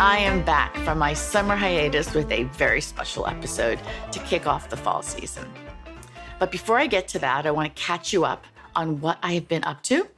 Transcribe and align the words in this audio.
I 0.00 0.16
am 0.16 0.42
back 0.46 0.74
from 0.78 0.96
my 0.96 1.12
summer 1.12 1.54
hiatus 1.54 2.14
with 2.14 2.32
a 2.32 2.44
very 2.44 2.80
special 2.80 3.26
episode 3.26 3.78
to 4.12 4.18
kick 4.20 4.46
off 4.46 4.70
the 4.70 4.76
fall 4.78 5.02
season. 5.02 5.46
But 6.38 6.50
before 6.50 6.78
I 6.78 6.86
get 6.86 7.06
to 7.08 7.18
that, 7.18 7.44
I 7.44 7.50
want 7.50 7.76
to 7.76 7.82
catch 7.82 8.10
you 8.10 8.24
up 8.24 8.46
on 8.74 9.02
what 9.02 9.18
I 9.22 9.34
have 9.34 9.46
been 9.46 9.62
up 9.62 9.82
to. 9.82 10.08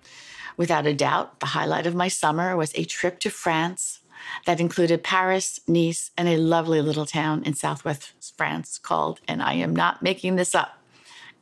Without 0.57 0.87
a 0.87 0.95
doubt, 0.95 1.41
the 1.41 1.47
highlight 1.47 1.89
of 1.89 1.97
my 1.97 2.07
summer 2.07 2.57
was 2.57 2.71
a 2.77 2.85
trip 2.85 3.19
to 3.19 3.29
France 3.29 3.99
that 4.47 4.61
included 4.61 5.03
Paris, 5.03 5.59
Nice, 5.67 6.13
and 6.17 6.29
a 6.29 6.37
lovely 6.37 6.81
little 6.81 7.05
town 7.05 7.43
in 7.43 7.55
southwest 7.55 8.13
France 8.37 8.79
called, 8.79 9.19
and 9.27 9.43
I 9.43 9.55
am 9.55 9.75
not 9.75 10.01
making 10.01 10.37
this 10.37 10.55
up, 10.55 10.79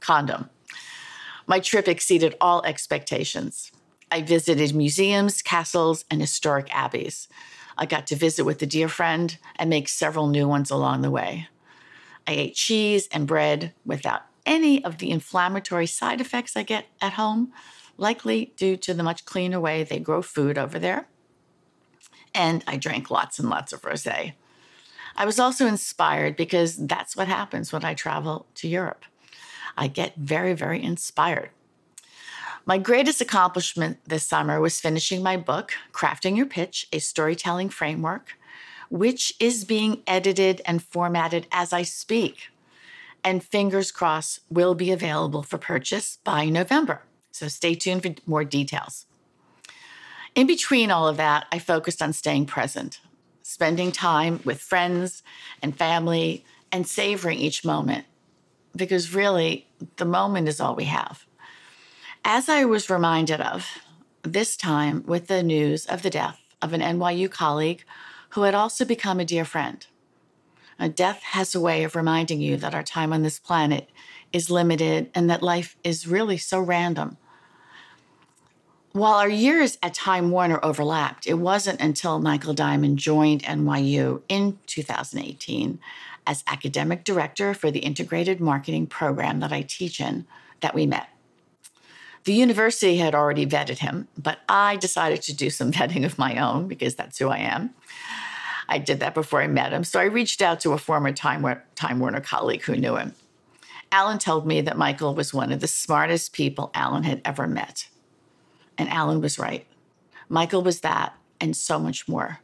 Condom. 0.01 0.49
My 1.47 1.61
trip 1.61 1.87
exceeded 1.87 2.37
all 2.41 2.65
expectations. 2.65 3.71
I 4.11 4.23
visited 4.23 4.75
museums, 4.75 5.43
castles, 5.43 6.07
and 6.11 6.23
historic 6.23 6.75
abbeys. 6.75 7.29
I 7.80 7.87
got 7.87 8.07
to 8.09 8.16
visit 8.16 8.45
with 8.45 8.61
a 8.61 8.66
dear 8.66 8.89
friend 8.89 9.37
and 9.57 9.70
make 9.70 9.88
several 9.88 10.27
new 10.27 10.46
ones 10.46 10.71
along 10.71 11.01
the 11.01 11.10
way. 11.10 11.49
I 12.29 12.32
ate 12.32 12.54
cheese 12.54 13.09
and 13.10 13.27
bread 13.27 13.73
without 13.87 14.21
any 14.45 14.85
of 14.85 14.99
the 14.99 15.10
inflammatory 15.10 15.87
side 15.87 16.21
effects 16.21 16.57
I 16.57 16.63
get 16.63 16.87
at 17.01 17.15
home, 17.15 17.52
likely 17.96 18.52
due 18.57 18.77
to 18.77 18.93
the 18.93 19.02
much 19.02 19.24
cleaner 19.24 19.59
way 19.59 19.82
they 19.82 19.99
grow 19.99 20.21
food 20.21 20.59
over 20.59 20.79
there. 20.79 21.09
And 22.35 22.63
I 22.66 22.77
drank 22.77 23.10
lots 23.10 23.38
and 23.38 23.49
lots 23.49 23.73
of 23.73 23.82
rose. 23.82 24.07
I 24.07 25.24
was 25.24 25.41
also 25.41 25.66
inspired 25.66 26.37
because 26.37 26.76
that's 26.76 27.16
what 27.16 27.29
happens 27.29 27.73
when 27.73 27.85
I 27.85 27.95
travel 27.95 28.47
to 28.57 28.69
Europe. 28.69 29.07
I 29.76 29.88
get 29.88 30.16
very, 30.16 30.52
very 30.52 30.82
inspired. 30.82 31.51
My 32.66 32.77
greatest 32.77 33.23
accomplishment 33.23 33.99
this 34.07 34.27
summer 34.27 34.61
was 34.61 34.80
finishing 34.80 35.23
my 35.23 35.37
book, 35.39 35.73
Crafting 35.93 36.37
Your 36.37 36.47
Pitch, 36.47 36.87
a 36.93 36.99
storytelling 36.99 37.71
framework, 37.71 38.37
which 38.91 39.33
is 39.41 39.65
being 39.65 40.03
edited 40.07 40.61
and 40.66 40.83
formatted 40.83 41.47
as 41.53 41.73
I 41.73 41.83
speak. 41.83 42.51
And 43.25 43.43
fingers 43.43 43.91
crossed, 43.91 44.41
will 44.51 44.75
be 44.75 44.91
available 44.91 45.43
for 45.43 45.57
purchase 45.57 46.19
by 46.23 46.47
November. 46.47 47.03
So 47.33 47.49
stay 47.49 47.75
tuned 47.75 48.03
for 48.03 48.15
more 48.27 48.45
details. 48.45 49.07
In 50.35 50.47
between 50.47 50.91
all 50.91 51.09
of 51.09 51.16
that, 51.16 51.47
I 51.51 51.59
focused 51.59 52.03
on 52.03 52.13
staying 52.13 52.47
present, 52.47 53.01
spending 53.43 53.91
time 53.91 54.41
with 54.45 54.61
friends 54.61 55.23
and 55.63 55.77
family, 55.77 56.45
and 56.71 56.87
savoring 56.87 57.38
each 57.38 57.65
moment. 57.65 58.05
Because 58.77 59.15
really, 59.15 59.66
the 59.97 60.05
moment 60.05 60.47
is 60.47 60.61
all 60.61 60.77
we 60.77 60.85
have. 60.85 61.27
As 62.24 62.49
I 62.49 62.65
was 62.65 62.90
reminded 62.90 63.40
of, 63.40 63.66
this 64.22 64.56
time 64.56 65.03
with 65.06 65.26
the 65.26 65.43
news 65.43 65.87
of 65.87 66.03
the 66.03 66.10
death 66.10 66.38
of 66.60 66.75
an 66.75 66.82
NYU 66.82 67.31
colleague 67.31 67.82
who 68.31 68.43
had 68.43 68.54
also 68.54 68.84
become 68.84 69.19
a 69.19 69.25
dear 69.25 69.44
friend. 69.44 69.87
A 70.78 70.88
death 70.88 71.22
has 71.22 71.54
a 71.54 71.60
way 71.60 71.82
of 71.82 71.97
reminding 71.97 72.41
you 72.41 72.59
that 72.59 72.75
our 72.75 72.82
time 72.82 73.12
on 73.12 73.22
this 73.22 73.38
planet 73.38 73.88
is 74.32 74.50
limited 74.50 75.10
and 75.14 75.31
that 75.31 75.42
life 75.42 75.76
is 75.82 76.06
really 76.06 76.36
so 76.36 76.60
random. 76.60 77.16
While 78.92 79.14
our 79.14 79.28
years 79.28 79.78
at 79.82 79.94
Time 79.94 80.31
Warner 80.31 80.60
overlapped, 80.62 81.26
it 81.26 81.34
wasn't 81.34 81.81
until 81.81 82.19
Michael 82.19 82.54
Diamond 82.54 82.98
joined 82.98 83.44
NYU 83.44 84.22
in 84.28 84.58
2018 84.66 85.78
as 86.26 86.44
academic 86.47 87.04
director 87.04 87.54
for 87.54 87.70
the 87.70 87.81
integrated 87.81 88.41
marketing 88.41 88.88
program 88.88 89.41
that 89.41 89.52
I 89.52 89.62
teach 89.62 90.00
in 90.00 90.26
that 90.60 90.75
we 90.75 90.87
met. 90.87 91.08
The 92.30 92.36
university 92.36 92.96
had 92.96 93.12
already 93.12 93.44
vetted 93.44 93.78
him, 93.78 94.06
but 94.16 94.38
I 94.48 94.76
decided 94.76 95.20
to 95.22 95.34
do 95.34 95.50
some 95.50 95.72
vetting 95.76 96.06
of 96.06 96.16
my 96.16 96.38
own 96.38 96.68
because 96.68 96.94
that's 96.94 97.18
who 97.18 97.28
I 97.28 97.38
am. 97.38 97.74
I 98.68 98.78
did 98.78 99.00
that 99.00 99.14
before 99.14 99.42
I 99.42 99.48
met 99.48 99.72
him. 99.72 99.82
So 99.82 99.98
I 99.98 100.04
reached 100.04 100.40
out 100.40 100.60
to 100.60 100.70
a 100.70 100.78
former 100.78 101.10
Time, 101.10 101.44
Time 101.74 101.98
Warner 101.98 102.20
colleague 102.20 102.62
who 102.62 102.76
knew 102.76 102.94
him. 102.94 103.16
Alan 103.90 104.20
told 104.20 104.46
me 104.46 104.60
that 104.60 104.78
Michael 104.78 105.12
was 105.12 105.34
one 105.34 105.50
of 105.50 105.58
the 105.58 105.66
smartest 105.66 106.32
people 106.32 106.70
Alan 106.72 107.02
had 107.02 107.20
ever 107.24 107.48
met. 107.48 107.88
And 108.78 108.88
Alan 108.90 109.20
was 109.20 109.36
right. 109.36 109.66
Michael 110.28 110.62
was 110.62 110.82
that 110.82 111.16
and 111.40 111.56
so 111.56 111.80
much 111.80 112.06
more. 112.06 112.38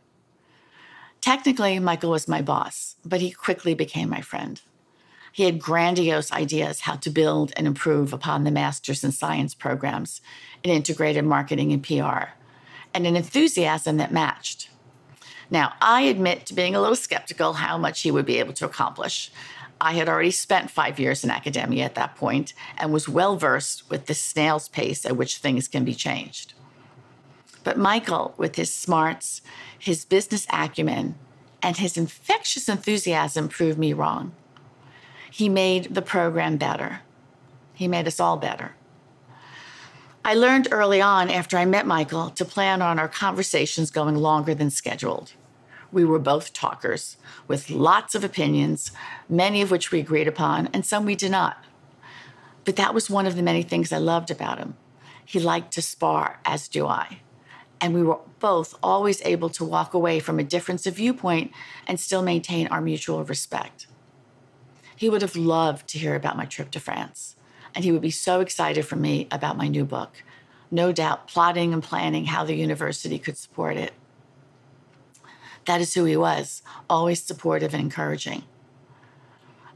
Technically, 1.21 1.79
Michael 1.79 2.11
was 2.11 2.27
my 2.27 2.43
boss, 2.43 2.97
but 3.05 3.21
he 3.21 3.31
quickly 3.31 3.73
became 3.73 4.09
my 4.09 4.21
friend. 4.21 4.61
He 5.37 5.45
had 5.45 5.61
grandiose 5.61 6.33
ideas 6.33 6.81
how 6.81 6.97
to 6.97 7.11
build 7.11 7.53
and 7.59 7.67
improve 7.67 8.15
upon 8.15 8.45
the 8.45 8.51
Masters 8.51 9.05
in 9.05 9.13
Science 9.13 9.53
programs 9.55 10.23
in 10.65 10.71
integrated 10.71 11.27
marketing 11.27 11.75
and 11.75 11.83
PR, 11.83 12.31
and 12.95 13.07
an 13.07 13.17
enthusiasm 13.17 13.99
that 13.99 14.15
matched. 14.15 14.71
Now, 15.51 15.75
I 15.79 16.05
admit 16.05 16.47
to 16.47 16.55
being 16.55 16.75
a 16.75 16.81
little 16.81 16.97
skeptical 16.97 17.53
how 17.53 17.77
much 17.77 18.01
he 18.01 18.11
would 18.11 18.25
be 18.25 18.39
able 18.39 18.55
to 18.55 18.65
accomplish. 18.65 19.31
I 19.79 19.93
had 19.93 20.09
already 20.09 20.31
spent 20.31 20.71
five 20.71 20.99
years 20.99 21.23
in 21.23 21.31
academia 21.31 21.85
at 21.85 21.97
that 21.97 22.17
point 22.17 22.55
and 22.79 22.91
was 22.91 23.07
well 23.07 23.37
versed 23.37 23.91
with 23.91 24.07
the 24.07 24.15
snail's 24.15 24.71
pace 24.71 25.05
at 25.05 25.19
which 25.19 25.37
things 25.37 25.69
can 25.69 25.85
be 25.85 25.93
changed. 25.95 26.55
But 27.63 27.77
Michael, 27.77 28.33
with 28.39 28.57
his 28.57 28.73
smarts, 28.73 29.43
his 29.79 30.07
business 30.07 30.47
acumen, 30.51 31.17
and 31.63 31.77
his 31.77 31.99
infectious 31.99 32.71
enthusiasm, 32.71 33.51
proved 33.51 33.79
me 33.79 33.93
wrong. 33.93 34.33
He 35.31 35.49
made 35.49 35.95
the 35.95 36.03
program 36.03 36.57
better. 36.57 37.01
He 37.75 37.89
made 37.89 38.07
us 38.07 38.21
all 38.21 38.37
better. 38.37 38.75
I 40.25 40.35
learned 40.35 40.69
early 40.73 41.01
on 41.01 41.31
after 41.31 41.57
I 41.57 41.65
met 41.65 41.87
Michael 41.87 42.31
to 42.31 42.45
plan 42.45 42.83
on 42.83 42.99
our 42.99 43.07
conversations 43.07 43.91
going 43.93 44.17
longer 44.17 44.55
than 44.55 44.71
scheduled. 44.71 45.35
We 45.93 46.05
were 46.05 46.19
both 46.19 46.53
talkers 46.53 47.17
with 47.47 47.71
lots 47.71 48.15
of 48.17 48.25
opinions, 48.25 48.91
many 49.29 49.63
of 49.63 49.71
which 49.71 49.93
we 49.93 50.01
agreed 50.01 50.27
upon, 50.27 50.67
and 50.73 50.85
some 50.85 51.05
we 51.05 51.15
did 51.15 51.31
not. 51.31 51.65
But 52.65 52.75
that 52.75 52.93
was 52.93 53.09
one 53.09 53.27
of 53.27 53.37
the 53.37 53.43
many 53.43 53.63
things 53.63 53.93
I 53.93 53.99
loved 53.99 54.31
about 54.31 54.59
him. 54.59 54.75
He 55.25 55.39
liked 55.39 55.73
to 55.75 55.83
spar, 55.83 56.41
as 56.45 56.67
do 56.67 56.87
I. 56.89 57.21
And 57.81 57.95
we 57.95 58.03
were 58.03 58.19
both 58.41 58.75
always 58.83 59.23
able 59.23 59.51
to 59.51 59.65
walk 59.65 59.95
away 59.95 60.19
from 60.19 60.39
a 60.39 60.45
difference 60.45 60.87
of 60.87 60.97
viewpoint 60.97 61.53
and 61.87 62.01
still 62.01 62.23
maintain 62.23 62.67
our 62.67 62.81
mutual 62.81 63.23
respect. 63.23 63.87
He 64.97 65.11
would 65.11 65.23
have 65.23 65.37
loved 65.37 65.87
to 65.89 65.99
hear 65.99 66.15
about 66.15 66.39
my 66.39 66.47
trip 66.47 66.71
to 66.73 66.81
France, 66.81 67.37
and 67.75 67.85
he 67.85 67.93
would 67.93 68.01
be 68.01 68.11
so 68.11 68.41
excited 68.41 68.87
for 68.87 68.97
me 68.97 69.29
about 69.31 69.59
my 69.59 69.69
new 69.69 69.85
book, 69.85 70.25
no 70.71 70.91
doubt 70.91 71.29
plotting 71.29 71.75
and 71.75 71.83
planning 71.83 72.25
how 72.25 72.45
the 72.45 72.57
university 72.57 73.19
could 73.19 73.37
support 73.37 73.77
it. 73.77 73.93
That 75.67 75.81
is 75.81 75.95
who 75.95 76.05
he 76.05 76.17
was, 76.17 76.63
always 76.89 77.23
supportive 77.23 77.75
and 77.75 77.83
encouraging. 77.83 78.45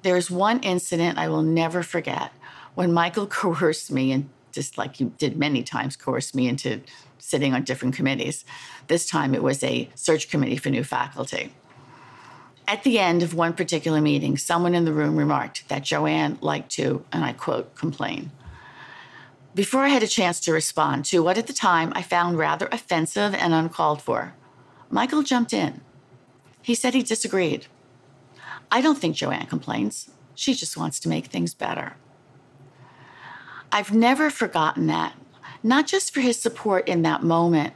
There 0.03 0.17
is 0.17 0.31
one 0.31 0.61
incident 0.61 1.19
I 1.19 1.29
will 1.29 1.43
never 1.43 1.83
forget 1.83 2.33
when 2.75 2.93
Michael 2.93 3.27
coerced 3.41 3.93
me, 3.93 4.13
and 4.13 4.31
just 4.53 4.79
like 4.79 4.97
he 4.97 5.05
did 5.05 5.37
many 5.37 5.63
times, 5.63 5.97
coerced 5.97 6.35
me 6.35 6.49
into 6.49 6.81
sitting 7.19 7.53
on 7.53 7.65
different 7.65 7.95
committees. 7.95 8.45
This 8.87 9.07
time 9.07 9.35
it 9.35 9.43
was 9.43 9.63
a 9.63 9.91
search 9.95 10.31
committee 10.31 10.57
for 10.57 10.71
new 10.71 10.83
faculty. 10.83 11.53
At 12.71 12.85
the 12.85 13.01
end 13.01 13.25
of 13.25 13.35
one 13.35 13.55
particular 13.55 14.01
meeting, 14.01 14.37
someone 14.37 14.77
in 14.77 14.85
the 14.85 14.93
room 14.93 15.17
remarked 15.17 15.69
that 15.69 15.83
Joanne 15.83 16.39
liked 16.41 16.71
to, 16.75 17.05
and 17.11 17.25
I 17.25 17.33
quote, 17.33 17.75
complain. 17.75 18.31
Before 19.57 19.81
I 19.81 19.89
had 19.89 20.05
a 20.05 20.07
chance 20.07 20.39
to 20.39 20.53
respond 20.53 21.05
to 21.07 21.21
what 21.21 21.37
at 21.37 21.49
the 21.49 21.53
time 21.53 21.93
I 21.97 22.03
found 22.03 22.39
rather 22.39 22.69
offensive 22.71 23.35
and 23.35 23.53
uncalled 23.53 24.01
for, 24.01 24.35
Michael 24.89 25.25
jumped 25.25 25.53
in. 25.53 25.81
He 26.63 26.77
said 26.77 26.95
he 26.95 27.03
disagreed. 27.03 27.67
I 28.71 28.81
don't 28.81 28.99
think 28.99 29.17
Joanne 29.17 29.47
complains. 29.47 30.09
She 30.37 30.55
just 30.55 30.77
wants 30.77 31.01
to 31.01 31.09
make 31.09 31.27
things 31.27 31.55
better. 31.55 31.97
I've 33.73 33.93
never 33.93 34.31
forgotten 34.31 34.87
that, 34.87 35.15
not 35.65 35.89
just 35.89 36.15
for 36.15 36.21
his 36.21 36.39
support 36.39 36.87
in 36.87 37.03
that 37.03 37.25
moment, 37.25 37.75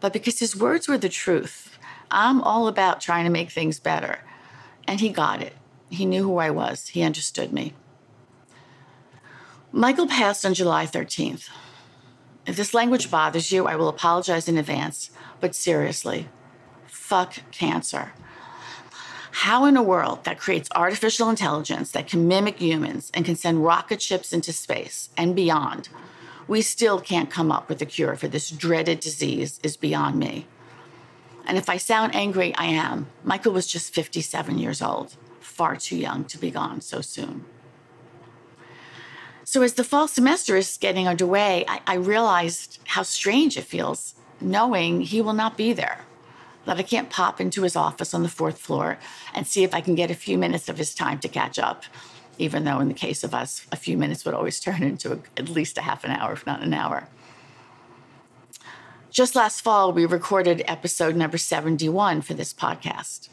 but 0.00 0.12
because 0.12 0.40
his 0.40 0.54
words 0.54 0.86
were 0.86 0.98
the 0.98 1.08
truth. 1.08 1.78
I'm 2.10 2.42
all 2.42 2.68
about 2.68 3.00
trying 3.00 3.24
to 3.24 3.30
make 3.30 3.50
things 3.50 3.80
better. 3.80 4.18
And 4.86 5.00
he 5.00 5.08
got 5.08 5.42
it. 5.42 5.54
He 5.90 6.04
knew 6.04 6.22
who 6.22 6.38
I 6.38 6.50
was, 6.50 6.88
he 6.88 7.02
understood 7.02 7.52
me. 7.52 7.74
Michael 9.72 10.06
passed 10.06 10.44
on 10.44 10.54
July 10.54 10.86
13th. 10.86 11.48
If 12.46 12.56
this 12.56 12.74
language 12.74 13.10
bothers 13.10 13.50
you, 13.50 13.66
I 13.66 13.76
will 13.76 13.88
apologize 13.88 14.48
in 14.48 14.58
advance, 14.58 15.10
but 15.40 15.54
seriously, 15.54 16.28
fuck 16.86 17.34
cancer. 17.50 18.12
How 19.30 19.64
in 19.64 19.76
a 19.76 19.82
world 19.82 20.24
that 20.24 20.38
creates 20.38 20.68
artificial 20.74 21.28
intelligence 21.28 21.90
that 21.90 22.06
can 22.06 22.28
mimic 22.28 22.60
humans 22.60 23.10
and 23.12 23.24
can 23.24 23.34
send 23.34 23.64
rocket 23.64 24.00
ships 24.00 24.32
into 24.32 24.52
space 24.52 25.08
and 25.16 25.34
beyond, 25.34 25.88
we 26.46 26.62
still 26.62 27.00
can't 27.00 27.30
come 27.30 27.50
up 27.50 27.68
with 27.68 27.82
a 27.82 27.86
cure 27.86 28.14
for 28.14 28.28
this 28.28 28.50
dreaded 28.50 29.00
disease 29.00 29.58
is 29.62 29.76
beyond 29.76 30.18
me. 30.18 30.46
And 31.46 31.58
if 31.58 31.68
I 31.68 31.76
sound 31.76 32.14
angry, 32.14 32.54
I 32.56 32.66
am. 32.66 33.08
Michael 33.22 33.52
was 33.52 33.66
just 33.66 33.94
57 33.94 34.58
years 34.58 34.80
old, 34.80 35.16
far 35.40 35.76
too 35.76 35.96
young 35.96 36.24
to 36.26 36.38
be 36.38 36.50
gone 36.50 36.80
so 36.80 37.00
soon. 37.00 37.44
So, 39.46 39.60
as 39.60 39.74
the 39.74 39.84
fall 39.84 40.08
semester 40.08 40.56
is 40.56 40.78
getting 40.78 41.06
underway, 41.06 41.66
I, 41.68 41.80
I 41.86 41.94
realized 41.96 42.78
how 42.86 43.02
strange 43.02 43.58
it 43.58 43.64
feels 43.64 44.14
knowing 44.40 45.02
he 45.02 45.20
will 45.20 45.34
not 45.34 45.56
be 45.56 45.72
there. 45.72 46.00
That 46.64 46.78
I 46.78 46.82
can't 46.82 47.10
pop 47.10 47.40
into 47.40 47.62
his 47.62 47.76
office 47.76 48.14
on 48.14 48.22
the 48.22 48.28
fourth 48.28 48.58
floor 48.58 48.98
and 49.34 49.46
see 49.46 49.62
if 49.62 49.74
I 49.74 49.82
can 49.82 49.94
get 49.94 50.10
a 50.10 50.14
few 50.14 50.38
minutes 50.38 50.68
of 50.68 50.78
his 50.78 50.94
time 50.94 51.18
to 51.20 51.28
catch 51.28 51.58
up, 51.58 51.84
even 52.38 52.64
though 52.64 52.80
in 52.80 52.88
the 52.88 52.94
case 52.94 53.22
of 53.22 53.34
us, 53.34 53.66
a 53.70 53.76
few 53.76 53.98
minutes 53.98 54.24
would 54.24 54.34
always 54.34 54.60
turn 54.66 54.82
into 54.82 55.12
a, 55.12 55.18
at 55.36 55.48
least 55.48 55.78
a 55.78 55.82
half 55.82 56.04
an 56.04 56.10
hour, 56.10 56.32
if 56.32 56.46
not 56.46 56.62
an 56.62 56.72
hour. 56.72 57.06
Just 59.14 59.36
last 59.36 59.60
fall, 59.60 59.92
we 59.92 60.06
recorded 60.06 60.64
episode 60.66 61.14
number 61.14 61.38
71 61.38 62.22
for 62.22 62.34
this 62.34 62.52
podcast. 62.52 63.28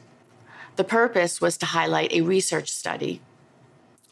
The 0.75 0.83
purpose 0.83 1.41
was 1.41 1.57
to 1.57 1.65
highlight 1.65 2.13
a 2.13 2.21
research 2.21 2.69
study 2.69 3.19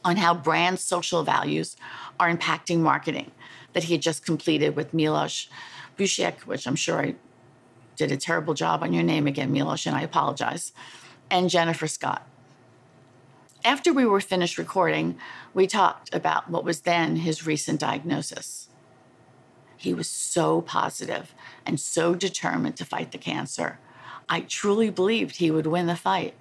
on 0.04 0.16
how 0.16 0.34
brand 0.34 0.80
social 0.80 1.22
values 1.22 1.78
are 2.20 2.36
impacting 2.36 2.80
marketing 2.80 3.30
that 3.74 3.84
he 3.84 3.94
had 3.94 4.02
just 4.02 4.26
completed 4.26 4.76
with 4.76 4.96
Milos 4.96 5.48
Bushek, 5.96 6.40
which 6.48 6.66
I'm 6.66 6.76
sure 6.76 7.02
I 7.04 7.14
did 7.96 8.12
a 8.12 8.18
terrible 8.18 8.56
job 8.56 8.82
on 8.82 8.92
your 8.92 9.04
name 9.04 9.28
again, 9.28 9.52
Milos, 9.52 9.86
and 9.86 9.96
I 9.96 10.02
apologize, 10.02 10.74
and 11.30 11.52
Jennifer 11.52 11.86
Scott. 11.86 12.28
After 13.64 13.94
we 13.94 14.08
were 14.08 14.22
finished 14.22 14.58
recording, 14.58 15.20
we 15.54 15.68
talked 15.68 16.16
about 16.16 16.50
what 16.50 16.64
was 16.64 16.82
then 16.82 17.18
his 17.18 17.46
recent 17.46 17.80
diagnosis. 17.80 18.69
He 19.80 19.94
was 19.94 20.10
so 20.10 20.62
positive 20.62 21.34
and 21.66 21.80
so 21.80 22.14
determined 22.14 22.76
to 22.76 22.86
fight 22.86 23.14
the 23.14 23.18
cancer. 23.18 23.80
I 24.28 24.42
truly 24.42 24.90
believed 24.90 25.38
he 25.38 25.50
would 25.50 25.66
win 25.66 25.88
the 25.88 25.96
fight. 25.96 26.34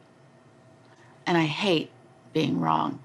And 1.25 1.39
I 1.39 1.45
hate 1.45 1.93
being 2.33 2.59
wrong. 2.59 2.99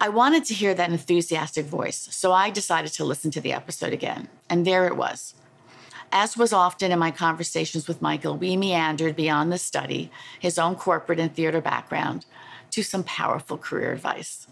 I 0.00 0.08
wanted 0.08 0.46
to 0.46 0.54
hear 0.54 0.72
that 0.72 0.90
enthusiastic 0.90 1.66
voice, 1.66 2.08
so 2.10 2.32
I 2.32 2.48
decided 2.48 2.90
to 2.94 3.04
listen 3.04 3.30
to 3.32 3.40
the 3.42 3.52
episode 3.52 3.92
again. 3.92 4.28
And 4.48 4.66
there 4.66 4.86
it 4.86 4.96
was. 4.96 5.34
As 6.10 6.38
was 6.38 6.54
often 6.54 6.90
in 6.90 6.98
my 6.98 7.10
conversations 7.10 7.86
with 7.86 8.00
Michael, 8.00 8.38
we 8.38 8.56
meandered 8.56 9.14
beyond 9.14 9.52
the 9.52 9.58
study, 9.58 10.10
his 10.38 10.58
own 10.58 10.74
corporate 10.74 11.20
and 11.20 11.34
theater 11.34 11.60
background, 11.60 12.24
to 12.70 12.82
some 12.82 13.04
powerful 13.04 13.58
career 13.58 13.92
advice. 13.92 14.46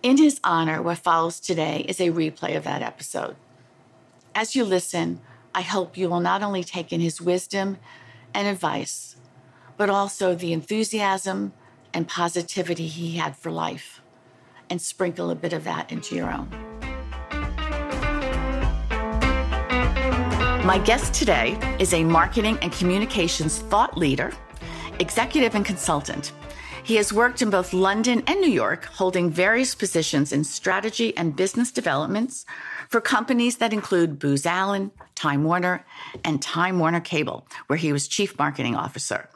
In 0.00 0.16
his 0.16 0.38
honor, 0.44 0.80
what 0.80 0.98
follows 0.98 1.40
today 1.40 1.84
is 1.88 1.98
a 2.00 2.10
replay 2.10 2.56
of 2.56 2.62
that 2.62 2.82
episode. 2.82 3.34
As 4.32 4.54
you 4.54 4.64
listen, 4.64 5.20
I 5.52 5.62
hope 5.62 5.96
you 5.96 6.08
will 6.08 6.20
not 6.20 6.40
only 6.40 6.62
take 6.62 6.92
in 6.92 7.00
his 7.00 7.20
wisdom 7.20 7.78
and 8.32 8.46
advice, 8.46 9.16
but 9.76 9.90
also 9.90 10.36
the 10.36 10.52
enthusiasm 10.52 11.52
and 11.92 12.06
positivity 12.06 12.86
he 12.86 13.16
had 13.16 13.36
for 13.36 13.50
life, 13.50 14.00
and 14.70 14.80
sprinkle 14.80 15.30
a 15.30 15.34
bit 15.34 15.52
of 15.52 15.64
that 15.64 15.90
into 15.90 16.14
your 16.14 16.30
own. 16.30 16.48
My 20.64 20.80
guest 20.84 21.12
today 21.12 21.58
is 21.80 21.92
a 21.92 22.04
marketing 22.04 22.56
and 22.62 22.70
communications 22.70 23.58
thought 23.58 23.98
leader, 23.98 24.32
executive, 25.00 25.56
and 25.56 25.64
consultant. 25.64 26.30
He 26.88 26.96
has 26.96 27.12
worked 27.12 27.42
in 27.42 27.50
both 27.50 27.74
London 27.74 28.22
and 28.26 28.40
New 28.40 28.48
York, 28.48 28.86
holding 28.86 29.28
various 29.28 29.74
positions 29.74 30.32
in 30.32 30.42
strategy 30.42 31.14
and 31.18 31.36
business 31.36 31.70
developments 31.70 32.46
for 32.88 33.02
companies 33.02 33.58
that 33.58 33.74
include 33.74 34.18
Booz 34.18 34.46
Allen, 34.46 34.90
Time 35.14 35.44
Warner, 35.44 35.84
and 36.24 36.40
Time 36.40 36.78
Warner 36.78 37.00
Cable, 37.00 37.46
where 37.66 37.76
he 37.76 37.92
was 37.92 38.08
chief 38.08 38.38
marketing 38.38 38.74
officer. 38.74 39.28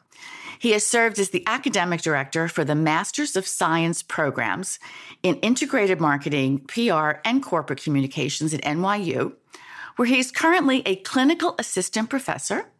He 0.61 0.71
has 0.71 0.87
served 0.87 1.19
as 1.19 1.29
the 1.29 1.45
academic 1.47 2.01
director 2.01 2.49
for 2.49 2.65
the 2.65 2.75
Masters 2.75 3.37
of 3.37 3.47
Science 3.47 4.03
programs 4.03 4.79
in 5.23 5.35
integrated 5.41 6.01
marketing, 6.01 6.61
PR, 6.61 7.21
and 7.23 7.43
corporate 7.43 7.83
communications 7.83 8.55
at 8.55 8.63
NYU, 8.63 9.35
where 9.97 10.09
he 10.09 10.19
is 10.19 10.31
currently 10.31 10.81
a 10.87 10.97
clinical 10.97 11.55
assistant 11.59 12.09
professor 12.09 12.72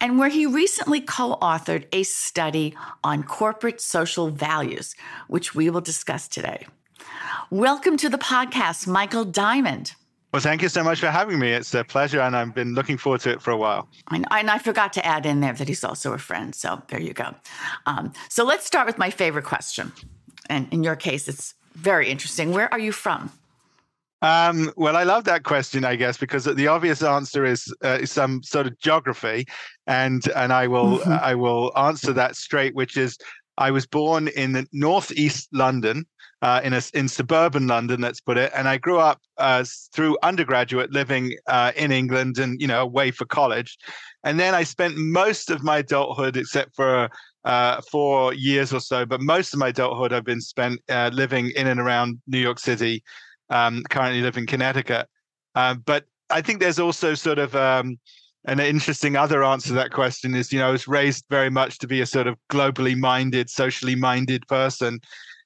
and 0.00 0.18
where 0.18 0.28
he 0.28 0.46
recently 0.46 1.00
co 1.00 1.36
authored 1.40 1.86
a 1.92 2.02
study 2.02 2.74
on 3.02 3.22
corporate 3.22 3.80
social 3.80 4.30
values, 4.30 4.94
which 5.28 5.54
we 5.54 5.70
will 5.70 5.80
discuss 5.80 6.28
today. 6.28 6.66
Welcome 7.50 7.96
to 7.98 8.08
the 8.08 8.18
podcast, 8.18 8.86
Michael 8.86 9.24
Diamond. 9.24 9.94
Well, 10.32 10.42
thank 10.42 10.62
you 10.62 10.68
so 10.68 10.82
much 10.82 10.98
for 10.98 11.10
having 11.10 11.38
me. 11.38 11.52
It's 11.52 11.72
a 11.74 11.84
pleasure, 11.84 12.20
and 12.20 12.36
I've 12.36 12.54
been 12.54 12.74
looking 12.74 12.98
forward 12.98 13.20
to 13.20 13.30
it 13.30 13.40
for 13.40 13.52
a 13.52 13.56
while. 13.56 13.88
And, 14.10 14.26
and 14.32 14.50
I 14.50 14.58
forgot 14.58 14.92
to 14.94 15.06
add 15.06 15.26
in 15.26 15.40
there 15.40 15.52
that 15.52 15.68
he's 15.68 15.84
also 15.84 16.12
a 16.12 16.18
friend. 16.18 16.54
So 16.56 16.82
there 16.88 17.00
you 17.00 17.12
go. 17.12 17.34
Um, 17.86 18.12
so 18.28 18.44
let's 18.44 18.66
start 18.66 18.86
with 18.86 18.98
my 18.98 19.10
favorite 19.10 19.44
question. 19.44 19.92
And 20.50 20.66
in 20.72 20.82
your 20.82 20.96
case, 20.96 21.28
it's 21.28 21.54
very 21.74 22.08
interesting. 22.08 22.50
Where 22.50 22.72
are 22.72 22.80
you 22.80 22.90
from? 22.90 23.30
Um, 24.22 24.72
well, 24.76 24.96
I 24.96 25.02
love 25.02 25.24
that 25.24 25.44
question, 25.44 25.84
I 25.84 25.96
guess, 25.96 26.16
because 26.16 26.44
the 26.44 26.66
obvious 26.66 27.02
answer 27.02 27.44
is, 27.44 27.72
uh, 27.82 28.06
some 28.06 28.42
sort 28.42 28.66
of 28.66 28.78
geography, 28.78 29.44
and 29.86 30.26
and 30.34 30.52
I 30.52 30.66
will 30.66 30.98
mm-hmm. 30.98 31.12
I 31.12 31.34
will 31.34 31.72
answer 31.76 32.12
that 32.14 32.36
straight, 32.36 32.74
which 32.74 32.96
is 32.96 33.18
I 33.58 33.70
was 33.70 33.86
born 33.86 34.28
in 34.28 34.52
the 34.52 34.66
northeast 34.72 35.48
London, 35.52 36.06
uh, 36.44 36.60
in 36.62 36.72
a 36.72 36.82
in 36.94 37.08
suburban 37.08 37.66
London, 37.66 38.00
let's 38.00 38.20
put 38.20 38.36
it, 38.36 38.52
and 38.54 38.68
I 38.68 38.76
grew 38.76 38.98
up 38.98 39.20
uh, 39.38 39.64
through 39.92 40.18
undergraduate 40.22 40.92
living 40.92 41.34
uh, 41.46 41.72
in 41.76 41.90
England 41.90 42.38
and 42.38 42.60
you 42.60 42.66
know 42.66 42.82
away 42.82 43.10
for 43.10 43.24
college, 43.24 43.78
and 44.24 44.38
then 44.38 44.54
I 44.54 44.62
spent 44.62 44.96
most 44.96 45.50
of 45.50 45.62
my 45.62 45.78
adulthood, 45.78 46.36
except 46.36 46.74
for 46.76 47.08
uh, 47.44 47.80
four 47.90 48.34
years 48.34 48.72
or 48.72 48.80
so, 48.80 49.06
but 49.06 49.20
most 49.20 49.52
of 49.52 49.58
my 49.58 49.68
adulthood 49.68 50.12
I've 50.12 50.24
been 50.24 50.40
spent 50.40 50.80
uh, 50.88 51.10
living 51.12 51.50
in 51.56 51.66
and 51.66 51.80
around 51.80 52.20
New 52.26 52.38
York 52.38 52.58
City 52.58 53.02
um, 53.50 53.82
currently 53.90 54.22
live 54.22 54.36
in 54.36 54.46
Connecticut. 54.46 55.08
Uh, 55.54 55.74
but 55.74 56.04
I 56.30 56.40
think 56.40 56.60
there's 56.60 56.78
also 56.78 57.14
sort 57.14 57.38
of 57.38 57.54
um, 57.54 57.98
an 58.46 58.60
interesting 58.60 59.16
other 59.16 59.44
answer 59.44 59.68
to 59.68 59.74
that 59.74 59.92
question 59.92 60.34
is, 60.34 60.52
you 60.52 60.58
know, 60.58 60.68
I 60.68 60.72
was 60.72 60.88
raised 60.88 61.24
very 61.30 61.50
much 61.50 61.78
to 61.78 61.86
be 61.86 62.00
a 62.00 62.06
sort 62.06 62.26
of 62.26 62.36
globally 62.50 62.96
minded, 62.96 63.48
socially 63.48 63.94
minded 63.94 64.46
person. 64.48 65.00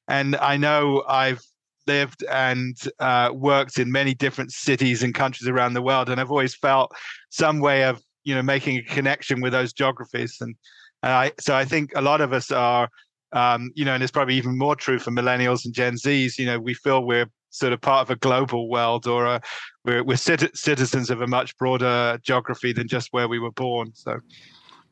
And 0.09 0.37
I 0.37 0.57
know 0.57 1.05
I've 1.09 1.43
lived 1.87 2.25
and 2.25 2.76
uh, 2.99 3.31
worked 3.35 3.78
in 3.78 3.93
many 3.93 4.14
different 4.14 4.52
cities 4.52 5.02
and 5.02 5.14
countries 5.14 5.49
around 5.49 5.75
the 5.75 5.83
world. 5.83 6.09
And 6.09 6.21
I've 6.21 6.31
always 6.31 6.55
felt 6.55 6.93
some 7.31 7.61
way 7.61 7.85
of, 7.85 8.02
you 8.25 8.35
know, 8.35 8.43
making 8.43 8.78
a 8.78 8.83
connection 8.83 9.40
with 9.40 9.52
those 9.52 9.73
geographies. 9.73 10.37
And, 10.40 10.55
and 11.02 11.12
I, 11.12 11.33
so 11.38 11.55
I 11.55 11.64
think 11.64 11.93
a 11.95 12.02
lot 12.02 12.21
of 12.21 12.33
us 12.33 12.50
are, 12.50 12.88
um, 13.33 13.71
you 13.75 13.85
know, 13.85 13.95
and 13.95 14.02
it's 14.02 14.12
probably 14.12 14.35
even 14.35 14.59
more 14.59 14.75
true 14.75 14.99
for 14.99 15.11
millennials 15.11 15.64
and 15.64 15.75
Gen 15.75 15.95
Zs, 15.95 16.38
you 16.38 16.47
know, 16.47 16.59
we 16.59 16.75
feel 16.75 17.05
we're 17.05 17.31
sort 17.50 17.73
of 17.73 17.81
part 17.81 18.02
of 18.02 18.11
a 18.11 18.17
global 18.17 18.69
world 18.69 19.07
or 19.07 19.26
a, 19.26 19.40
we're, 19.85 20.05
we're 20.05 20.17
citizens 20.17 21.11
of 21.11 21.21
a 21.21 21.26
much 21.26 21.57
broader 21.57 22.19
geography 22.23 22.73
than 22.73 22.88
just 22.88 23.09
where 23.12 23.28
we 23.28 23.38
were 23.38 23.52
born. 23.52 23.90
So, 23.95 24.19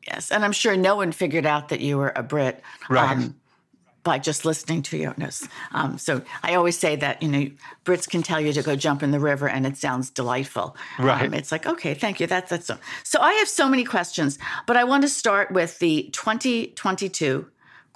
yes. 0.07 0.31
And 0.31 0.43
I'm 0.43 0.51
sure 0.51 0.75
no 0.75 0.95
one 0.95 1.11
figured 1.11 1.45
out 1.45 1.69
that 1.69 1.79
you 1.79 1.97
were 1.97 2.13
a 2.15 2.23
Brit. 2.23 2.61
Right. 2.89 3.11
Um, 3.11 3.35
by 4.07 4.17
just 4.17 4.45
listening 4.45 4.81
to 4.81 4.95
you. 4.95 5.13
Um, 5.73 5.97
so 5.97 6.21
I 6.41 6.55
always 6.55 6.79
say 6.79 6.95
that, 6.95 7.21
you 7.21 7.27
know, 7.27 7.51
Brits 7.83 8.07
can 8.07 8.23
tell 8.23 8.39
you 8.39 8.53
to 8.53 8.61
go 8.61 8.73
jump 8.77 9.03
in 9.03 9.11
the 9.11 9.19
river 9.19 9.49
and 9.49 9.67
it 9.67 9.75
sounds 9.75 10.09
delightful. 10.09 10.77
Right. 10.97 11.25
Um, 11.25 11.33
it's 11.33 11.51
like, 11.51 11.67
okay, 11.67 11.93
thank 11.93 12.21
you. 12.21 12.25
That's, 12.25 12.49
that's 12.49 12.67
so. 12.67 12.77
So 13.03 13.19
I 13.19 13.33
have 13.33 13.49
so 13.49 13.67
many 13.67 13.83
questions, 13.83 14.39
but 14.65 14.77
I 14.77 14.85
want 14.85 15.01
to 15.01 15.09
start 15.09 15.51
with 15.51 15.79
the 15.79 16.09
2022 16.13 17.47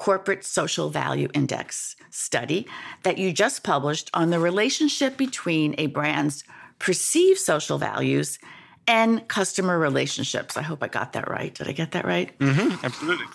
Corporate 0.01 0.43
Social 0.43 0.89
Value 0.89 1.27
Index 1.35 1.95
study 2.09 2.65
that 3.03 3.19
you 3.19 3.31
just 3.31 3.61
published 3.61 4.09
on 4.15 4.31
the 4.31 4.39
relationship 4.39 5.15
between 5.15 5.75
a 5.77 5.85
brand's 5.85 6.43
perceived 6.79 7.39
social 7.39 7.77
values 7.77 8.39
and 8.87 9.27
customer 9.27 9.77
relationships. 9.77 10.57
I 10.57 10.63
hope 10.63 10.81
I 10.81 10.87
got 10.87 11.13
that 11.13 11.29
right. 11.29 11.53
Did 11.53 11.67
I 11.67 11.73
get 11.73 11.91
that 11.91 12.03
right? 12.03 12.35
Mm-hmm, 12.39 12.83
absolutely. 12.83 13.27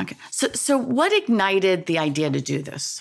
Okay. 0.00 0.16
So, 0.32 0.48
so 0.54 0.76
what 0.76 1.12
ignited 1.12 1.86
the 1.86 2.00
idea 2.00 2.30
to 2.30 2.40
do 2.40 2.62
this? 2.64 3.00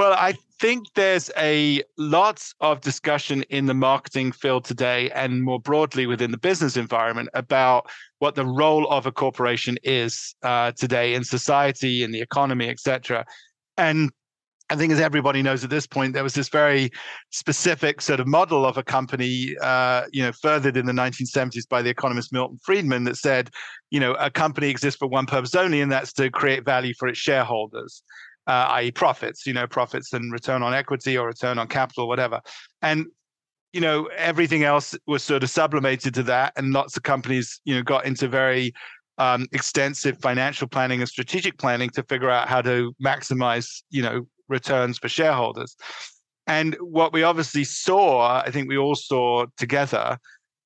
Well, 0.00 0.14
I 0.14 0.32
think 0.60 0.86
there's 0.94 1.30
a 1.36 1.82
lots 1.98 2.54
of 2.62 2.80
discussion 2.80 3.42
in 3.50 3.66
the 3.66 3.74
marketing 3.74 4.32
field 4.32 4.64
today 4.64 5.10
and 5.10 5.42
more 5.42 5.60
broadly 5.60 6.06
within 6.06 6.30
the 6.30 6.38
business 6.38 6.78
environment 6.78 7.28
about 7.34 7.84
what 8.18 8.34
the 8.34 8.46
role 8.46 8.88
of 8.88 9.04
a 9.04 9.12
corporation 9.12 9.76
is 9.82 10.34
uh, 10.42 10.72
today 10.72 11.12
in 11.12 11.22
society, 11.22 12.02
in 12.02 12.12
the 12.12 12.20
economy, 12.22 12.70
etc. 12.70 13.26
And 13.76 14.10
I 14.70 14.76
think, 14.76 14.90
as 14.90 15.00
everybody 15.00 15.42
knows 15.42 15.64
at 15.64 15.70
this 15.70 15.86
point, 15.86 16.14
there 16.14 16.22
was 16.22 16.32
this 16.32 16.48
very 16.48 16.90
specific 17.28 18.00
sort 18.00 18.20
of 18.20 18.26
model 18.26 18.64
of 18.64 18.78
a 18.78 18.82
company, 18.82 19.54
uh, 19.60 20.04
you 20.12 20.22
know, 20.22 20.32
furthered 20.32 20.78
in 20.78 20.86
the 20.86 20.92
1970s 20.92 21.68
by 21.68 21.82
the 21.82 21.90
economist 21.90 22.32
Milton 22.32 22.58
Friedman 22.62 23.04
that 23.04 23.18
said, 23.18 23.50
you 23.90 24.00
know, 24.00 24.12
a 24.14 24.30
company 24.30 24.68
exists 24.70 24.98
for 24.98 25.08
one 25.08 25.26
purpose 25.26 25.54
only, 25.54 25.82
and 25.82 25.92
that's 25.92 26.14
to 26.14 26.30
create 26.30 26.64
value 26.64 26.94
for 26.98 27.06
its 27.06 27.18
shareholders, 27.18 28.02
uh, 28.50 28.66
i.e., 28.72 28.90
profits, 28.90 29.46
you 29.46 29.52
know, 29.52 29.66
profits 29.68 30.12
and 30.12 30.32
return 30.32 30.60
on 30.60 30.74
equity 30.74 31.16
or 31.16 31.28
return 31.28 31.56
on 31.56 31.68
capital, 31.68 32.08
whatever. 32.08 32.40
And 32.82 33.06
you 33.72 33.80
know, 33.80 34.06
everything 34.16 34.64
else 34.64 34.96
was 35.06 35.22
sort 35.22 35.44
of 35.44 35.50
sublimated 35.50 36.12
to 36.14 36.24
that, 36.24 36.52
and 36.56 36.72
lots 36.72 36.96
of 36.96 37.04
companies, 37.04 37.60
you 37.64 37.72
know, 37.72 37.82
got 37.84 38.04
into 38.04 38.26
very 38.26 38.72
um, 39.18 39.46
extensive 39.52 40.18
financial 40.18 40.66
planning 40.66 40.98
and 40.98 41.08
strategic 41.08 41.56
planning 41.58 41.88
to 41.90 42.02
figure 42.02 42.28
out 42.28 42.48
how 42.48 42.60
to 42.60 42.92
maximize, 43.00 43.82
you 43.90 44.02
know, 44.02 44.26
returns 44.48 44.98
for 44.98 45.08
shareholders. 45.08 45.76
And 46.48 46.76
what 46.80 47.12
we 47.12 47.22
obviously 47.22 47.62
saw, 47.62 48.42
I 48.44 48.50
think 48.50 48.68
we 48.68 48.76
all 48.76 48.96
saw 48.96 49.46
together 49.56 50.18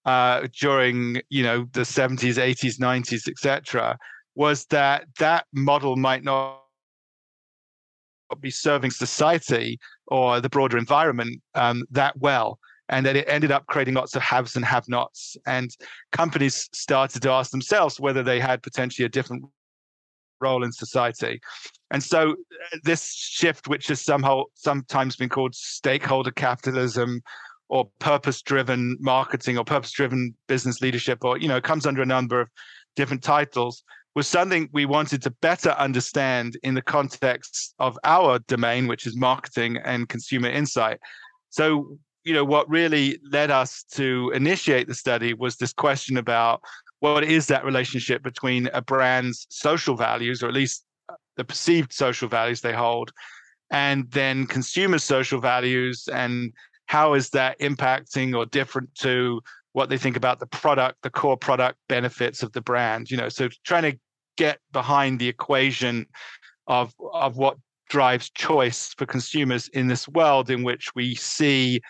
uh, 0.06 0.46
during, 0.58 1.20
you 1.28 1.42
know, 1.42 1.66
the 1.72 1.82
70s, 1.82 2.36
80s, 2.36 2.78
90s, 2.78 3.28
etc., 3.28 3.98
was 4.34 4.64
that 4.66 5.04
that 5.18 5.44
model 5.52 5.96
might 5.96 6.24
not 6.24 6.63
be 8.40 8.50
serving 8.50 8.90
society 8.90 9.78
or 10.08 10.40
the 10.40 10.48
broader 10.48 10.78
environment 10.78 11.40
um, 11.54 11.84
that 11.90 12.16
well 12.18 12.58
and 12.88 13.06
that 13.06 13.16
it 13.16 13.28
ended 13.28 13.50
up 13.50 13.66
creating 13.66 13.94
lots 13.94 14.14
of 14.14 14.22
haves 14.22 14.56
and 14.56 14.64
have 14.64 14.88
nots. 14.88 15.36
And 15.46 15.70
companies 16.12 16.68
started 16.72 17.22
to 17.22 17.30
ask 17.30 17.50
themselves 17.50 17.98
whether 17.98 18.22
they 18.22 18.40
had 18.40 18.62
potentially 18.62 19.06
a 19.06 19.08
different 19.08 19.44
role 20.40 20.64
in 20.64 20.72
society. 20.72 21.40
And 21.90 22.02
so 22.02 22.32
uh, 22.32 22.78
this 22.82 23.14
shift, 23.14 23.68
which 23.68 23.86
has 23.88 24.02
somehow 24.02 24.44
sometimes 24.54 25.16
been 25.16 25.28
called 25.28 25.54
stakeholder 25.54 26.32
capitalism 26.32 27.22
or 27.68 27.88
purpose-driven 27.98 28.98
marketing 29.00 29.56
or 29.56 29.64
purpose-driven 29.64 30.34
business 30.48 30.82
leadership, 30.82 31.24
or 31.24 31.38
you 31.38 31.48
know, 31.48 31.56
it 31.56 31.64
comes 31.64 31.86
under 31.86 32.02
a 32.02 32.06
number 32.06 32.40
of 32.40 32.50
different 32.96 33.22
titles, 33.22 33.82
was 34.14 34.26
something 34.28 34.68
we 34.73 34.87
wanted 34.87 35.23
to 35.23 35.30
better 35.30 35.71
understand 35.71 36.56
in 36.62 36.75
the 36.75 36.83
context 36.83 37.75
of 37.78 37.99
our 38.04 38.38
domain, 38.40 38.87
which 38.87 39.06
is 39.06 39.16
marketing 39.16 39.76
and 39.85 40.09
consumer 40.09 40.49
insight. 40.49 41.00
So 41.50 41.99
you 42.25 42.33
know 42.33 42.44
what 42.44 42.68
really 42.68 43.18
led 43.30 43.50
us 43.50 43.85
to 43.92 44.33
initiate 44.35 44.88
the 44.88 44.94
study 44.94 45.35
was 45.35 45.56
this 45.56 45.73
question 45.73 46.16
about 46.16 46.62
what 47.00 47.23
is 47.23 47.47
that 47.47 47.64
relationship 47.64 48.23
between 48.23 48.68
a 48.73 48.80
brand's 48.80 49.47
social 49.50 49.94
values 49.94 50.42
or 50.42 50.49
at 50.49 50.54
least 50.54 50.85
uh, 51.11 51.14
the 51.37 51.44
perceived 51.44 51.92
social 51.92 52.28
values 52.28 52.62
they 52.62 52.73
hold 52.73 53.12
and 53.71 54.11
then 54.11 54.47
consumer 54.47 54.99
social 54.99 55.40
values 55.40 56.09
and 56.12 56.52
how 56.87 57.14
is 57.14 57.30
that 57.30 57.59
impacting 57.61 58.35
or 58.35 58.47
different 58.47 58.92
to 58.94 59.40
what 59.73 59.90
they 59.90 59.99
think 59.99 60.16
about 60.16 60.40
the 60.40 60.47
product 60.47 60.97
the 61.02 61.11
core 61.11 61.37
product 61.37 61.78
benefits 61.88 62.42
of 62.42 62.52
the 62.52 62.61
brand 62.62 63.11
you 63.11 63.16
know 63.16 63.28
so 63.28 63.49
trying 63.64 63.83
to 63.83 63.99
get 64.36 64.58
behind 64.72 65.18
the 65.18 65.28
equation 65.28 66.06
of 66.66 66.94
of 67.12 67.36
what 67.36 67.56
drives 67.88 68.30
choice 68.30 68.94
for 68.96 69.06
consumers 69.06 69.68
in 69.68 69.88
this 69.88 70.08
world 70.08 70.50
in 70.50 70.62
which 70.62 70.94
we 70.94 71.14
see 71.14 71.80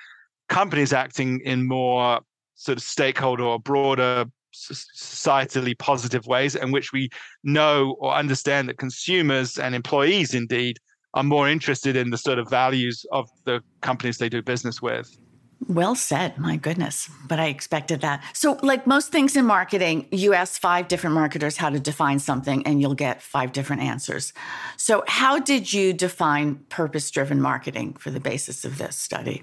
companies 0.48 0.92
acting 0.92 1.40
in 1.44 1.66
more 1.66 2.20
sort 2.56 2.78
of 2.78 2.84
stakeholder 2.84 3.44
or 3.44 3.58
broader 3.58 4.24
societally 4.54 5.76
positive 5.78 6.26
ways 6.26 6.54
in 6.54 6.70
which 6.70 6.92
we 6.92 7.08
know 7.42 7.96
or 7.98 8.14
understand 8.14 8.68
that 8.68 8.78
consumers 8.78 9.58
and 9.58 9.74
employees 9.74 10.34
indeed 10.34 10.78
are 11.14 11.24
more 11.24 11.48
interested 11.48 11.96
in 11.96 12.10
the 12.10 12.18
sort 12.18 12.38
of 12.38 12.48
values 12.48 13.04
of 13.12 13.28
the 13.44 13.60
companies 13.80 14.18
they 14.18 14.28
do 14.28 14.42
business 14.42 14.82
with. 14.82 15.16
Well 15.68 15.94
said. 15.94 16.38
My 16.38 16.56
goodness. 16.56 17.08
But 17.26 17.38
I 17.38 17.46
expected 17.46 18.00
that. 18.02 18.22
So, 18.32 18.58
like 18.62 18.86
most 18.86 19.10
things 19.12 19.36
in 19.36 19.44
marketing, 19.44 20.06
you 20.10 20.34
ask 20.34 20.60
five 20.60 20.88
different 20.88 21.14
marketers 21.14 21.56
how 21.56 21.70
to 21.70 21.80
define 21.80 22.18
something 22.18 22.66
and 22.66 22.80
you'll 22.80 22.94
get 22.94 23.22
five 23.22 23.52
different 23.52 23.82
answers. 23.82 24.32
So, 24.76 25.04
how 25.06 25.38
did 25.38 25.72
you 25.72 25.92
define 25.92 26.56
purpose 26.68 27.10
driven 27.10 27.40
marketing 27.40 27.94
for 27.94 28.10
the 28.10 28.20
basis 28.20 28.64
of 28.64 28.78
this 28.78 28.96
study? 28.96 29.42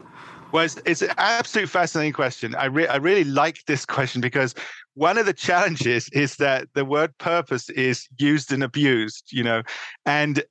Well, 0.51 0.65
it's, 0.65 0.79
it's 0.85 1.01
an 1.01 1.13
absolute 1.17 1.69
fascinating 1.69 2.13
question. 2.13 2.55
I, 2.55 2.65
re- 2.65 2.87
I 2.87 2.97
really 2.97 3.23
like 3.23 3.63
this 3.65 3.85
question 3.85 4.19
because 4.19 4.53
one 4.95 5.17
of 5.17 5.25
the 5.25 5.33
challenges 5.33 6.09
is 6.09 6.35
that 6.37 6.67
the 6.73 6.83
word 6.83 7.17
purpose 7.17 7.69
is 7.69 8.07
used 8.17 8.51
and 8.51 8.63
abused, 8.63 9.31
you 9.31 9.43
know, 9.43 9.63
and 10.05 10.43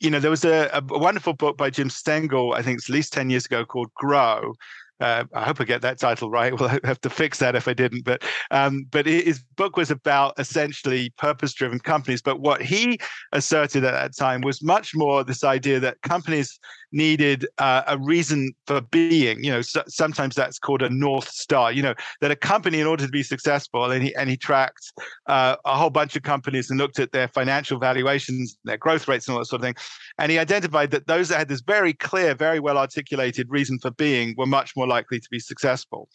you 0.00 0.10
know 0.10 0.20
there 0.20 0.30
was 0.30 0.44
a, 0.44 0.70
a 0.72 0.98
wonderful 0.98 1.32
book 1.32 1.56
by 1.56 1.70
Jim 1.70 1.90
Stengel, 1.90 2.52
I 2.52 2.62
think 2.62 2.78
it's 2.78 2.88
at 2.88 2.94
least 2.94 3.12
ten 3.12 3.30
years 3.30 3.46
ago, 3.46 3.64
called 3.64 3.92
Grow, 3.94 4.54
uh, 5.00 5.24
I 5.34 5.44
hope 5.44 5.60
I 5.60 5.64
get 5.64 5.82
that 5.82 5.98
title 5.98 6.30
right. 6.30 6.52
We'll 6.58 6.68
have 6.68 7.00
to 7.00 7.10
fix 7.10 7.38
that 7.38 7.56
if 7.56 7.68
I 7.68 7.74
didn't. 7.74 8.04
But 8.04 8.22
um, 8.50 8.86
but 8.90 9.06
his 9.06 9.42
book 9.56 9.76
was 9.76 9.90
about 9.90 10.34
essentially 10.38 11.10
purpose-driven 11.18 11.80
companies. 11.80 12.22
But 12.22 12.40
what 12.40 12.62
he 12.62 12.98
asserted 13.32 13.84
at 13.84 13.92
that 13.92 14.16
time 14.16 14.40
was 14.40 14.62
much 14.62 14.94
more 14.94 15.24
this 15.24 15.44
idea 15.44 15.80
that 15.80 16.00
companies 16.02 16.58
needed 16.94 17.46
uh, 17.58 17.82
a 17.86 17.98
reason 17.98 18.52
for 18.66 18.80
being. 18.80 19.44
You 19.44 19.50
know, 19.50 19.60
so, 19.60 19.82
sometimes 19.86 20.34
that's 20.34 20.58
called 20.58 20.80
a 20.80 20.88
north 20.88 21.28
star. 21.28 21.72
You 21.72 21.82
know, 21.82 21.94
that 22.20 22.30
a 22.30 22.36
company, 22.36 22.80
in 22.80 22.86
order 22.86 23.04
to 23.04 23.10
be 23.10 23.22
successful, 23.22 23.90
and 23.90 24.02
he 24.02 24.14
and 24.14 24.30
he 24.30 24.36
tracked 24.36 24.92
uh, 25.26 25.56
a 25.64 25.76
whole 25.76 25.90
bunch 25.90 26.16
of 26.16 26.22
companies 26.22 26.70
and 26.70 26.78
looked 26.78 26.98
at 26.98 27.12
their 27.12 27.28
financial 27.28 27.78
valuations, 27.78 28.56
their 28.64 28.78
growth 28.78 29.06
rates, 29.06 29.28
and 29.28 29.34
all 29.34 29.40
that 29.40 29.46
sort 29.46 29.60
of 29.60 29.66
thing. 29.66 29.76
And 30.18 30.32
he 30.32 30.38
identified 30.38 30.90
that 30.92 31.06
those 31.06 31.28
that 31.28 31.38
had 31.38 31.48
this 31.48 31.60
very 31.60 31.92
clear, 31.92 32.34
very 32.34 32.60
well 32.60 32.78
articulated 32.78 33.50
reason 33.50 33.78
for 33.78 33.90
being 33.90 34.34
were 34.38 34.46
much 34.46 34.74
more 34.76 34.86
likely 34.86 35.20
to 35.20 35.28
be 35.30 35.40
successful. 35.40 36.08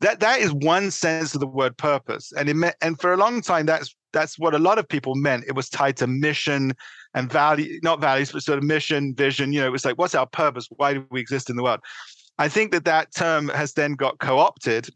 That 0.00 0.20
that 0.20 0.40
is 0.40 0.52
one 0.52 0.90
sense 0.90 1.34
of 1.34 1.40
the 1.40 1.46
word 1.46 1.78
purpose, 1.78 2.30
and 2.36 2.50
it 2.50 2.74
and 2.82 3.00
for 3.00 3.14
a 3.14 3.16
long 3.16 3.40
time 3.40 3.64
that's 3.64 3.95
that's 4.12 4.38
what 4.38 4.54
a 4.54 4.58
lot 4.58 4.78
of 4.78 4.88
people 4.88 5.14
meant. 5.14 5.44
It 5.46 5.54
was 5.54 5.68
tied 5.68 5.96
to 5.98 6.06
mission 6.06 6.72
and 7.14 7.30
value, 7.30 7.78
not 7.82 8.00
values, 8.00 8.32
but 8.32 8.42
sort 8.42 8.58
of 8.58 8.64
mission, 8.64 9.14
vision. 9.14 9.52
You 9.52 9.60
know, 9.60 9.66
it 9.66 9.72
was 9.72 9.84
like, 9.84 9.98
what's 9.98 10.14
our 10.14 10.26
purpose? 10.26 10.68
Why 10.70 10.94
do 10.94 11.06
we 11.10 11.20
exist 11.20 11.50
in 11.50 11.56
the 11.56 11.62
world? 11.62 11.80
I 12.38 12.48
think 12.48 12.72
that 12.72 12.84
that 12.84 13.14
term 13.14 13.48
has 13.48 13.72
then 13.72 13.94
got 13.94 14.18
co-opted 14.18 14.90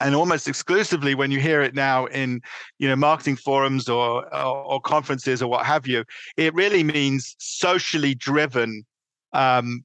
and 0.00 0.14
almost 0.14 0.48
exclusively 0.48 1.14
when 1.14 1.30
you 1.30 1.38
hear 1.38 1.60
it 1.60 1.74
now 1.74 2.06
in 2.06 2.40
you 2.78 2.88
know 2.88 2.96
marketing 2.96 3.36
forums 3.36 3.88
or, 3.88 4.24
or, 4.34 4.56
or 4.64 4.80
conferences 4.80 5.42
or 5.42 5.48
what 5.48 5.66
have 5.66 5.86
you 5.86 6.04
it 6.36 6.54
really 6.54 6.82
means 6.82 7.36
socially 7.38 8.14
driven 8.14 8.84
um, 9.32 9.84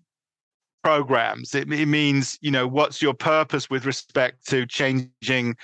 programs 0.84 1.54
it, 1.54 1.72
it, 1.72 1.88
means 1.88 2.38
you 2.42 2.52
know 2.52 2.68
what's 2.68 3.02
your 3.02 3.14
purpose 3.14 3.70
with 3.70 3.86
respect 3.86 4.48
to 4.48 4.66
changing 4.66 5.56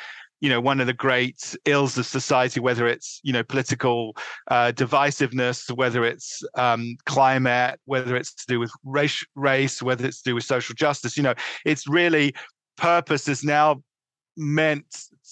you 0.41 0.49
know 0.49 0.59
one 0.59 0.81
of 0.81 0.87
the 0.87 0.93
great 0.93 1.55
ills 1.65 1.97
of 1.97 2.05
society 2.05 2.59
whether 2.59 2.87
it's 2.87 3.19
you 3.23 3.31
know 3.31 3.43
political 3.43 4.15
uh, 4.49 4.71
divisiveness 4.73 5.73
whether 5.75 6.03
it's 6.03 6.43
um, 6.55 6.97
climate 7.05 7.79
whether 7.85 8.15
it's 8.15 8.33
to 8.33 8.45
do 8.47 8.59
with 8.59 8.71
race 8.83 9.23
race 9.35 9.81
whether 9.81 10.05
it's 10.05 10.21
to 10.21 10.31
do 10.31 10.35
with 10.35 10.43
social 10.43 10.75
justice 10.75 11.15
you 11.15 11.23
know 11.23 11.33
it's 11.65 11.87
really 11.87 12.33
purpose 12.77 13.27
is 13.27 13.43
now 13.43 13.81
meant 14.37 14.85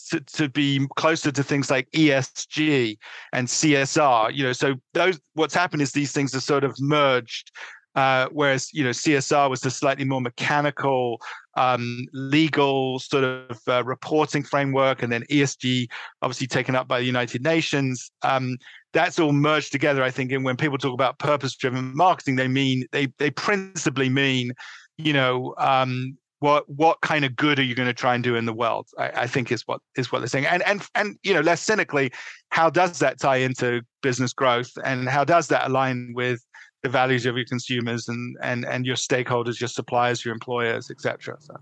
to, 0.10 0.20
to 0.22 0.50
be 0.50 0.88
closer 0.96 1.32
to 1.32 1.44
things 1.44 1.70
like 1.70 1.90
ESG 1.92 2.98
and 3.34 3.48
CSR. 3.48 4.34
You 4.34 4.44
know, 4.44 4.54
so 4.54 4.76
those 4.94 5.20
what's 5.34 5.54
happened 5.54 5.82
is 5.82 5.92
these 5.92 6.12
things 6.12 6.36
are 6.36 6.42
sort 6.42 6.64
of 6.64 6.80
merged. 6.80 7.52
Uh, 7.96 8.28
whereas 8.32 8.72
you 8.72 8.84
know 8.84 8.92
CSR 8.92 9.50
was 9.50 9.62
the 9.62 9.72
slightly 9.72 10.06
more 10.06 10.22
mechanical, 10.22 11.20
um, 11.60 12.06
legal 12.14 13.00
sort 13.00 13.24
of 13.24 13.60
uh, 13.68 13.84
reporting 13.84 14.44
framework, 14.44 15.04
and 15.04 15.12
then 15.12 15.24
ESG 15.30 15.88
obviously 16.22 16.48
taken 16.48 16.76
up 16.76 16.88
by 16.88 17.00
the 17.00 17.06
United 17.06 17.44
Nations. 17.44 18.12
Um, 18.22 18.58
that's 18.94 19.20
all 19.20 19.34
merged 19.34 19.72
together, 19.72 20.02
I 20.02 20.10
think. 20.10 20.32
And 20.32 20.46
when 20.46 20.58
people 20.58 20.78
talk 20.78 20.94
about 20.94 21.20
purpose-driven 21.20 21.96
marketing, 21.96 22.38
they 22.38 22.48
mean 22.48 22.86
they 22.92 23.08
they 23.18 23.30
principally 23.30 24.10
mean 24.10 24.54
you 24.98 25.14
know 25.14 25.54
um, 25.58 26.18
what 26.40 26.70
what 26.70 27.02
kind 27.02 27.26
of 27.26 27.36
good 27.36 27.60
are 27.60 27.64
you 27.64 27.76
going 27.76 27.88
to 27.88 27.94
try 27.94 28.16
and 28.16 28.24
do 28.24 28.36
in 28.36 28.46
the 28.46 28.54
world 28.54 28.88
I, 28.98 29.24
I, 29.24 29.28
think 29.28 29.52
is 29.52 29.64
what 29.68 29.82
is 29.96 30.12
what 30.12 30.20
they're 30.20 30.28
saying 30.28 30.46
and 30.46 30.64
and 30.64 30.86
and 30.96 31.18
you 31.24 31.34
know 31.34 31.42
less 31.42 31.62
cynically 31.62 32.12
how 32.50 32.70
does 32.70 33.00
that 33.00 33.20
tie 33.20 33.38
into 33.38 33.82
business 34.02 34.34
growth 34.34 34.72
and 34.84 35.08
how 35.10 35.24
does 35.24 35.48
that 35.50 35.68
align 35.68 36.14
with 36.16 36.42
the 36.82 36.90
values 36.90 37.26
of 37.26 37.36
your 37.36 37.46
consumers 37.46 38.08
and 38.08 38.38
and 38.42 38.66
and 38.66 38.86
your 38.86 38.96
stakeholders 38.96 39.60
your 39.60 39.68
suppliers 39.68 40.24
your 40.24 40.34
employers 40.34 40.90
etc 40.90 41.36
so 41.40 41.56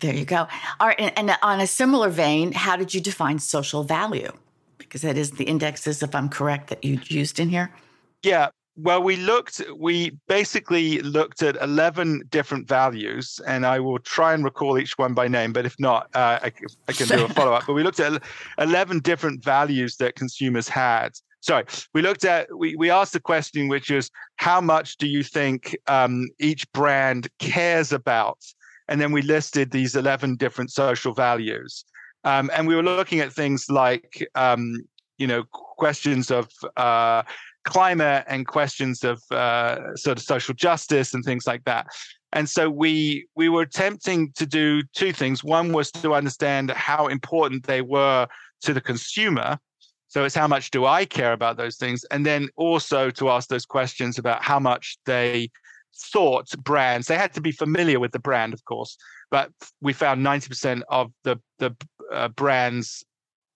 there 0.00 0.14
you 0.14 0.24
go 0.24 0.46
all 0.80 0.88
right 0.88 0.98
and, 0.98 1.12
and 1.18 1.38
on 1.42 1.60
a 1.60 1.66
similar 1.66 2.08
vein 2.08 2.52
how 2.52 2.76
did 2.76 2.94
you 2.94 3.00
define 3.00 3.38
social 3.38 3.82
value 3.82 4.30
because 4.78 5.02
that 5.02 5.16
is 5.16 5.32
the 5.32 5.44
indexes 5.44 6.02
if 6.02 6.14
i'm 6.14 6.28
correct 6.28 6.68
that 6.68 6.82
you 6.84 7.00
used 7.08 7.38
in 7.38 7.48
here 7.48 7.70
yeah 8.22 8.48
well, 8.78 9.02
we 9.02 9.16
looked, 9.16 9.62
we 9.74 10.18
basically 10.28 11.00
looked 11.00 11.42
at 11.42 11.56
11 11.62 12.24
different 12.28 12.68
values, 12.68 13.40
and 13.46 13.64
I 13.64 13.80
will 13.80 13.98
try 13.98 14.34
and 14.34 14.44
recall 14.44 14.78
each 14.78 14.98
one 14.98 15.14
by 15.14 15.28
name, 15.28 15.54
but 15.54 15.64
if 15.64 15.80
not, 15.80 16.10
uh, 16.14 16.40
I, 16.42 16.52
I, 16.86 16.92
can 16.92 17.08
do 17.08 17.24
a 17.24 17.28
follow 17.34 17.54
up. 17.54 17.64
but 17.66 17.72
we 17.72 17.82
looked 17.82 18.00
at 18.00 18.22
11 18.58 19.00
different 19.00 19.42
values 19.42 19.96
that 19.96 20.14
consumers 20.14 20.68
had. 20.68 21.12
Sorry, 21.46 21.64
we 21.94 22.02
looked 22.02 22.24
at 22.24 22.48
we 22.56 22.74
we 22.76 22.90
asked 22.90 23.12
the 23.12 23.20
question, 23.20 23.68
which 23.68 23.90
is 23.90 24.10
how 24.36 24.60
much 24.60 24.96
do 24.96 25.06
you 25.06 25.22
think 25.22 25.76
um, 25.86 26.28
each 26.38 26.70
brand 26.72 27.28
cares 27.38 27.92
about, 27.92 28.38
and 28.88 29.00
then 29.00 29.12
we 29.12 29.22
listed 29.22 29.70
these 29.70 29.94
eleven 29.94 30.36
different 30.36 30.70
social 30.70 31.14
values, 31.14 31.84
um, 32.24 32.50
and 32.54 32.66
we 32.66 32.74
were 32.74 32.82
looking 32.82 33.20
at 33.20 33.32
things 33.32 33.66
like 33.70 34.26
um, 34.34 34.82
you 35.18 35.26
know 35.26 35.44
questions 35.50 36.30
of 36.30 36.48
uh, 36.76 37.22
climate 37.64 38.24
and 38.28 38.46
questions 38.46 39.04
of 39.04 39.20
uh, 39.30 39.94
sort 39.96 40.18
of 40.18 40.24
social 40.24 40.54
justice 40.54 41.14
and 41.14 41.24
things 41.24 41.46
like 41.46 41.64
that. 41.64 41.86
And 42.32 42.48
so 42.48 42.68
we 42.68 43.28
we 43.36 43.48
were 43.48 43.62
attempting 43.62 44.32
to 44.32 44.46
do 44.46 44.82
two 44.94 45.12
things. 45.12 45.44
One 45.44 45.72
was 45.72 45.90
to 45.92 46.14
understand 46.14 46.70
how 46.70 47.06
important 47.06 47.66
they 47.66 47.82
were 47.82 48.26
to 48.62 48.74
the 48.74 48.80
consumer. 48.80 49.58
So 50.16 50.24
it's 50.24 50.34
how 50.34 50.48
much 50.48 50.70
do 50.70 50.86
I 50.86 51.04
care 51.04 51.34
about 51.34 51.58
those 51.58 51.76
things, 51.76 52.02
and 52.10 52.24
then 52.24 52.48
also 52.56 53.10
to 53.10 53.28
ask 53.28 53.50
those 53.50 53.66
questions 53.66 54.18
about 54.18 54.42
how 54.42 54.58
much 54.58 54.96
they 55.04 55.50
thought 55.94 56.48
brands. 56.64 57.06
They 57.06 57.18
had 57.18 57.34
to 57.34 57.42
be 57.42 57.52
familiar 57.52 58.00
with 58.00 58.12
the 58.12 58.18
brand, 58.18 58.54
of 58.54 58.64
course, 58.64 58.96
but 59.30 59.50
we 59.82 59.92
found 59.92 60.22
ninety 60.22 60.48
percent 60.48 60.84
of 60.88 61.12
the 61.24 61.38
the 61.58 61.76
uh, 62.10 62.28
brands, 62.28 63.04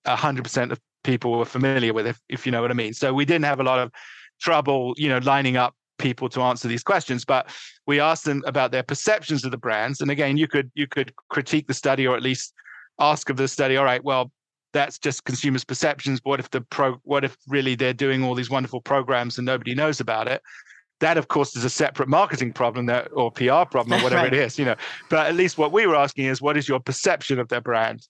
hundred 0.07 0.43
percent 0.43 0.71
of 0.71 0.79
people 1.03 1.33
were 1.33 1.47
familiar 1.47 1.95
with, 1.95 2.07
if, 2.07 2.21
if 2.29 2.45
you 2.45 2.53
know 2.53 2.61
what 2.61 2.71
I 2.71 2.75
mean. 2.75 2.93
So 2.93 3.15
we 3.15 3.25
didn't 3.25 3.47
have 3.47 3.61
a 3.61 3.65
lot 3.65 3.79
of 3.79 3.91
trouble, 4.39 4.93
you 4.99 5.09
know, 5.09 5.17
lining 5.17 5.57
up 5.57 5.75
people 5.97 6.29
to 6.29 6.43
answer 6.43 6.67
these 6.67 6.83
questions 6.83 7.27
but 7.27 7.51
we 7.87 8.01
asked 8.01 8.25
them 8.25 8.43
about 8.47 8.71
their 8.71 8.83
perceptions 8.83 9.45
of 9.45 9.51
the 9.51 9.59
brands 9.59 10.01
and 10.01 10.11
again 10.11 10.39
you 10.39 10.49
could 10.49 10.71
you 10.75 10.87
could 10.87 11.13
critique 11.29 11.67
the 11.67 11.75
study 11.75 12.07
or 12.07 12.17
at 12.17 12.23
least 12.23 12.55
ask 12.99 13.29
of 13.29 13.37
the 13.37 13.47
study 13.47 13.77
all 13.77 13.85
right 13.85 14.03
well 14.03 14.33
that's 14.73 14.99
just 14.99 15.25
consumers 15.25 15.65
perceptions 15.65 16.21
what 16.23 16.41
if 16.41 16.51
the 16.51 16.61
pro 16.61 16.95
what 17.05 17.25
if 17.25 17.37
really 17.49 17.75
they're 17.75 17.93
doing 17.93 18.23
all 18.23 18.35
these 18.35 18.51
wonderful 18.51 18.81
programs 18.81 19.39
and 19.39 19.47
nobody 19.47 19.75
knows 19.75 20.01
about 20.01 20.29
it 20.29 20.43
that 21.01 21.17
of 21.17 21.29
course 21.29 21.57
is 21.57 21.65
a 21.65 21.71
separate 21.71 22.09
marketing 22.09 22.53
problem 22.53 22.87
that 22.87 23.09
or 23.13 23.31
pr 23.31 23.65
problem 23.71 24.01
or 24.01 24.03
whatever 24.03 24.23
right. 24.23 24.35
it 24.35 24.39
is 24.41 24.59
you 24.59 24.65
know 24.65 24.77
but 25.09 25.27
at 25.27 25.35
least 25.35 25.59
what 25.59 25.73
we 25.73 25.87
were 25.87 25.97
asking 25.97 26.27
is 26.27 26.41
what 26.41 26.57
is 26.57 26.69
your 26.69 26.81
perception 26.81 27.39
of 27.39 27.49
their 27.49 27.61
brand 27.61 28.07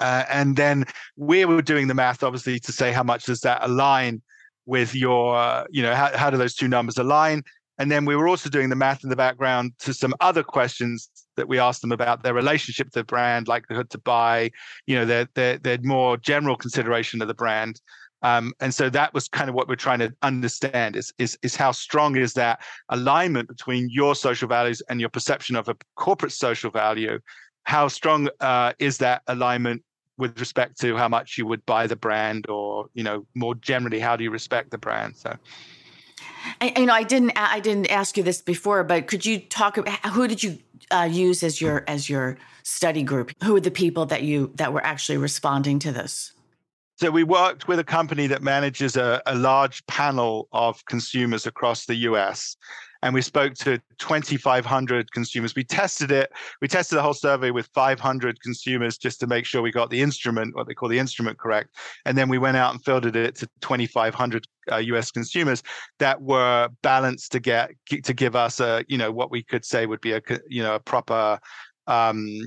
uh, 0.00 0.24
and 0.30 0.56
then 0.56 0.84
we 1.16 1.44
were 1.44 1.62
doing 1.62 1.86
the 1.86 1.94
math, 1.94 2.22
obviously, 2.22 2.58
to 2.58 2.72
say 2.72 2.90
how 2.90 3.02
much 3.02 3.24
does 3.24 3.40
that 3.42 3.60
align 3.62 4.22
with 4.66 4.94
your, 4.94 5.66
you 5.70 5.82
know, 5.82 5.94
how, 5.94 6.16
how 6.16 6.30
do 6.30 6.36
those 6.36 6.54
two 6.54 6.68
numbers 6.68 6.96
align? 6.96 7.42
And 7.78 7.90
then 7.90 8.04
we 8.04 8.16
were 8.16 8.26
also 8.26 8.50
doing 8.50 8.70
the 8.70 8.76
math 8.76 9.04
in 9.04 9.10
the 9.10 9.16
background 9.16 9.72
to 9.80 9.94
some 9.94 10.14
other 10.20 10.42
questions 10.42 11.10
that 11.40 11.48
we 11.48 11.58
asked 11.58 11.80
them 11.80 11.92
about 11.92 12.22
their 12.22 12.34
relationship 12.34 12.90
to 12.90 13.00
the 13.00 13.04
brand, 13.04 13.48
likelihood 13.48 13.90
to 13.90 13.98
buy, 13.98 14.50
you 14.86 14.94
know, 14.94 15.04
their 15.04 15.26
their, 15.34 15.58
their 15.58 15.78
more 15.82 16.16
general 16.16 16.56
consideration 16.56 17.20
of 17.20 17.28
the 17.28 17.34
brand. 17.34 17.80
Um, 18.22 18.52
and 18.60 18.74
so 18.74 18.90
that 18.90 19.14
was 19.14 19.28
kind 19.28 19.48
of 19.48 19.54
what 19.54 19.66
we're 19.66 19.76
trying 19.76 20.00
to 20.00 20.12
understand 20.22 20.94
is, 20.94 21.12
is 21.18 21.38
is 21.42 21.56
how 21.56 21.72
strong 21.72 22.16
is 22.16 22.34
that 22.34 22.60
alignment 22.90 23.48
between 23.48 23.88
your 23.90 24.14
social 24.14 24.46
values 24.46 24.82
and 24.90 25.00
your 25.00 25.08
perception 25.08 25.56
of 25.56 25.68
a 25.68 25.76
corporate 25.96 26.32
social 26.32 26.70
value 26.70 27.18
how 27.64 27.88
strong 27.88 28.28
uh, 28.40 28.72
is 28.78 28.98
that 28.98 29.22
alignment 29.28 29.82
with 30.18 30.38
respect 30.38 30.78
to 30.80 30.96
how 30.96 31.08
much 31.08 31.38
you 31.38 31.46
would 31.46 31.64
buy 31.66 31.86
the 31.86 31.96
brand 31.96 32.46
or 32.48 32.86
you 32.94 33.02
know 33.02 33.26
more 33.34 33.54
generally 33.54 34.00
how 34.00 34.16
do 34.16 34.24
you 34.24 34.30
respect 34.30 34.70
the 34.70 34.78
brand 34.78 35.16
so 35.16 35.34
I, 36.60 36.72
you 36.76 36.86
know 36.86 36.94
i 36.94 37.02
didn't 37.02 37.32
i 37.36 37.60
didn't 37.60 37.90
ask 37.90 38.16
you 38.16 38.22
this 38.22 38.40
before 38.42 38.84
but 38.84 39.06
could 39.06 39.24
you 39.24 39.38
talk 39.40 39.76
about 39.76 39.98
who 40.06 40.28
did 40.28 40.42
you 40.42 40.58
uh, 40.90 41.08
use 41.10 41.42
as 41.42 41.60
your 41.60 41.84
as 41.86 42.08
your 42.08 42.38
study 42.62 43.02
group? 43.02 43.32
Who 43.42 43.54
were 43.54 43.60
the 43.60 43.70
people 43.70 44.06
that 44.06 44.22
you 44.22 44.52
that 44.56 44.72
were 44.72 44.84
actually 44.84 45.18
responding 45.18 45.78
to 45.80 45.92
this? 45.92 46.32
So 46.96 47.10
we 47.10 47.24
worked 47.24 47.66
with 47.66 47.78
a 47.78 47.84
company 47.84 48.26
that 48.26 48.42
manages 48.42 48.96
a, 48.96 49.22
a 49.24 49.34
large 49.34 49.84
panel 49.86 50.48
of 50.52 50.84
consumers 50.84 51.46
across 51.46 51.86
the 51.86 51.94
us 51.96 52.56
and 53.02 53.14
we 53.14 53.22
spoke 53.22 53.54
to 53.54 53.80
2500 53.98 55.10
consumers. 55.12 55.54
We 55.54 55.64
tested 55.64 56.10
it. 56.10 56.30
We 56.60 56.68
tested 56.68 56.98
the 56.98 57.02
whole 57.02 57.14
survey 57.14 57.50
with 57.50 57.68
500 57.74 58.40
consumers 58.42 58.98
just 58.98 59.20
to 59.20 59.26
make 59.26 59.46
sure 59.46 59.62
we 59.62 59.72
got 59.72 59.90
the 59.90 60.02
instrument 60.02 60.54
what 60.54 60.66
they 60.66 60.74
call 60.74 60.88
the 60.88 60.98
instrument 60.98 61.38
correct. 61.38 61.76
And 62.04 62.16
then 62.16 62.28
we 62.28 62.38
went 62.38 62.56
out 62.56 62.72
and 62.72 62.84
filtered 62.84 63.16
it 63.16 63.36
to 63.36 63.48
2500 63.60 64.46
uh, 64.70 64.76
us 64.76 65.10
consumers 65.10 65.62
that 65.98 66.20
were 66.20 66.68
balanced 66.82 67.32
to 67.32 67.40
get 67.40 67.70
to 68.04 68.12
give 68.12 68.36
us 68.36 68.60
a 68.60 68.84
you 68.88 68.98
know 68.98 69.10
what 69.10 69.30
we 69.30 69.42
could 69.42 69.64
say 69.64 69.86
would 69.86 70.00
be 70.00 70.12
a 70.12 70.22
you 70.48 70.62
know 70.62 70.74
a 70.74 70.80
proper 70.80 71.38
um, 71.86 72.40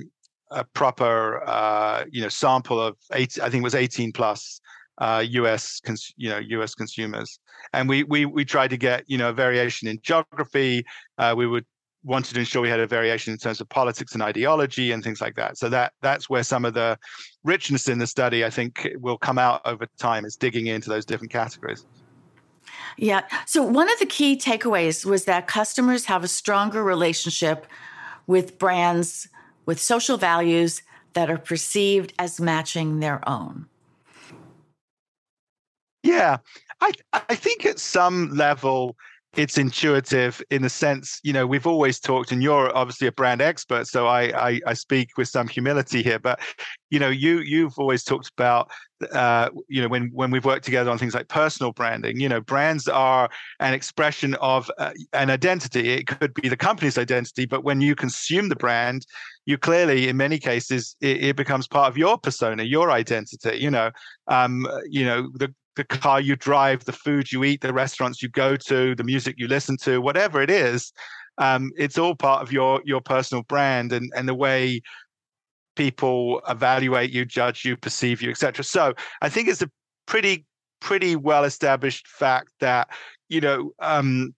a 0.50 0.64
proper 0.64 1.42
uh, 1.46 2.04
you 2.10 2.22
know 2.22 2.28
sample 2.28 2.80
of 2.80 2.96
eight 3.12 3.38
i 3.42 3.50
think 3.50 3.60
it 3.60 3.64
was 3.64 3.74
18 3.74 4.12
plus 4.12 4.60
uh, 4.98 5.24
U.S. 5.28 5.80
Cons- 5.80 6.14
you 6.16 6.28
know 6.28 6.38
U.S. 6.38 6.74
consumers, 6.74 7.38
and 7.72 7.88
we 7.88 8.04
we 8.04 8.26
we 8.26 8.44
tried 8.44 8.70
to 8.70 8.76
get 8.76 9.04
you 9.06 9.18
know 9.18 9.30
a 9.30 9.32
variation 9.32 9.88
in 9.88 9.98
geography. 10.02 10.84
Uh, 11.18 11.34
we 11.36 11.46
would 11.46 11.64
wanted 12.04 12.34
to 12.34 12.40
ensure 12.40 12.60
we 12.60 12.68
had 12.68 12.80
a 12.80 12.86
variation 12.86 13.32
in 13.32 13.38
terms 13.38 13.60
of 13.60 13.68
politics 13.70 14.12
and 14.12 14.22
ideology 14.22 14.92
and 14.92 15.02
things 15.02 15.20
like 15.20 15.34
that. 15.36 15.56
So 15.56 15.68
that 15.70 15.92
that's 16.02 16.28
where 16.28 16.42
some 16.42 16.64
of 16.64 16.74
the 16.74 16.98
richness 17.42 17.88
in 17.88 17.98
the 17.98 18.06
study 18.06 18.44
I 18.44 18.50
think 18.50 18.88
will 19.00 19.18
come 19.18 19.38
out 19.38 19.62
over 19.64 19.86
time 19.98 20.24
is 20.24 20.36
digging 20.36 20.66
into 20.66 20.90
those 20.90 21.04
different 21.04 21.32
categories. 21.32 21.86
Yeah. 22.96 23.22
So 23.46 23.62
one 23.62 23.90
of 23.90 23.98
the 23.98 24.06
key 24.06 24.36
takeaways 24.36 25.04
was 25.04 25.24
that 25.24 25.46
customers 25.46 26.04
have 26.04 26.22
a 26.22 26.28
stronger 26.28 26.82
relationship 26.82 27.66
with 28.26 28.58
brands 28.58 29.28
with 29.66 29.80
social 29.80 30.16
values 30.16 30.82
that 31.14 31.30
are 31.30 31.38
perceived 31.38 32.12
as 32.18 32.40
matching 32.40 33.00
their 33.00 33.26
own. 33.28 33.66
Yeah, 36.04 36.36
I 36.82 36.92
I 37.12 37.34
think 37.34 37.64
at 37.64 37.78
some 37.78 38.30
level 38.30 38.94
it's 39.36 39.58
intuitive 39.58 40.40
in 40.50 40.62
the 40.62 40.68
sense, 40.68 41.18
you 41.24 41.32
know, 41.32 41.44
we've 41.44 41.66
always 41.66 41.98
talked, 41.98 42.30
and 42.30 42.40
you're 42.40 42.76
obviously 42.76 43.08
a 43.08 43.12
brand 43.12 43.40
expert, 43.40 43.86
so 43.88 44.06
I 44.06 44.50
I, 44.50 44.60
I 44.66 44.74
speak 44.74 45.08
with 45.16 45.28
some 45.28 45.48
humility 45.48 46.02
here. 46.02 46.18
But 46.18 46.40
you 46.90 46.98
know, 46.98 47.08
you 47.08 47.38
you've 47.38 47.78
always 47.78 48.04
talked 48.04 48.30
about, 48.36 48.70
uh, 49.12 49.48
you 49.68 49.80
know, 49.80 49.88
when 49.88 50.10
when 50.12 50.30
we've 50.30 50.44
worked 50.44 50.66
together 50.66 50.90
on 50.90 50.98
things 50.98 51.14
like 51.14 51.28
personal 51.28 51.72
branding, 51.72 52.20
you 52.20 52.28
know, 52.28 52.42
brands 52.42 52.86
are 52.86 53.30
an 53.60 53.72
expression 53.72 54.34
of 54.36 54.70
uh, 54.78 54.92
an 55.14 55.30
identity. 55.30 55.88
It 55.94 56.06
could 56.06 56.34
be 56.34 56.50
the 56.50 56.56
company's 56.56 56.98
identity, 56.98 57.46
but 57.46 57.64
when 57.64 57.80
you 57.80 57.94
consume 57.96 58.50
the 58.50 58.56
brand, 58.56 59.06
you 59.46 59.56
clearly, 59.58 60.08
in 60.08 60.18
many 60.18 60.38
cases, 60.38 60.96
it, 61.00 61.24
it 61.24 61.36
becomes 61.36 61.66
part 61.66 61.88
of 61.88 61.96
your 61.96 62.18
persona, 62.18 62.62
your 62.62 62.90
identity. 62.90 63.56
You 63.58 63.70
know, 63.70 63.90
um, 64.28 64.68
you 64.86 65.06
know, 65.06 65.30
the 65.34 65.52
the 65.76 65.84
car 65.84 66.20
you 66.20 66.36
drive, 66.36 66.84
the 66.84 66.92
food 66.92 67.32
you 67.32 67.44
eat, 67.44 67.60
the 67.60 67.72
restaurants 67.72 68.22
you 68.22 68.28
go 68.28 68.56
to, 68.56 68.94
the 68.94 69.04
music 69.04 69.34
you 69.38 69.48
listen 69.48 69.76
to, 69.78 70.00
whatever 70.00 70.40
it 70.40 70.50
is, 70.50 70.92
um, 71.38 71.70
it's 71.76 71.98
all 71.98 72.14
part 72.14 72.42
of 72.42 72.52
your 72.52 72.80
your 72.84 73.00
personal 73.00 73.42
brand 73.44 73.92
and 73.92 74.12
and 74.16 74.28
the 74.28 74.34
way 74.34 74.80
people 75.76 76.40
evaluate 76.48 77.10
you, 77.10 77.24
judge 77.24 77.64
you, 77.64 77.76
perceive 77.76 78.22
you, 78.22 78.30
etc. 78.30 78.64
So 78.64 78.94
I 79.20 79.28
think 79.28 79.48
it's 79.48 79.62
a 79.62 79.70
pretty 80.06 80.46
pretty 80.80 81.16
well 81.16 81.44
established 81.44 82.06
fact 82.06 82.50
that 82.60 82.88
you 83.28 83.40
know 83.40 83.72
um, 83.80 84.34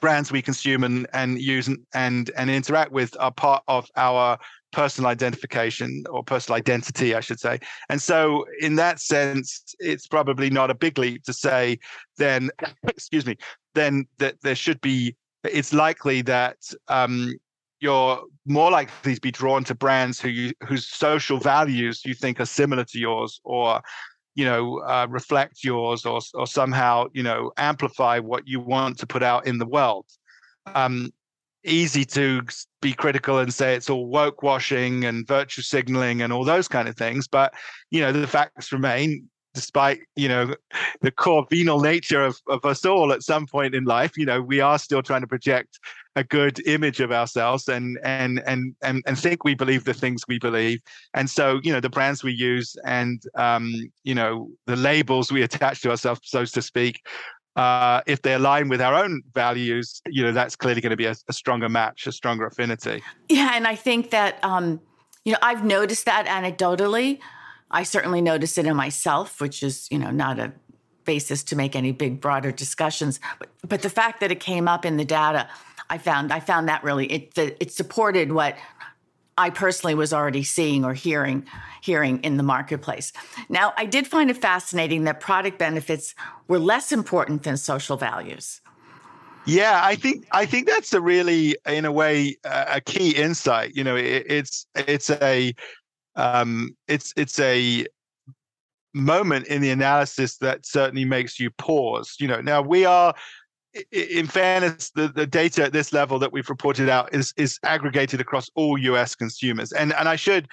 brands 0.00 0.30
we 0.30 0.42
consume 0.42 0.84
and 0.84 1.06
and 1.12 1.40
use 1.40 1.68
and 1.68 1.78
and, 1.94 2.30
and 2.36 2.50
interact 2.50 2.92
with 2.92 3.16
are 3.18 3.32
part 3.32 3.62
of 3.68 3.88
our 3.96 4.38
personal 4.72 5.08
identification 5.08 6.04
or 6.10 6.24
personal 6.24 6.56
identity, 6.56 7.14
I 7.14 7.20
should 7.20 7.38
say. 7.38 7.60
And 7.88 8.02
so, 8.02 8.46
in 8.60 8.76
that 8.76 9.00
sense, 9.00 9.74
it's 9.78 10.06
probably 10.06 10.50
not 10.50 10.70
a 10.70 10.74
big 10.74 10.98
leap 10.98 11.22
to 11.24 11.32
say 11.32 11.78
then, 12.16 12.50
excuse 12.88 13.26
me, 13.26 13.36
then 13.74 14.06
that 14.18 14.36
there 14.42 14.56
should 14.56 14.80
be. 14.80 15.16
It's 15.44 15.72
likely 15.72 16.22
that 16.22 16.56
um, 16.86 17.34
you're 17.80 18.22
more 18.46 18.70
likely 18.70 19.16
to 19.16 19.20
be 19.20 19.32
drawn 19.32 19.64
to 19.64 19.74
brands 19.74 20.20
who 20.20 20.28
you, 20.28 20.52
whose 20.66 20.86
social 20.86 21.38
values 21.38 22.04
you 22.04 22.14
think 22.14 22.38
are 22.40 22.46
similar 22.46 22.84
to 22.84 22.98
yours, 22.98 23.40
or 23.44 23.80
you 24.36 24.44
know 24.44 24.78
uh, 24.80 25.06
reflect 25.10 25.64
yours, 25.64 26.06
or 26.06 26.20
or 26.34 26.46
somehow 26.46 27.06
you 27.12 27.24
know 27.24 27.50
amplify 27.56 28.20
what 28.20 28.46
you 28.46 28.60
want 28.60 28.98
to 28.98 29.06
put 29.06 29.22
out 29.22 29.46
in 29.46 29.58
the 29.58 29.66
world. 29.66 30.06
Um, 30.74 31.12
easy 31.64 32.04
to 32.04 32.42
be 32.80 32.92
critical 32.92 33.38
and 33.38 33.52
say 33.52 33.74
it's 33.74 33.90
all 33.90 34.06
woke 34.06 34.42
washing 34.42 35.04
and 35.04 35.26
virtue 35.26 35.62
signaling 35.62 36.22
and 36.22 36.32
all 36.32 36.44
those 36.44 36.68
kind 36.68 36.88
of 36.88 36.96
things 36.96 37.28
but 37.28 37.54
you 37.90 38.00
know 38.00 38.12
the 38.12 38.26
facts 38.26 38.72
remain 38.72 39.28
despite 39.54 40.00
you 40.16 40.28
know 40.28 40.54
the 41.02 41.10
core 41.10 41.46
venal 41.50 41.80
nature 41.80 42.24
of, 42.24 42.36
of 42.48 42.64
us 42.64 42.84
all 42.84 43.12
at 43.12 43.22
some 43.22 43.46
point 43.46 43.74
in 43.74 43.84
life 43.84 44.16
you 44.16 44.26
know 44.26 44.40
we 44.40 44.60
are 44.60 44.78
still 44.78 45.02
trying 45.02 45.20
to 45.20 45.26
project 45.26 45.78
a 46.16 46.24
good 46.24 46.66
image 46.66 47.00
of 47.00 47.10
ourselves 47.10 47.68
and 47.68 47.98
and 48.04 48.42
and 48.46 48.74
and, 48.82 49.02
and 49.06 49.18
think 49.18 49.44
we 49.44 49.54
believe 49.54 49.84
the 49.84 49.94
things 49.94 50.22
we 50.28 50.38
believe. 50.38 50.80
And 51.14 51.28
so 51.28 51.60
you 51.62 51.72
know 51.72 51.80
the 51.80 51.90
brands 51.90 52.22
we 52.22 52.32
use 52.32 52.76
and 52.84 53.22
um 53.36 53.72
you 54.04 54.14
know 54.14 54.50
the 54.66 54.76
labels 54.76 55.32
we 55.32 55.42
attach 55.48 55.80
to 55.82 55.90
ourselves 55.90 56.20
so 56.24 56.44
to 56.44 56.62
speak 56.62 57.00
uh, 57.56 58.00
if 58.06 58.22
they 58.22 58.34
align 58.34 58.68
with 58.68 58.80
our 58.80 58.94
own 58.94 59.22
values, 59.34 60.00
you 60.06 60.22
know, 60.22 60.32
that's 60.32 60.56
clearly 60.56 60.80
going 60.80 60.90
to 60.90 60.96
be 60.96 61.06
a, 61.06 61.14
a, 61.28 61.32
stronger 61.32 61.68
match, 61.68 62.06
a 62.06 62.12
stronger 62.12 62.46
affinity. 62.46 63.02
Yeah, 63.28 63.52
and 63.54 63.66
I 63.66 63.74
think 63.74 64.10
that 64.10 64.42
um, 64.42 64.80
you 65.24 65.32
know 65.32 65.38
I've 65.42 65.64
noticed 65.64 66.06
that 66.06 66.26
anecdotally. 66.26 67.18
I 67.70 67.82
certainly 67.82 68.20
noticed 68.20 68.58
it 68.58 68.66
in 68.66 68.76
myself, 68.76 69.40
which 69.40 69.62
is 69.62 69.88
you 69.90 69.98
know 69.98 70.10
not 70.10 70.38
a 70.38 70.52
basis 71.04 71.42
to 71.42 71.56
make 71.56 71.76
any 71.76 71.92
big 71.92 72.20
broader 72.20 72.52
discussions. 72.52 73.20
But, 73.38 73.48
but 73.66 73.82
the 73.82 73.90
fact 73.90 74.20
that 74.20 74.30
it 74.30 74.40
came 74.40 74.68
up 74.68 74.84
in 74.84 74.96
the 74.96 75.04
data, 75.04 75.48
I 75.90 75.98
found 75.98 76.32
I 76.32 76.40
found 76.40 76.68
that 76.68 76.82
really 76.82 77.06
it 77.06 77.36
it 77.36 77.70
supported 77.70 78.32
what 78.32 78.56
I 79.42 79.50
personally 79.50 79.96
was 79.96 80.12
already 80.12 80.44
seeing 80.44 80.84
or 80.84 80.94
hearing 80.94 81.44
hearing 81.80 82.20
in 82.22 82.36
the 82.36 82.44
marketplace. 82.44 83.12
Now, 83.48 83.74
I 83.76 83.86
did 83.86 84.06
find 84.06 84.30
it 84.30 84.36
fascinating 84.36 85.02
that 85.04 85.18
product 85.18 85.58
benefits 85.58 86.14
were 86.46 86.60
less 86.60 86.92
important 86.92 87.42
than 87.42 87.56
social 87.56 87.96
values. 87.96 88.60
Yeah, 89.44 89.80
I 89.82 89.96
think 89.96 90.26
I 90.30 90.46
think 90.46 90.68
that's 90.68 90.92
a 90.92 91.00
really, 91.00 91.56
in 91.66 91.84
a 91.84 91.90
way, 91.90 92.36
a 92.44 92.80
key 92.80 93.16
insight. 93.16 93.74
You 93.74 93.82
know, 93.82 93.96
it, 93.96 94.24
it's 94.28 94.64
it's 94.76 95.10
a 95.10 95.52
um, 96.14 96.76
it's 96.86 97.12
it's 97.16 97.40
a 97.40 97.84
moment 98.94 99.48
in 99.48 99.60
the 99.60 99.70
analysis 99.70 100.36
that 100.36 100.64
certainly 100.64 101.04
makes 101.04 101.40
you 101.40 101.50
pause. 101.50 102.14
You 102.20 102.28
know, 102.28 102.40
now 102.40 102.62
we 102.62 102.84
are 102.84 103.12
in 103.90 104.26
fairness, 104.26 104.90
the, 104.90 105.08
the 105.08 105.26
data 105.26 105.64
at 105.64 105.72
this 105.72 105.92
level 105.92 106.18
that 106.18 106.32
we've 106.32 106.48
reported 106.48 106.88
out 106.88 107.14
is 107.14 107.32
is 107.36 107.58
aggregated 107.64 108.20
across 108.20 108.50
all 108.54 108.78
US 108.78 109.14
consumers. 109.14 109.72
And 109.72 109.92
and 109.94 110.08
I 110.08 110.16
should 110.16 110.48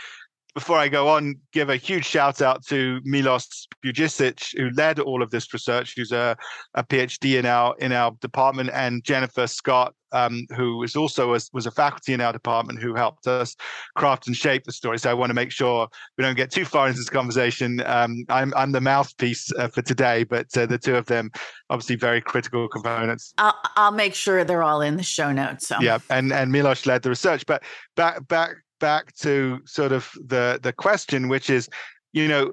before 0.55 0.77
I 0.77 0.87
go 0.87 1.07
on, 1.07 1.35
give 1.53 1.69
a 1.69 1.75
huge 1.75 2.05
shout 2.05 2.41
out 2.41 2.65
to 2.67 2.99
Milos 3.03 3.67
Bujisic, 3.85 4.57
who 4.57 4.69
led 4.71 4.99
all 4.99 5.21
of 5.21 5.29
this 5.29 5.53
research, 5.53 5.93
who's 5.95 6.11
a, 6.11 6.35
a 6.73 6.83
PhD 6.83 7.37
in 7.37 7.45
our 7.45 7.75
in 7.79 7.91
our 7.91 8.11
department, 8.19 8.71
and 8.73 9.03
Jennifer 9.03 9.45
Scott, 9.45 9.93
um, 10.11 10.47
who 10.55 10.81
is 10.81 10.95
also 10.95 11.35
a, 11.35 11.39
was 11.53 11.67
a 11.67 11.71
faculty 11.71 12.13
in 12.13 12.21
our 12.21 12.33
department, 12.33 12.81
who 12.81 12.95
helped 12.95 13.27
us 13.27 13.55
craft 13.95 14.25
and 14.25 14.35
shape 14.35 14.63
the 14.63 14.71
story. 14.71 14.97
So 14.97 15.11
I 15.11 15.13
want 15.13 15.29
to 15.29 15.35
make 15.35 15.51
sure 15.51 15.87
we 16.17 16.23
don't 16.23 16.35
get 16.35 16.51
too 16.51 16.65
far 16.65 16.87
into 16.87 16.99
this 16.99 17.09
conversation. 17.09 17.81
Um, 17.85 18.25
I'm 18.29 18.51
I'm 18.55 18.71
the 18.71 18.81
mouthpiece 18.81 19.51
uh, 19.53 19.67
for 19.67 19.83
today, 19.83 20.23
but 20.23 20.47
uh, 20.57 20.65
the 20.65 20.79
two 20.79 20.95
of 20.95 21.05
them, 21.05 21.29
obviously, 21.69 21.95
very 21.95 22.21
critical 22.21 22.67
components. 22.67 23.33
I'll, 23.37 23.55
I'll 23.75 23.91
make 23.91 24.15
sure 24.15 24.43
they're 24.43 24.63
all 24.63 24.81
in 24.81 24.97
the 24.97 25.03
show 25.03 25.31
notes. 25.31 25.67
So. 25.67 25.77
Yeah, 25.79 25.99
and 26.09 26.33
and 26.33 26.51
Milos 26.51 26.87
led 26.87 27.03
the 27.03 27.09
research, 27.09 27.45
but 27.45 27.61
back 27.95 28.27
back 28.27 28.55
back 28.79 29.13
to 29.17 29.59
sort 29.65 29.91
of 29.91 30.11
the 30.25 30.59
the 30.61 30.73
question, 30.73 31.27
which 31.27 31.49
is, 31.49 31.69
you 32.13 32.27
know, 32.27 32.51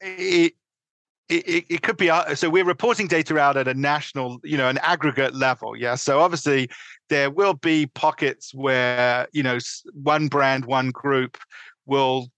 it, 0.00 0.54
it, 1.28 1.66
it 1.68 1.82
could 1.82 1.96
be 1.96 2.10
uh, 2.10 2.34
so 2.34 2.48
we're 2.48 2.64
reporting 2.64 3.06
data 3.06 3.38
out 3.38 3.56
at 3.56 3.68
a 3.68 3.74
national 3.74 4.38
you 4.42 4.56
know 4.56 4.68
an 4.68 4.78
aggregate 4.78 5.34
level 5.34 5.76
yeah? 5.76 5.94
So 5.94 6.20
obviously 6.20 6.70
there 7.08 7.30
will 7.30 7.54
be 7.54 7.86
pockets 7.86 8.54
where 8.54 9.28
you 9.32 9.42
know 9.42 9.58
one 9.92 10.28
brand 10.28 10.64
one 10.64 10.90
group 10.90 11.36
will 11.86 12.28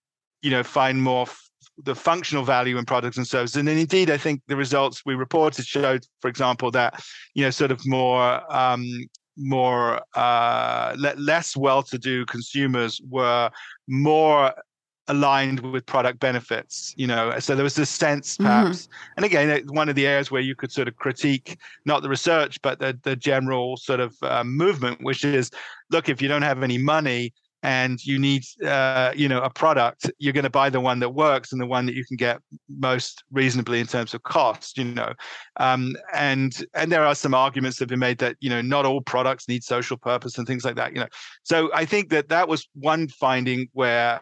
you 0.43 0.51
know 0.51 0.63
find 0.63 1.03
more 1.03 1.23
f- 1.23 1.51
the 1.83 1.95
functional 1.95 2.45
value 2.45 2.77
in 2.77 2.85
products 2.85 3.17
and 3.17 3.27
services. 3.27 3.57
And 3.57 3.69
indeed 3.69 4.11
i 4.11 4.17
think 4.17 4.43
the 4.49 4.57
results 4.57 5.03
we 5.07 5.15
reported 5.15 5.67
showed 5.67 6.05
for 6.21 6.29
example 6.29 6.71
that 6.73 7.01
you 7.35 7.45
know 7.45 7.51
sort 7.51 7.71
of 7.71 7.81
more 7.87 8.43
um, 8.53 8.85
more 9.40 10.00
uh, 10.14 10.94
le- 10.98 11.14
less 11.16 11.57
well-to-do 11.57 12.26
consumers 12.26 13.00
were 13.09 13.50
more 13.88 14.53
aligned 15.09 15.59
with 15.72 15.85
product 15.87 16.20
benefits 16.20 16.94
you 16.96 17.07
know 17.07 17.37
so 17.40 17.57
there 17.57 17.64
was 17.64 17.74
this 17.74 17.90
sense 17.90 18.35
mm-hmm. 18.35 18.44
perhaps 18.44 18.83
mm-hmm. 18.83 19.12
and 19.16 19.24
again 19.24 19.66
one 19.68 19.88
of 19.88 19.96
the 19.96 20.07
areas 20.07 20.31
where 20.31 20.40
you 20.40 20.55
could 20.55 20.70
sort 20.70 20.87
of 20.87 20.94
critique 20.96 21.59
not 21.85 22.03
the 22.03 22.09
research 22.09 22.62
but 22.62 22.79
the, 22.79 22.96
the 23.03 23.16
general 23.16 23.76
sort 23.76 23.98
of 23.98 24.14
uh, 24.22 24.44
movement 24.44 25.03
which 25.03 25.24
is 25.24 25.50
look 25.90 26.09
if 26.09 26.22
you 26.22 26.29
don't 26.29 26.42
have 26.42 26.62
any 26.62 26.79
money 26.79 27.33
and 27.62 28.05
you 28.05 28.18
need 28.18 28.42
uh, 28.64 29.12
you 29.14 29.29
know 29.29 29.40
a 29.42 29.51
product 29.51 30.11
you're 30.18 30.33
going 30.33 30.44
to 30.44 30.51
buy 30.51 30.70
the 30.70 30.81
one 30.81 30.99
that 31.01 31.11
works 31.11 31.53
and 31.53 31.61
the 31.61 31.66
one 31.66 31.87
that 31.87 31.94
you 31.94 32.05
can 32.05 32.16
get 32.16 32.40
most 32.68 33.23
reasonably 33.33 33.81
in 33.81 33.87
terms 33.87 34.14
of 34.14 34.23
cost 34.23 34.79
you 34.79 34.85
know. 34.85 35.12
Um, 35.59 35.94
and 36.14 36.64
and 36.75 36.90
there 36.90 37.05
are 37.05 37.14
some 37.14 37.35
arguments 37.35 37.79
that 37.79 37.85
have 37.85 37.88
been 37.90 37.99
made 37.99 38.18
that 38.18 38.37
you 38.40 38.51
know 38.51 38.62
not 38.62 38.87
all 38.87 39.01
products 39.01 39.49
need 39.49 39.62
social 39.64 39.96
purpose 39.96 40.38
and 40.38 40.46
things 40.46 40.64
like 40.64 40.77
that 40.77 40.92
you 40.92 41.01
know. 41.01 41.09
So 41.42 41.70
i 41.75 41.85
think 41.85 42.11
that 42.11 42.29
that 42.29 42.49
was 42.49 42.68
one 42.75 43.09
finding 43.09 43.68
where 43.73 44.20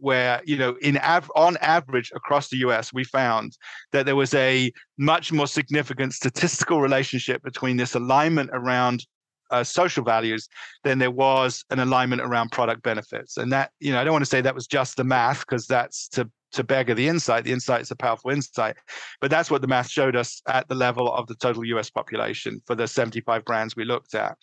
where 0.00 0.40
you 0.44 0.56
know 0.56 0.76
in 0.82 0.98
av- 0.98 1.30
on 1.34 1.56
average 1.58 2.12
across 2.14 2.48
the 2.48 2.58
US 2.58 2.92
we 2.92 3.04
found 3.04 3.56
that 3.92 4.06
there 4.06 4.16
was 4.16 4.34
a 4.34 4.70
much 4.98 5.32
more 5.32 5.46
significant 5.46 6.12
statistical 6.12 6.80
relationship 6.80 7.42
between 7.42 7.76
this 7.76 7.94
alignment 7.94 8.50
around 8.52 9.04
uh, 9.50 9.64
social 9.64 10.04
values 10.04 10.48
than 10.84 10.98
there 10.98 11.10
was 11.10 11.64
an 11.70 11.78
alignment 11.78 12.22
around 12.22 12.50
product 12.50 12.82
benefits. 12.82 13.36
And 13.36 13.52
that, 13.52 13.70
you 13.80 13.92
know, 13.92 14.00
I 14.00 14.04
don't 14.04 14.12
want 14.12 14.24
to 14.24 14.30
say 14.30 14.40
that 14.40 14.54
was 14.54 14.66
just 14.66 14.96
the 14.96 15.04
math 15.04 15.40
because 15.40 15.66
that's 15.66 16.08
to 16.08 16.30
to 16.52 16.64
beggar 16.64 16.94
the 16.94 17.08
insight. 17.08 17.44
The 17.44 17.52
insight 17.52 17.82
is 17.82 17.90
a 17.90 17.96
powerful 17.96 18.30
insight, 18.30 18.76
but 19.20 19.30
that's 19.30 19.50
what 19.50 19.60
the 19.60 19.68
math 19.68 19.90
showed 19.90 20.16
us 20.16 20.40
at 20.48 20.68
the 20.68 20.74
level 20.74 21.12
of 21.12 21.26
the 21.26 21.34
total 21.34 21.64
U.S. 21.66 21.90
population 21.90 22.62
for 22.66 22.74
the 22.74 22.86
75 22.86 23.44
brands 23.44 23.76
we 23.76 23.84
looked 23.84 24.14
at. 24.14 24.36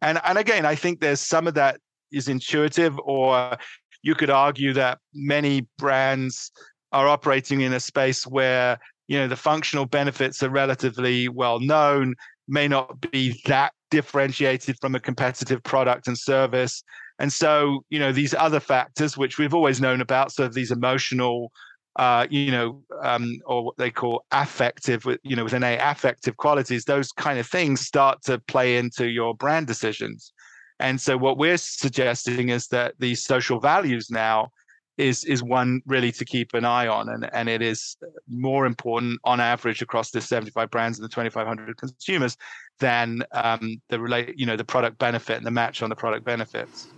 And 0.00 0.20
and 0.24 0.38
again, 0.38 0.66
I 0.66 0.74
think 0.74 1.00
there's 1.00 1.20
some 1.20 1.46
of 1.46 1.54
that 1.54 1.78
is 2.10 2.28
intuitive, 2.28 2.98
or 3.00 3.56
you 4.02 4.14
could 4.14 4.30
argue 4.30 4.72
that 4.74 4.98
many 5.14 5.66
brands 5.78 6.50
are 6.92 7.08
operating 7.08 7.62
in 7.62 7.72
a 7.72 7.80
space 7.80 8.26
where 8.26 8.78
you 9.08 9.18
know 9.18 9.28
the 9.28 9.36
functional 9.36 9.86
benefits 9.86 10.42
are 10.42 10.50
relatively 10.50 11.28
well 11.28 11.60
known 11.60 12.14
may 12.52 12.68
not 12.68 13.00
be 13.10 13.40
that 13.46 13.72
differentiated 13.90 14.76
from 14.80 14.94
a 14.94 15.00
competitive 15.00 15.62
product 15.62 16.06
and 16.06 16.18
service. 16.18 16.84
And 17.18 17.32
so, 17.32 17.84
you 17.88 17.98
know, 17.98 18.12
these 18.12 18.34
other 18.34 18.60
factors, 18.60 19.16
which 19.16 19.38
we've 19.38 19.54
always 19.54 19.80
known 19.80 20.02
about, 20.02 20.32
so 20.32 20.48
these 20.48 20.70
emotional, 20.70 21.50
uh, 21.96 22.26
you 22.28 22.50
know, 22.50 22.82
um, 23.02 23.38
or 23.46 23.64
what 23.64 23.76
they 23.78 23.90
call 23.90 24.24
affective, 24.32 25.06
you 25.22 25.34
know, 25.34 25.44
with 25.44 25.54
an 25.54 25.64
A, 25.64 25.78
affective 25.78 26.36
qualities, 26.36 26.84
those 26.84 27.10
kind 27.10 27.38
of 27.38 27.46
things 27.46 27.80
start 27.80 28.22
to 28.24 28.38
play 28.38 28.76
into 28.76 29.08
your 29.08 29.34
brand 29.34 29.66
decisions. 29.66 30.32
And 30.78 31.00
so, 31.00 31.16
what 31.16 31.38
we're 31.38 31.58
suggesting 31.58 32.50
is 32.50 32.68
that 32.68 32.94
these 32.98 33.24
social 33.24 33.60
values 33.60 34.10
now 34.10 34.50
is 34.98 35.24
is 35.24 35.42
one 35.42 35.80
really 35.86 36.12
to 36.12 36.24
keep 36.24 36.52
an 36.54 36.64
eye 36.64 36.86
on 36.86 37.08
and 37.08 37.28
and 37.34 37.48
it 37.48 37.62
is 37.62 37.96
more 38.28 38.66
important 38.66 39.18
on 39.24 39.40
average 39.40 39.80
across 39.80 40.10
the 40.10 40.20
75 40.20 40.70
brands 40.70 40.98
and 40.98 41.04
the 41.04 41.08
2500 41.08 41.76
consumers 41.76 42.36
than 42.78 43.22
um, 43.32 43.80
the 43.88 43.98
relate 43.98 44.38
you 44.38 44.44
know 44.44 44.56
the 44.56 44.64
product 44.64 44.98
benefit 44.98 45.36
and 45.36 45.46
the 45.46 45.50
match 45.50 45.82
on 45.82 45.88
the 45.88 45.96
product 45.96 46.24
benefits. 46.24 46.88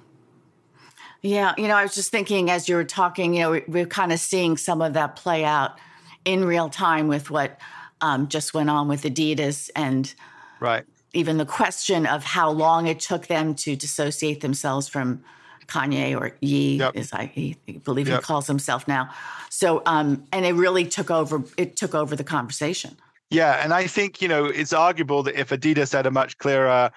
Yeah 1.23 1.55
you 1.57 1.69
know 1.69 1.77
i 1.77 1.83
was 1.83 1.95
just 1.95 2.11
thinking 2.11 2.51
as 2.51 2.69
you 2.69 2.75
were 2.75 2.85
talking 2.85 3.35
you 3.35 3.41
know 3.41 3.61
we're 3.69 3.87
kind 3.87 4.13
of 4.13 4.21
seeing 4.21 4.57
some 4.57 4.83
of 4.83 4.93
that 4.95 5.17
play 5.17 5.45
out 5.45 5.79
in 6.25 6.45
real 6.45 6.69
time 6.69 7.09
with 7.09 7.31
what 7.31 7.59
um, 8.01 8.29
just 8.29 8.55
went 8.55 8.69
on 8.69 8.89
with 8.89 9.03
adidas 9.03 9.71
and 9.77 10.15
right. 10.61 10.85
even 11.13 11.39
the 11.39 11.47
question 11.47 12.07
of 12.07 12.25
how 12.25 12.51
long 12.51 12.87
it 12.87 13.01
took 13.01 13.29
them 13.29 13.55
to 13.55 13.77
dissociate 13.77 14.41
themselves 14.41 14.89
from 14.89 15.25
Kanye 15.67 16.19
or 16.19 16.37
Ye, 16.41 16.79
yep. 16.79 16.97
as 16.97 17.13
I 17.13 17.27
he, 17.27 17.57
believe 17.85 18.09
yep. 18.09 18.21
he 18.21 18.25
calls 18.25 18.47
himself 18.47 18.87
now. 18.89 19.11
So, 19.51 19.83
um, 19.87 20.25
and 20.33 20.45
it 20.45 20.55
really 20.55 20.85
took 20.87 21.11
over. 21.11 21.43
It 21.57 21.77
took 21.77 21.95
over 21.95 22.17
the 22.17 22.25
conversation. 22.25 22.97
Yeah, 23.31 23.61
and 23.63 23.73
I 23.73 23.87
think 23.87 24.23
you 24.23 24.29
know 24.29 24.47
it's 24.47 24.73
arguable 24.73 25.23
that 25.25 25.39
if 25.39 25.51
Adidas 25.51 25.93
had 25.93 26.07
a 26.07 26.11
much 26.11 26.39
clearer 26.39 26.91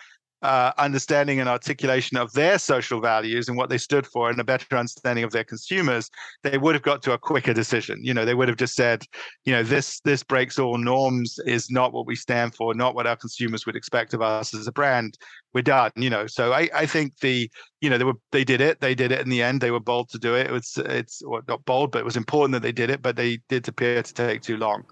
uh, 0.43 0.71
understanding 0.77 1.39
and 1.39 1.49
articulation 1.49 2.15
of 2.15 2.31
their 2.33 2.59
social 2.59 3.01
values 3.01 3.47
and 3.47 3.57
what 3.57 3.69
they 3.69 3.77
stood 3.77 4.05
for 4.05 4.29
and 4.29 4.39
a 4.39 4.43
better 4.43 4.77
understanding 4.77 5.23
of 5.23 5.31
their 5.31 5.43
consumers 5.43 6.11
they 6.43 6.59
would 6.59 6.75
have 6.75 6.83
got 6.83 7.01
to 7.01 7.13
a 7.13 7.17
quicker 7.17 7.53
decision. 7.53 7.99
You 8.03 8.13
know 8.13 8.23
they 8.23 8.35
would 8.35 8.47
have 8.47 8.57
just 8.57 8.75
said 8.75 9.03
you 9.45 9.51
know 9.53 9.63
this 9.63 9.99
this 10.01 10.21
breaks 10.21 10.59
all 10.59 10.77
norms 10.77 11.39
is 11.47 11.71
not 11.71 11.91
what 11.91 12.05
we 12.05 12.15
stand 12.15 12.53
for 12.53 12.75
not 12.75 12.93
what 12.93 13.07
our 13.07 13.15
consumers 13.15 13.65
would 13.65 13.75
expect 13.75 14.13
of 14.13 14.21
us 14.21 14.53
as 14.53 14.67
a 14.67 14.71
brand. 14.71 15.17
We're 15.53 15.63
done 15.63 15.91
you 15.95 16.09
know. 16.09 16.27
So 16.27 16.53
i 16.53 16.69
i 16.73 16.85
think 16.85 17.17
the 17.19 17.49
you 17.81 17.89
know 17.89 17.97
they 17.97 18.03
were 18.03 18.13
they 18.31 18.43
did 18.43 18.61
it 18.61 18.79
they 18.79 18.93
did 18.93 19.11
it 19.11 19.21
in 19.21 19.29
the 19.29 19.41
end 19.41 19.59
they 19.59 19.71
were 19.71 19.79
bold 19.79 20.09
to 20.09 20.19
do 20.19 20.35
it. 20.35 20.47
It 20.47 20.51
was 20.51 20.77
it's 20.85 21.23
well, 21.25 21.41
not 21.47 21.65
bold 21.65 21.91
but 21.91 21.99
it 21.99 22.05
was 22.05 22.17
important 22.17 22.53
that 22.53 22.61
they 22.61 22.71
did 22.71 22.91
it 22.91 23.01
but 23.01 23.15
they 23.15 23.39
did 23.49 23.67
appear 23.67 24.03
to 24.03 24.13
take 24.13 24.43
too 24.43 24.57
long. 24.57 24.83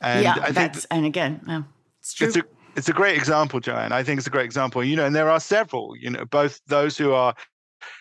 And 0.00 0.22
yeah 0.22 0.36
I 0.40 0.52
that's 0.52 0.84
and 0.84 1.04
again 1.04 1.40
yeah, 1.48 1.62
it's 2.00 2.14
true. 2.14 2.28
it's 2.28 2.36
a, 2.36 2.44
it's 2.76 2.88
a 2.88 2.92
great 2.92 3.16
example, 3.16 3.60
Joanne. 3.60 3.92
I 3.92 4.02
think 4.02 4.18
it's 4.18 4.26
a 4.26 4.30
great 4.30 4.44
example. 4.44 4.84
You 4.84 4.96
know, 4.96 5.04
and 5.06 5.14
there 5.14 5.30
are 5.30 5.40
several. 5.40 5.96
You 5.96 6.10
know, 6.10 6.24
both 6.24 6.60
those 6.66 6.96
who 6.96 7.12
are 7.12 7.34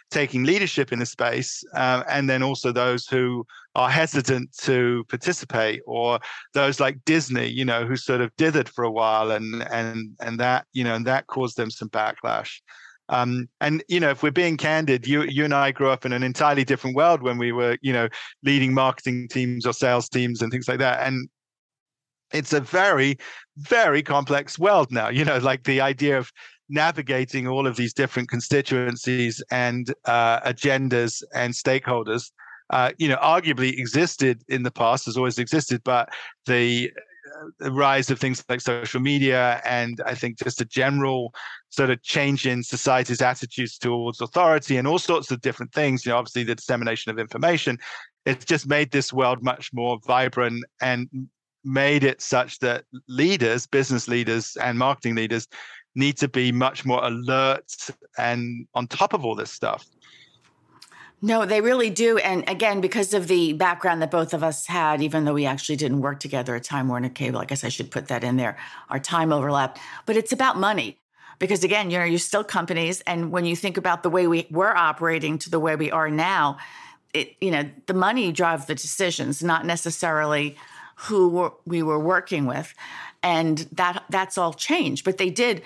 taking 0.09 0.43
leadership 0.43 0.91
in 0.91 0.99
the 0.99 1.05
space, 1.05 1.63
uh, 1.75 2.03
and 2.09 2.29
then 2.29 2.41
also 2.43 2.71
those 2.71 3.07
who 3.07 3.45
are 3.75 3.89
hesitant 3.89 4.55
to 4.59 5.03
participate, 5.09 5.81
or 5.85 6.19
those 6.53 6.79
like 6.79 7.03
Disney, 7.05 7.47
you 7.47 7.65
know, 7.65 7.85
who 7.85 7.95
sort 7.95 8.21
of 8.21 8.35
dithered 8.37 8.69
for 8.69 8.83
a 8.83 8.91
while, 8.91 9.31
and 9.31 9.63
and 9.71 10.15
and 10.21 10.39
that 10.39 10.65
you 10.73 10.83
know, 10.83 10.95
and 10.95 11.05
that 11.05 11.27
caused 11.27 11.57
them 11.57 11.71
some 11.71 11.89
backlash. 11.89 12.61
Um, 13.09 13.47
and 13.61 13.83
you 13.87 13.99
know, 13.99 14.09
if 14.09 14.21
we're 14.21 14.31
being 14.31 14.57
candid, 14.57 15.07
you 15.07 15.23
you 15.23 15.45
and 15.45 15.53
I 15.53 15.71
grew 15.71 15.89
up 15.89 16.05
in 16.05 16.13
an 16.13 16.23
entirely 16.23 16.63
different 16.63 16.95
world 16.95 17.21
when 17.21 17.37
we 17.37 17.51
were, 17.51 17.77
you 17.81 17.93
know, 17.93 18.09
leading 18.43 18.73
marketing 18.73 19.27
teams 19.29 19.65
or 19.65 19.73
sales 19.73 20.09
teams 20.09 20.41
and 20.41 20.51
things 20.51 20.67
like 20.67 20.79
that. 20.79 21.05
And 21.05 21.29
it's 22.33 22.53
a 22.53 22.61
very 22.61 23.17
very 23.57 24.03
complex 24.03 24.59
world 24.59 24.91
now 24.91 25.09
you 25.09 25.25
know 25.25 25.37
like 25.37 25.63
the 25.63 25.81
idea 25.81 26.17
of 26.17 26.31
navigating 26.69 27.47
all 27.47 27.65
of 27.65 27.77
these 27.77 27.93
different 27.93 28.27
constituencies 28.29 29.41
and 29.51 29.93
uh, 30.05 30.39
agendas 30.41 31.23
and 31.33 31.53
stakeholders 31.53 32.31
uh, 32.71 32.91
you 32.97 33.07
know 33.07 33.17
arguably 33.17 33.77
existed 33.77 34.43
in 34.49 34.63
the 34.63 34.71
past 34.71 35.05
has 35.05 35.17
always 35.17 35.39
existed 35.39 35.81
but 35.83 36.09
the 36.45 36.91
the 37.59 37.71
rise 37.71 38.09
of 38.09 38.19
things 38.19 38.43
like 38.49 38.61
social 38.61 38.99
media 38.99 39.61
and 39.65 40.01
I 40.05 40.15
think 40.15 40.37
just 40.37 40.61
a 40.61 40.65
general 40.65 41.33
sort 41.69 41.89
of 41.89 42.01
change 42.03 42.45
in 42.45 42.63
society's 42.63 43.21
attitudes 43.21 43.77
towards 43.77 44.21
authority 44.21 44.77
and 44.77 44.87
all 44.87 44.99
sorts 44.99 45.31
of 45.31 45.41
different 45.41 45.73
things. 45.73 46.05
You 46.05 46.11
know, 46.11 46.17
obviously 46.17 46.43
the 46.43 46.55
dissemination 46.55 47.11
of 47.11 47.19
information, 47.19 47.77
it's 48.25 48.45
just 48.45 48.67
made 48.67 48.91
this 48.91 49.13
world 49.13 49.43
much 49.43 49.71
more 49.73 49.99
vibrant 50.05 50.63
and 50.81 51.07
made 51.63 52.03
it 52.03 52.21
such 52.21 52.59
that 52.59 52.85
leaders, 53.07 53.67
business 53.67 54.07
leaders, 54.07 54.57
and 54.61 54.77
marketing 54.77 55.15
leaders 55.15 55.47
need 55.95 56.17
to 56.17 56.27
be 56.27 56.51
much 56.51 56.85
more 56.85 57.03
alert 57.03 57.71
and 58.17 58.67
on 58.75 58.87
top 58.87 59.13
of 59.13 59.25
all 59.25 59.35
this 59.35 59.51
stuff. 59.51 59.85
No, 61.21 61.45
they 61.47 61.61
really 61.61 61.89
do. 61.89 62.19
And 62.19 62.47
again, 62.47 62.79
because 62.79 63.13
of 63.15 63.27
the 63.27 63.53
background 63.53 64.03
that 64.03 64.11
both 64.11 64.35
of 64.35 64.43
us 64.43 64.67
had, 64.67 65.01
even 65.01 65.25
though 65.25 65.33
we 65.33 65.47
actually 65.47 65.75
didn't 65.75 66.01
work 66.01 66.19
together 66.19 66.55
at 66.55 66.63
Time 66.63 66.87
Warner 66.87 67.09
Cable, 67.09 67.39
I 67.39 67.45
guess 67.45 67.63
I 67.63 67.69
should 67.69 67.89
put 67.89 68.07
that 68.09 68.23
in 68.23 68.37
there. 68.37 68.55
Our 68.89 68.99
time 68.99 69.33
overlapped, 69.33 69.79
but 70.05 70.15
it's 70.15 70.31
about 70.31 70.59
money. 70.59 70.99
Because 71.39 71.63
again, 71.63 71.89
you 71.91 71.97
know, 71.97 72.03
you're 72.03 72.19
still 72.19 72.43
companies. 72.43 73.01
And 73.01 73.31
when 73.31 73.45
you 73.45 73.55
think 73.55 73.77
about 73.77 74.03
the 74.03 74.09
way 74.09 74.27
we 74.27 74.47
were 74.51 74.75
operating 74.75 75.37
to 75.39 75.49
the 75.49 75.59
way 75.59 75.75
we 75.75 75.91
are 75.91 76.09
now, 76.09 76.57
it, 77.13 77.35
you 77.41 77.51
know, 77.51 77.69
the 77.87 77.93
money 77.93 78.31
drives 78.31 78.65
the 78.65 78.75
decisions, 78.75 79.43
not 79.43 79.65
necessarily 79.65 80.55
who 81.01 81.51
we 81.65 81.83
were 81.83 81.99
working 81.99 82.45
with. 82.45 82.73
And 83.23 83.59
that 83.71 84.03
that's 84.09 84.37
all 84.37 84.53
changed. 84.53 85.05
But 85.05 85.17
they 85.17 85.29
did. 85.29 85.63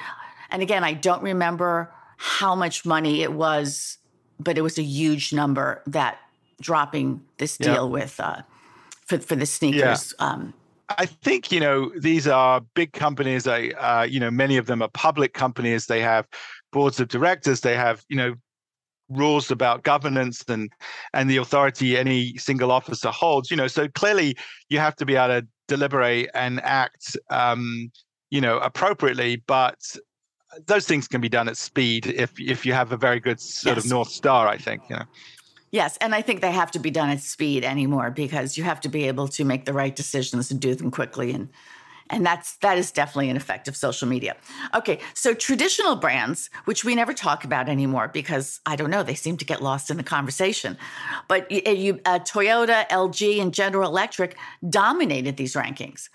And 0.49 0.61
again, 0.61 0.83
I 0.83 0.93
don't 0.93 1.23
remember 1.23 1.91
how 2.17 2.55
much 2.55 2.85
money 2.85 3.21
it 3.21 3.33
was 3.33 3.97
but 4.43 4.57
it 4.57 4.61
was 4.61 4.77
a 4.77 4.83
huge 4.83 5.33
number 5.33 5.81
that 5.87 6.17
dropping 6.59 7.21
this 7.37 7.57
deal 7.57 7.73
yeah. 7.73 7.81
with 7.81 8.19
uh, 8.19 8.41
for 9.05 9.19
for 9.19 9.35
the 9.35 9.45
sneakers. 9.45 10.13
Yeah. 10.19 10.25
Um, 10.25 10.53
I 10.89 11.05
think 11.05 11.51
you 11.51 11.59
know 11.59 11.91
these 11.97 12.27
are 12.27 12.61
big 12.73 12.93
companies. 12.93 13.47
I 13.47 13.69
uh, 13.69 14.03
you 14.03 14.19
know 14.19 14.31
many 14.31 14.57
of 14.57 14.65
them 14.65 14.81
are 14.81 14.89
public 14.89 15.33
companies. 15.33 15.87
They 15.87 16.01
have 16.01 16.27
boards 16.71 16.99
of 16.99 17.07
directors. 17.07 17.61
They 17.61 17.75
have 17.75 18.03
you 18.09 18.17
know 18.17 18.35
rules 19.11 19.51
about 19.51 19.83
governance 19.83 20.43
and 20.47 20.71
and 21.13 21.29
the 21.29 21.37
authority 21.37 21.97
any 21.97 22.37
single 22.37 22.71
officer 22.71 23.09
holds. 23.09 23.51
You 23.51 23.57
know, 23.57 23.67
so 23.67 23.87
clearly 23.87 24.35
you 24.69 24.79
have 24.79 24.95
to 24.97 25.05
be 25.05 25.15
able 25.15 25.41
to 25.41 25.47
deliberate 25.67 26.29
and 26.33 26.61
act. 26.61 27.17
Um, 27.29 27.91
you 28.31 28.39
know 28.39 28.59
appropriately 28.59 29.35
but 29.45 29.77
those 30.65 30.85
things 30.85 31.07
can 31.07 31.21
be 31.21 31.29
done 31.29 31.47
at 31.47 31.57
speed 31.57 32.07
if 32.07 32.31
if 32.39 32.65
you 32.65 32.73
have 32.73 32.91
a 32.91 32.97
very 32.97 33.19
good 33.19 33.39
sort 33.39 33.77
yes. 33.77 33.85
of 33.85 33.91
north 33.91 34.09
star. 34.09 34.47
I 34.47 34.57
think 34.57 34.81
you 34.89 34.95
know. 34.97 35.05
Yes, 35.71 35.97
and 36.01 36.13
I 36.13 36.21
think 36.21 36.41
they 36.41 36.51
have 36.51 36.71
to 36.71 36.79
be 36.79 36.91
done 36.91 37.09
at 37.09 37.21
speed 37.21 37.63
anymore 37.63 38.11
because 38.11 38.57
you 38.57 38.65
have 38.65 38.81
to 38.81 38.89
be 38.89 39.07
able 39.07 39.29
to 39.29 39.45
make 39.45 39.63
the 39.63 39.71
right 39.71 39.95
decisions 39.95 40.51
and 40.51 40.59
do 40.59 40.75
them 40.75 40.91
quickly 40.91 41.31
and 41.31 41.47
and 42.11 42.25
that's 42.25 42.57
that 42.57 42.77
is 42.77 42.91
definitely 42.91 43.29
an 43.29 43.37
effect 43.37 43.67
of 43.67 43.75
social 43.75 44.07
media. 44.07 44.35
Okay, 44.75 44.99
so 45.13 45.33
traditional 45.33 45.95
brands, 45.95 46.49
which 46.65 46.85
we 46.85 46.93
never 46.93 47.13
talk 47.13 47.43
about 47.43 47.69
anymore 47.69 48.07
because 48.07 48.59
I 48.65 48.75
don't 48.75 48.89
know, 48.89 49.03
they 49.03 49.15
seem 49.15 49.37
to 49.37 49.45
get 49.45 49.63
lost 49.63 49.89
in 49.89 49.97
the 49.97 50.03
conversation. 50.03 50.77
But 51.27 51.49
you, 51.49 51.61
you 51.71 51.99
uh, 52.05 52.19
Toyota, 52.19 52.87
LG, 52.89 53.41
and 53.41 53.53
General 53.53 53.89
Electric 53.89 54.37
dominated 54.69 55.37
these 55.37 55.53
rankings. 55.53 56.09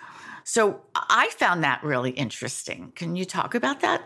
So 0.44 0.80
I 0.94 1.30
found 1.30 1.64
that 1.64 1.82
really 1.82 2.10
interesting. 2.10 2.92
Can 2.94 3.16
you 3.16 3.24
talk 3.24 3.54
about 3.54 3.80
that? 3.80 4.02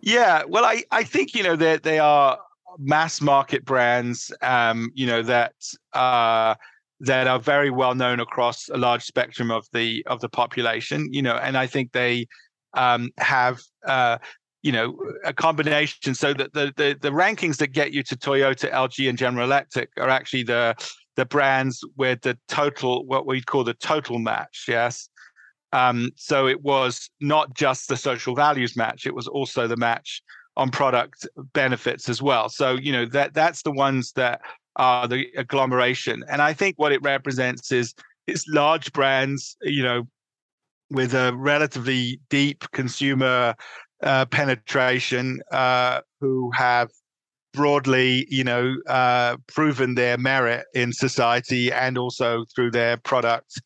Yeah, 0.00 0.42
well, 0.48 0.64
I, 0.64 0.82
I 0.90 1.04
think 1.04 1.34
you 1.34 1.42
know 1.42 1.56
that 1.56 1.82
they, 1.82 1.92
they 1.92 1.98
are 1.98 2.38
mass 2.78 3.20
market 3.20 3.64
brands, 3.64 4.32
um, 4.42 4.90
you 4.94 5.06
know 5.06 5.22
that 5.22 5.54
uh, 5.92 6.54
that 7.00 7.26
are 7.26 7.38
very 7.38 7.70
well 7.70 7.94
known 7.94 8.20
across 8.20 8.68
a 8.68 8.76
large 8.76 9.04
spectrum 9.04 9.50
of 9.50 9.66
the 9.72 10.04
of 10.06 10.20
the 10.20 10.28
population, 10.28 11.12
you 11.12 11.22
know, 11.22 11.36
and 11.36 11.56
I 11.56 11.66
think 11.66 11.92
they 11.92 12.26
um, 12.74 13.10
have 13.18 13.60
uh, 13.86 14.18
you 14.62 14.72
know 14.72 14.98
a 15.24 15.32
combination 15.32 16.14
so 16.14 16.32
that 16.34 16.52
the, 16.54 16.72
the 16.76 16.96
the 17.00 17.10
rankings 17.10 17.58
that 17.58 17.68
get 17.68 17.92
you 17.92 18.02
to 18.04 18.16
Toyota, 18.16 18.70
LG, 18.72 19.08
and 19.08 19.18
General 19.18 19.44
Electric 19.44 19.90
are 19.98 20.08
actually 20.08 20.42
the 20.42 20.74
the 21.16 21.24
brands 21.24 21.82
with 21.96 22.22
the 22.22 22.38
total 22.48 23.04
what 23.06 23.26
we 23.26 23.40
call 23.40 23.64
the 23.64 23.74
total 23.74 24.18
match. 24.18 24.64
Yes, 24.68 25.08
um, 25.72 26.10
so 26.16 26.46
it 26.46 26.62
was 26.62 27.10
not 27.20 27.54
just 27.54 27.88
the 27.88 27.96
social 27.96 28.34
values 28.34 28.76
match; 28.76 29.06
it 29.06 29.14
was 29.14 29.28
also 29.28 29.66
the 29.66 29.76
match 29.76 30.22
on 30.56 30.70
product 30.70 31.28
benefits 31.52 32.08
as 32.08 32.22
well. 32.22 32.48
So 32.48 32.72
you 32.74 32.92
know 32.92 33.04
that 33.06 33.34
that's 33.34 33.62
the 33.62 33.72
ones 33.72 34.12
that 34.12 34.40
are 34.76 35.08
the 35.08 35.26
agglomeration, 35.36 36.24
and 36.30 36.42
I 36.42 36.52
think 36.52 36.78
what 36.78 36.92
it 36.92 37.02
represents 37.02 37.72
is 37.72 37.94
it's 38.26 38.46
large 38.48 38.92
brands, 38.92 39.56
you 39.62 39.82
know, 39.82 40.06
with 40.90 41.14
a 41.14 41.34
relatively 41.34 42.20
deep 42.30 42.64
consumer 42.72 43.54
uh, 44.02 44.26
penetration, 44.26 45.40
uh, 45.52 46.00
who 46.20 46.50
have 46.52 46.90
broadly, 47.52 48.26
you 48.28 48.44
know, 48.44 48.74
uh, 48.88 49.36
proven 49.46 49.94
their 49.94 50.18
merit 50.18 50.66
in 50.74 50.92
society 50.92 51.72
and 51.72 51.96
also 51.96 52.44
through 52.54 52.70
their 52.70 52.96
product 52.98 53.60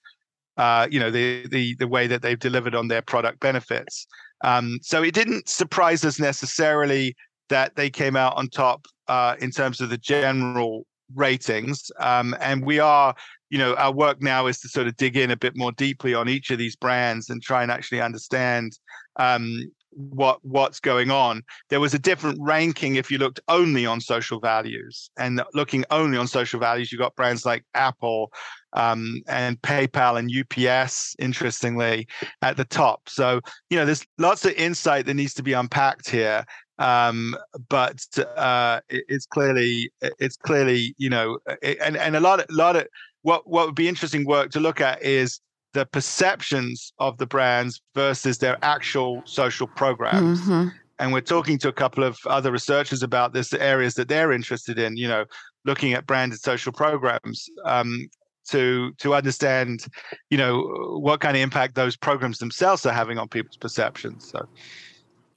uh, 0.60 0.86
you 0.90 1.00
know 1.00 1.10
the 1.10 1.46
the 1.48 1.74
the 1.76 1.88
way 1.88 2.06
that 2.06 2.20
they've 2.20 2.38
delivered 2.38 2.74
on 2.74 2.88
their 2.88 3.00
product 3.00 3.40
benefits. 3.40 4.06
Um, 4.42 4.78
so 4.82 5.02
it 5.02 5.14
didn't 5.14 5.48
surprise 5.48 6.04
us 6.04 6.20
necessarily 6.20 7.16
that 7.48 7.76
they 7.76 7.88
came 7.88 8.14
out 8.14 8.36
on 8.36 8.48
top 8.48 8.86
uh, 9.08 9.36
in 9.40 9.50
terms 9.50 9.80
of 9.80 9.88
the 9.88 9.98
general 9.98 10.86
ratings. 11.14 11.90
Um, 11.98 12.36
and 12.40 12.64
we 12.64 12.78
are, 12.78 13.14
you 13.50 13.58
know, 13.58 13.74
our 13.74 13.92
work 13.92 14.22
now 14.22 14.46
is 14.46 14.60
to 14.60 14.68
sort 14.68 14.86
of 14.86 14.96
dig 14.96 15.16
in 15.16 15.30
a 15.30 15.36
bit 15.36 15.56
more 15.56 15.72
deeply 15.72 16.14
on 16.14 16.28
each 16.28 16.50
of 16.50 16.58
these 16.58 16.76
brands 16.76 17.30
and 17.30 17.42
try 17.42 17.62
and 17.62 17.70
actually 17.70 18.00
understand 18.00 18.78
um, 19.16 19.70
what 19.90 20.38
what's 20.44 20.80
going 20.80 21.10
on. 21.10 21.42
There 21.68 21.80
was 21.80 21.94
a 21.94 21.98
different 21.98 22.38
ranking 22.40 22.96
if 22.96 23.10
you 23.10 23.18
looked 23.18 23.40
only 23.48 23.86
on 23.86 24.00
social 24.00 24.40
values, 24.40 25.10
and 25.18 25.42
looking 25.52 25.84
only 25.90 26.16
on 26.16 26.26
social 26.26 26.60
values, 26.60 26.92
you 26.92 26.98
got 26.98 27.16
brands 27.16 27.44
like 27.44 27.64
Apple, 27.74 28.32
um, 28.72 29.22
and 29.28 29.60
PayPal 29.62 30.18
and 30.18 30.30
UPS, 30.30 31.16
interestingly, 31.18 32.06
at 32.42 32.56
the 32.56 32.64
top. 32.64 33.08
So, 33.08 33.40
you 33.68 33.78
know, 33.78 33.84
there's 33.84 34.06
lots 34.18 34.44
of 34.44 34.52
insight 34.52 35.06
that 35.06 35.14
needs 35.14 35.34
to 35.34 35.42
be 35.42 35.52
unpacked 35.52 36.08
here. 36.08 36.44
Um, 36.80 37.36
but 37.68 38.04
uh, 38.36 38.80
it, 38.88 39.04
it's 39.08 39.26
clearly, 39.26 39.92
it's 40.00 40.36
clearly, 40.36 40.94
you 40.98 41.10
know, 41.10 41.38
it, 41.62 41.78
and 41.80 41.96
and 41.96 42.16
a 42.16 42.20
lot, 42.20 42.40
of, 42.40 42.46
lot 42.50 42.74
of 42.74 42.86
what 43.22 43.46
what 43.46 43.66
would 43.66 43.74
be 43.74 43.88
interesting 43.88 44.24
work 44.24 44.50
to 44.52 44.60
look 44.60 44.80
at 44.80 45.02
is 45.02 45.40
the 45.74 45.86
perceptions 45.86 46.92
of 46.98 47.18
the 47.18 47.26
brands 47.26 47.80
versus 47.94 48.38
their 48.38 48.58
actual 48.62 49.22
social 49.26 49.66
programs. 49.68 50.40
Mm-hmm. 50.40 50.68
And 50.98 51.12
we're 51.12 51.20
talking 51.20 51.58
to 51.58 51.68
a 51.68 51.72
couple 51.72 52.02
of 52.02 52.18
other 52.26 52.50
researchers 52.50 53.02
about 53.02 53.32
this 53.32 53.50
the 53.50 53.62
areas 53.62 53.94
that 53.94 54.08
they're 54.08 54.32
interested 54.32 54.78
in. 54.78 54.96
You 54.96 55.08
know, 55.08 55.24
looking 55.64 55.92
at 55.92 56.06
branded 56.06 56.40
social 56.40 56.72
programs. 56.72 57.48
Um, 57.64 58.08
to 58.48 58.92
to 58.98 59.14
understand, 59.14 59.86
you 60.30 60.38
know, 60.38 60.62
what 60.98 61.20
kind 61.20 61.36
of 61.36 61.42
impact 61.42 61.74
those 61.74 61.96
programs 61.96 62.38
themselves 62.38 62.84
are 62.84 62.92
having 62.92 63.18
on 63.18 63.28
people's 63.28 63.56
perceptions. 63.56 64.28
So, 64.28 64.48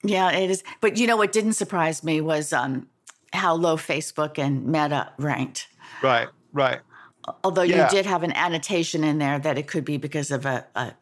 yeah, 0.03 0.31
it 0.31 0.49
is. 0.49 0.63
But 0.81 0.97
you 0.97 1.07
know, 1.07 1.17
what 1.17 1.31
didn't 1.31 1.53
surprise 1.53 2.03
me 2.03 2.21
was 2.21 2.53
um, 2.53 2.87
how 3.31 3.55
low 3.55 3.77
Facebook 3.77 4.37
and 4.37 4.65
Meta 4.65 5.11
ranked. 5.17 5.67
Right, 6.01 6.27
right. 6.51 6.79
Although 7.43 7.63
yeah. 7.63 7.85
you 7.85 7.89
did 7.89 8.05
have 8.05 8.23
an 8.23 8.33
annotation 8.33 9.03
in 9.03 9.17
there 9.17 9.39
that 9.39 9.57
it 9.57 9.67
could 9.67 9.85
be 9.85 9.97
because 9.97 10.29
of 10.29 10.45
a, 10.45 10.65
a 10.75 10.93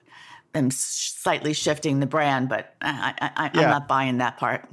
them 0.54 0.70
slightly 0.72 1.54
shifting 1.54 2.00
the 2.00 2.06
brand, 2.06 2.50
but 2.50 2.76
I, 2.82 3.14
I, 3.20 3.52
am 3.54 3.70
not 3.70 3.88
buying 3.88 4.18
that 4.18 4.38
part. 4.38 4.68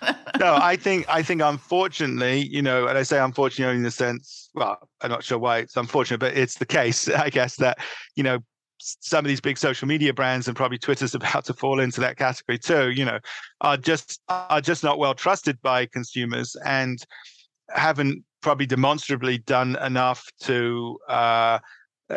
no, 0.38 0.56
I 0.60 0.76
think 0.76 1.06
I 1.08 1.22
think 1.22 1.42
unfortunately, 1.42 2.46
you 2.46 2.62
know, 2.62 2.86
and 2.86 2.96
I 2.96 3.02
say 3.02 3.18
unfortunately 3.18 3.76
in 3.76 3.82
the 3.82 3.90
sense, 3.90 4.50
well, 4.54 4.88
I'm 5.00 5.10
not 5.10 5.24
sure 5.24 5.38
why 5.38 5.58
it's 5.58 5.76
unfortunate, 5.76 6.20
but 6.20 6.36
it's 6.36 6.56
the 6.56 6.66
case, 6.66 7.08
I 7.10 7.30
guess, 7.30 7.56
that 7.56 7.78
you 8.14 8.22
know 8.22 8.38
some 9.00 9.24
of 9.24 9.28
these 9.28 9.40
big 9.40 9.58
social 9.58 9.88
media 9.88 10.12
brands 10.12 10.48
and 10.48 10.56
probably 10.56 10.78
Twitter's 10.78 11.14
about 11.14 11.44
to 11.46 11.54
fall 11.54 11.80
into 11.80 12.00
that 12.00 12.16
category 12.16 12.58
too. 12.58 12.90
You 12.90 13.04
know, 13.04 13.18
are 13.60 13.76
just 13.76 14.20
are 14.28 14.60
just 14.60 14.84
not 14.84 14.98
well 14.98 15.14
trusted 15.14 15.60
by 15.62 15.86
consumers 15.86 16.56
and 16.64 17.04
haven't 17.70 18.24
probably 18.42 18.66
demonstrably 18.66 19.38
done 19.38 19.76
enough 19.76 20.26
to 20.40 20.98
uh, 21.08 21.58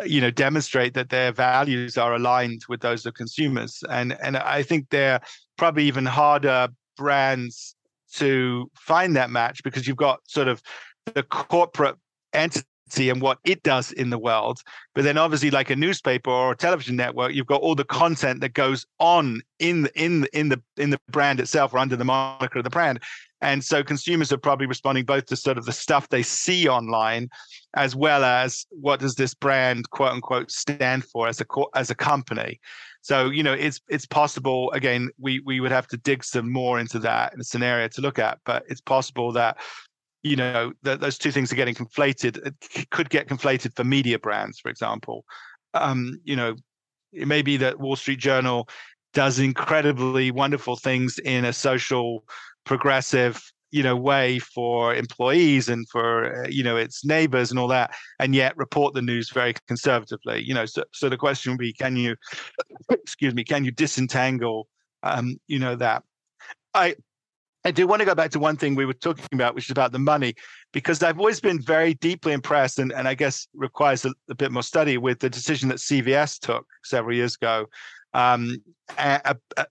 you 0.04 0.20
know 0.20 0.30
demonstrate 0.30 0.94
that 0.94 1.08
their 1.08 1.32
values 1.32 1.96
are 1.96 2.14
aligned 2.14 2.62
with 2.68 2.80
those 2.80 3.06
of 3.06 3.14
consumers 3.14 3.82
and 3.88 4.16
and 4.22 4.36
i 4.36 4.62
think 4.62 4.86
they're 4.90 5.20
probably 5.56 5.84
even 5.84 6.04
harder 6.04 6.68
brands 6.96 7.74
to 8.12 8.70
find 8.74 9.16
that 9.16 9.30
match 9.30 9.62
because 9.62 9.86
you've 9.86 9.96
got 9.96 10.20
sort 10.26 10.48
of 10.48 10.62
the 11.14 11.22
corporate 11.22 11.96
entity 12.34 12.66
and 12.96 13.20
what 13.20 13.38
it 13.44 13.62
does 13.62 13.92
in 13.92 14.10
the 14.10 14.18
world 14.18 14.60
but 14.94 15.04
then 15.04 15.18
obviously 15.18 15.50
like 15.50 15.70
a 15.70 15.76
newspaper 15.76 16.30
or 16.30 16.52
a 16.52 16.56
television 16.56 16.96
network 16.96 17.32
you've 17.32 17.46
got 17.46 17.60
all 17.60 17.74
the 17.74 17.84
content 17.84 18.40
that 18.40 18.54
goes 18.54 18.86
on 18.98 19.40
in 19.58 19.82
the 19.82 20.02
in 20.02 20.20
the 20.22 20.38
in 20.38 20.48
the 20.48 20.62
in 20.76 20.90
the 20.90 21.00
brand 21.10 21.40
itself 21.40 21.72
or 21.72 21.78
under 21.78 21.96
the 21.96 22.04
moniker 22.04 22.58
of 22.58 22.64
the 22.64 22.70
brand 22.70 23.00
And 23.40 23.64
so 23.64 23.84
consumers 23.84 24.32
are 24.32 24.38
probably 24.38 24.66
responding 24.66 25.04
both 25.04 25.26
to 25.26 25.36
sort 25.36 25.58
of 25.58 25.64
the 25.64 25.72
stuff 25.72 26.08
they 26.08 26.22
see 26.22 26.68
online, 26.68 27.28
as 27.74 27.94
well 27.94 28.24
as 28.24 28.66
what 28.70 29.00
does 29.00 29.14
this 29.14 29.34
brand 29.34 29.90
quote 29.90 30.12
unquote 30.12 30.50
stand 30.50 31.04
for 31.04 31.28
as 31.28 31.40
a 31.40 31.46
as 31.74 31.90
a 31.90 31.94
company. 31.94 32.60
So 33.00 33.30
you 33.30 33.42
know, 33.42 33.52
it's 33.52 33.80
it's 33.88 34.06
possible. 34.06 34.72
Again, 34.72 35.10
we 35.18 35.40
we 35.40 35.60
would 35.60 35.70
have 35.70 35.86
to 35.88 35.96
dig 35.96 36.24
some 36.24 36.50
more 36.50 36.80
into 36.80 36.98
that 37.00 37.32
in 37.32 37.40
a 37.40 37.44
scenario 37.44 37.88
to 37.88 38.00
look 38.00 38.18
at, 38.18 38.38
but 38.44 38.64
it's 38.68 38.80
possible 38.80 39.32
that 39.32 39.58
you 40.22 40.36
know 40.36 40.72
that 40.82 41.00
those 41.00 41.18
two 41.18 41.30
things 41.30 41.52
are 41.52 41.56
getting 41.56 41.74
conflated. 41.74 42.54
It 42.74 42.90
could 42.90 43.10
get 43.10 43.28
conflated 43.28 43.74
for 43.76 43.84
media 43.84 44.18
brands, 44.18 44.58
for 44.58 44.68
example. 44.68 45.24
Um, 45.74 46.20
you 46.24 46.36
know, 46.36 46.56
it 47.12 47.28
may 47.28 47.42
be 47.42 47.56
that 47.58 47.78
Wall 47.78 47.96
Street 47.96 48.18
Journal 48.18 48.68
does 49.14 49.38
incredibly 49.38 50.30
wonderful 50.30 50.76
things 50.76 51.18
in 51.18 51.44
a 51.44 51.52
social 51.52 52.24
progressive 52.64 53.42
you 53.70 53.82
know 53.82 53.96
way 53.96 54.38
for 54.38 54.94
employees 54.94 55.68
and 55.68 55.88
for 55.88 56.44
uh, 56.44 56.48
you 56.48 56.62
know 56.62 56.76
its 56.76 57.04
neighbors 57.04 57.50
and 57.50 57.58
all 57.58 57.68
that 57.68 57.94
and 58.18 58.34
yet 58.34 58.56
report 58.56 58.94
the 58.94 59.02
news 59.02 59.30
very 59.30 59.54
conservatively 59.66 60.42
you 60.42 60.54
know 60.54 60.64
so, 60.64 60.82
so 60.92 61.08
the 61.08 61.16
question 61.16 61.52
would 61.52 61.58
be 61.58 61.72
can 61.72 61.96
you 61.96 62.16
excuse 62.90 63.34
me 63.34 63.44
can 63.44 63.64
you 63.64 63.70
disentangle 63.70 64.68
um 65.02 65.36
you 65.46 65.58
know 65.58 65.76
that 65.76 66.02
i 66.74 66.94
I 67.64 67.70
do 67.70 67.86
want 67.86 68.00
to 68.00 68.06
go 68.06 68.14
back 68.14 68.30
to 68.30 68.38
one 68.38 68.56
thing 68.56 68.74
we 68.74 68.86
were 68.86 68.94
talking 68.94 69.26
about, 69.32 69.54
which 69.54 69.66
is 69.66 69.70
about 69.70 69.92
the 69.92 69.98
money, 69.98 70.34
because 70.72 71.02
I've 71.02 71.18
always 71.18 71.40
been 71.40 71.60
very 71.60 71.94
deeply 71.94 72.32
impressed, 72.32 72.78
and, 72.78 72.92
and 72.92 73.08
I 73.08 73.14
guess 73.14 73.48
requires 73.54 74.04
a, 74.04 74.12
a 74.30 74.34
bit 74.34 74.52
more 74.52 74.62
study 74.62 74.96
with 74.96 75.18
the 75.18 75.28
decision 75.28 75.68
that 75.70 75.78
CVS 75.78 76.38
took 76.38 76.66
several 76.84 77.16
years 77.16 77.34
ago 77.34 77.66
um, 78.14 78.56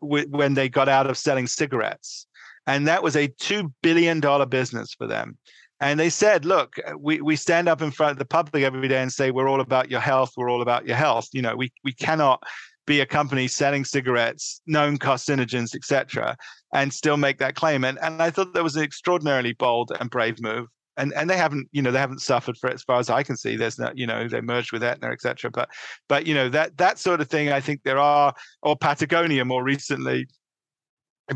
when 0.02 0.54
they 0.54 0.69
got 0.69 0.89
out 0.89 1.08
of 1.08 1.17
selling 1.17 1.47
cigarettes. 1.47 2.28
And 2.65 2.88
that 2.88 3.02
was 3.02 3.15
a 3.15 3.30
$2 3.30 3.71
billion 3.82 4.19
business 4.50 4.93
for 4.93 5.08
them. 5.08 5.38
And 5.80 6.00
they 6.00 6.10
said, 6.10 6.43
look, 6.43 6.76
we, 6.97 7.21
we 7.21 7.36
stand 7.36 7.69
up 7.69 7.82
in 7.82 7.91
front 7.91 8.12
of 8.12 8.17
the 8.17 8.26
public 8.26 8.63
every 8.63 8.88
day 8.88 9.02
and 9.02 9.12
say, 9.12 9.32
we're 9.32 9.47
all 9.47 9.62
about 9.62 9.91
your 9.91 10.00
health. 10.00 10.34
We're 10.36 10.50
all 10.50 10.62
about 10.62 10.88
your 10.88 10.97
health. 10.97 11.30
You 11.34 11.43
know, 11.43 11.56
we, 11.56 11.71
we 11.84 11.93
cannot 11.93 12.43
be 12.88 13.02
a 13.02 13.06
company 13.06 13.47
selling 13.47 13.86
cigarettes, 13.86 14.62
known 14.65 14.97
carcinogens, 14.97 15.76
etc., 15.76 16.36
and 16.73 16.91
still 16.91 17.17
make 17.17 17.38
that 17.38 17.54
claim. 17.54 17.84
And 17.84 18.00
and 18.02 18.23
I 18.23 18.32
thought 18.32 18.54
that 18.54 18.63
was 18.63 18.76
an 18.76 18.84
extraordinarily 18.84 19.54
bold 19.54 19.91
and 20.00 20.10
brave 20.10 20.41
move. 20.41 20.67
And 20.95 21.13
and 21.13 21.30
they 21.30 21.38
haven't, 21.38 21.67
you 21.71 21.84
know, 21.84 21.91
they 21.91 22.00
haven't 22.00 22.21
suffered 22.21 22.58
for 22.58 22.69
it 22.69 22.73
as 22.73 22.84
far 22.84 22.97
as 22.97 23.12
I 23.12 23.21
can 23.21 23.38
see. 23.38 23.56
There's 23.56 23.78
not, 23.78 23.95
you 23.95 24.08
know, 24.08 24.28
they 24.28 24.41
merged 24.41 24.71
with 24.71 24.82
Aetna, 24.82 25.12
etc. 25.12 25.52
But 25.52 25.69
but 26.08 26.26
you 26.26 26.34
know 26.34 26.50
that 26.50 26.78
that 26.78 26.97
sort 26.97 27.21
of 27.21 27.30
thing. 27.30 27.52
I 27.52 27.60
think 27.60 27.84
there 27.84 28.00
are, 28.00 28.34
or 28.63 28.76
Patagonia 28.76 29.45
more 29.45 29.63
recently, 29.63 30.26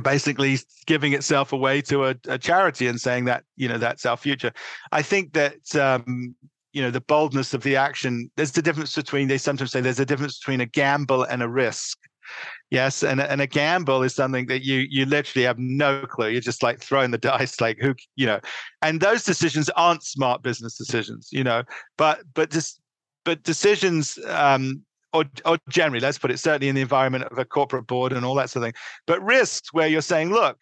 basically 0.02 0.58
giving 0.88 1.14
itself 1.14 1.54
away 1.54 1.82
to 1.82 2.06
a, 2.06 2.16
a, 2.28 2.38
charity 2.38 2.88
and 2.88 3.00
saying 3.00 3.26
that 3.26 3.44
you 3.58 3.68
know 3.68 3.78
that's 3.78 4.06
our 4.06 4.16
future 4.16 4.54
i 4.94 5.02
think 5.02 5.34
that 5.34 5.76
um, 5.76 6.34
you 6.74 6.82
know 6.82 6.92
the 6.92 7.02
boldness 7.02 7.54
of 7.54 7.64
the 7.64 7.76
action 7.76 8.30
there's 8.36 8.52
the 8.52 8.62
difference 8.62 8.96
between 8.96 9.28
they 9.28 9.38
sometimes 9.38 9.72
say 9.72 9.82
there's 9.82 10.00
a 10.00 10.06
difference 10.06 10.40
between 10.40 10.62
a 10.62 10.66
gamble 10.66 11.24
and 11.24 11.42
a 11.44 11.50
risk. 11.50 11.98
Yes 12.70 13.04
and, 13.04 13.20
and 13.20 13.42
a 13.42 13.48
gamble 13.48 14.04
is 14.04 14.16
something 14.16 14.46
that 14.46 14.64
you 14.64 14.86
you 14.90 15.06
literally 15.06 15.46
have 15.46 15.60
no 15.60 16.06
clue. 16.06 16.30
You're 16.30 16.40
just 16.40 16.64
like 16.64 16.80
throwing 16.80 17.12
the 17.12 17.18
dice 17.30 17.60
like 17.60 17.78
who 17.80 17.94
you 18.16 18.26
know 18.26 18.40
and 18.82 19.02
those 19.02 19.24
decisions 19.24 19.70
aren't 19.72 20.04
smart 20.04 20.42
business 20.42 20.78
decisions 20.78 21.30
you 21.32 21.44
know 21.44 21.64
but 21.98 22.22
but 22.34 22.50
just 22.50 22.80
but 23.26 23.44
decisions 23.44 24.18
um 24.28 24.84
or, 25.14 25.26
or 25.46 25.58
generally 25.68 26.00
let's 26.00 26.18
put 26.18 26.32
it 26.32 26.40
certainly 26.40 26.70
in 26.70 26.76
the 26.76 26.82
environment 26.82 27.26
of 27.26 27.38
a 27.38 27.44
corporate 27.44 27.86
board 27.86 28.14
and 28.14 28.26
all 28.26 28.36
that 28.36 28.50
sort 28.50 28.64
of 28.64 28.68
thing 28.68 28.82
but 29.08 29.22
risks 29.22 29.74
where 29.74 29.88
you're 29.88 30.02
saying 30.02 30.30
look 30.30 30.58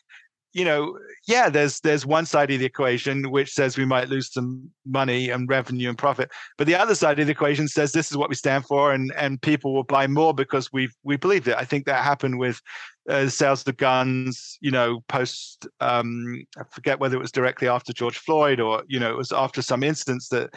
you 0.54 0.66
know, 0.66 0.98
yeah, 1.28 1.50
there's 1.50 1.80
there's 1.82 2.06
one 2.06 2.26
side 2.26 2.50
of 2.50 2.60
the 2.60 2.66
equation 2.66 3.30
which 3.30 3.54
says 3.54 3.78
we 3.78 3.86
might 3.86 4.10
lose 4.10 4.34
some 4.34 4.70
money 4.86 5.30
and 5.30 5.48
revenue 5.48 5.90
and 5.90 5.98
profit, 5.98 6.32
but 6.58 6.66
the 6.66 6.76
other 6.76 6.96
side 6.96 7.20
of 7.20 7.28
the 7.28 7.32
equation 7.32 7.68
says 7.68 7.92
this 7.92 8.10
is 8.10 8.18
what 8.18 8.30
we 8.30 8.36
stand 8.36 8.66
for, 8.66 8.94
and 8.94 9.14
and 9.16 9.42
people 9.42 9.74
will 9.74 9.84
buy 9.84 10.08
more 10.08 10.34
because 10.34 10.74
we 10.74 10.90
we 11.04 11.18
believed 11.18 11.48
it. 11.48 11.56
I 11.56 11.66
think 11.66 11.86
that 11.86 12.04
happened 12.04 12.40
with 12.40 12.62
uh, 13.10 13.28
sales 13.28 13.68
of 13.68 13.78
guns, 13.78 14.58
you 14.60 14.72
know, 14.72 15.04
post 15.08 15.68
um, 15.82 16.44
I 16.58 16.64
forget 16.72 17.00
whether 17.00 17.16
it 17.16 17.22
was 17.22 17.32
directly 17.32 17.68
after 17.68 17.94
George 17.94 18.18
Floyd 18.18 18.60
or 18.60 18.84
you 18.88 19.00
know 19.00 19.12
it 19.12 19.18
was 19.18 19.32
after 19.32 19.62
some 19.62 19.84
instance 19.84 20.30
that 20.30 20.50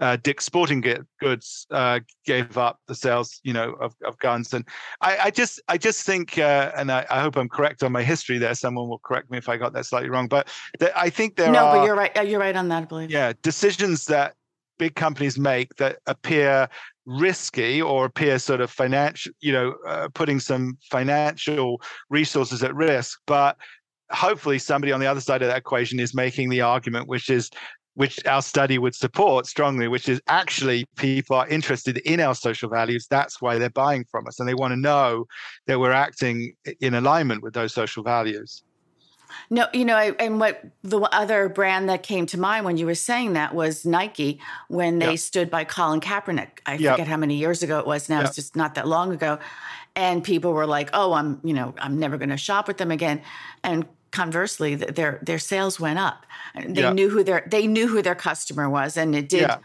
uh, 0.00 0.16
Dick's 0.22 0.44
Sporting 0.44 0.82
Goods 1.20 1.66
uh, 1.70 2.00
gave 2.24 2.56
up 2.56 2.80
the 2.88 2.94
sales, 2.94 3.40
you 3.42 3.52
know, 3.52 3.72
of, 3.74 3.94
of 4.04 4.18
guns. 4.18 4.54
And 4.54 4.66
I, 5.00 5.18
I 5.24 5.30
just, 5.30 5.60
I 5.68 5.76
just 5.76 6.04
think, 6.04 6.38
uh, 6.38 6.72
and 6.76 6.90
I, 6.90 7.06
I, 7.10 7.20
hope 7.20 7.36
I'm 7.36 7.48
correct 7.48 7.82
on 7.82 7.92
my 7.92 8.02
history 8.02 8.38
there. 8.38 8.54
Someone 8.54 8.88
will 8.88 9.00
correct 9.00 9.30
me 9.30 9.38
if 9.38 9.48
I 9.48 9.56
got 9.56 9.72
that 9.74 9.86
slightly 9.86 10.08
wrong. 10.08 10.26
But 10.26 10.48
th- 10.78 10.92
I 10.96 11.10
think 11.10 11.36
there 11.36 11.52
no, 11.52 11.66
are. 11.66 11.74
No, 11.74 11.80
but 11.80 11.86
you're 11.86 11.96
right. 11.96 12.16
Uh, 12.16 12.22
you're 12.22 12.40
right 12.40 12.56
on 12.56 12.68
that. 12.68 12.82
I 12.82 12.86
believe. 12.86 13.10
Yeah, 13.10 13.32
decisions 13.42 14.06
that 14.06 14.34
big 14.78 14.94
companies 14.94 15.38
make 15.38 15.74
that 15.76 15.98
appear 16.06 16.66
risky 17.04 17.82
or 17.82 18.06
appear 18.06 18.38
sort 18.38 18.62
of 18.62 18.70
financial, 18.70 19.32
you 19.40 19.52
know, 19.52 19.74
uh, 19.86 20.08
putting 20.14 20.40
some 20.40 20.78
financial 20.90 21.82
resources 22.08 22.62
at 22.62 22.74
risk, 22.74 23.20
but 23.26 23.58
hopefully 24.10 24.58
somebody 24.58 24.92
on 24.92 25.00
the 25.00 25.06
other 25.06 25.20
side 25.20 25.42
of 25.42 25.48
that 25.48 25.58
equation 25.58 26.00
is 26.00 26.14
making 26.14 26.48
the 26.48 26.60
argument 26.60 27.06
which 27.06 27.30
is 27.30 27.50
which 28.00 28.18
our 28.24 28.40
study 28.40 28.78
would 28.78 28.94
support 28.94 29.46
strongly, 29.46 29.86
which 29.86 30.08
is 30.08 30.22
actually 30.26 30.86
people 30.96 31.36
are 31.36 31.46
interested 31.48 31.98
in 31.98 32.18
our 32.18 32.34
social 32.34 32.70
values. 32.70 33.06
That's 33.06 33.42
why 33.42 33.58
they're 33.58 33.68
buying 33.68 34.06
from 34.10 34.26
us. 34.26 34.40
And 34.40 34.48
they 34.48 34.54
want 34.54 34.72
to 34.72 34.80
know 34.80 35.26
that 35.66 35.78
we're 35.78 35.92
acting 35.92 36.54
in 36.80 36.94
alignment 36.94 37.42
with 37.42 37.52
those 37.52 37.74
social 37.74 38.02
values. 38.02 38.62
No, 39.50 39.66
you 39.74 39.84
know, 39.84 39.98
and 39.98 40.40
what 40.40 40.64
the 40.82 40.98
other 41.12 41.50
brand 41.50 41.90
that 41.90 42.02
came 42.02 42.24
to 42.26 42.40
mind 42.40 42.64
when 42.64 42.78
you 42.78 42.86
were 42.86 42.94
saying 42.94 43.34
that 43.34 43.54
was 43.54 43.84
Nike 43.84 44.40
when 44.68 44.98
they 44.98 45.10
yep. 45.10 45.18
stood 45.18 45.50
by 45.50 45.64
Colin 45.64 46.00
Kaepernick. 46.00 46.60
I 46.64 46.76
yep. 46.76 46.94
forget 46.94 47.06
how 47.06 47.18
many 47.18 47.34
years 47.34 47.62
ago 47.62 47.80
it 47.80 47.86
was 47.86 48.08
now. 48.08 48.20
Yep. 48.20 48.26
It's 48.28 48.36
just 48.36 48.56
not 48.56 48.76
that 48.76 48.88
long 48.88 49.12
ago. 49.12 49.38
And 49.94 50.24
people 50.24 50.54
were 50.54 50.66
like, 50.66 50.88
oh, 50.94 51.12
I'm, 51.12 51.38
you 51.44 51.52
know, 51.52 51.74
I'm 51.76 51.98
never 51.98 52.16
going 52.16 52.30
to 52.30 52.38
shop 52.38 52.66
with 52.66 52.78
them 52.78 52.90
again. 52.90 53.20
And 53.62 53.86
conversely 54.10 54.74
their 54.74 55.20
their 55.22 55.38
sales 55.38 55.78
went 55.78 55.98
up 55.98 56.26
they 56.54 56.82
yeah. 56.82 56.92
knew 56.92 57.08
who 57.08 57.22
their 57.22 57.46
they 57.46 57.66
knew 57.66 57.86
who 57.86 58.02
their 58.02 58.14
customer 58.14 58.68
was 58.68 58.96
and 58.96 59.14
it 59.14 59.28
did 59.28 59.42
yeah. 59.42 59.58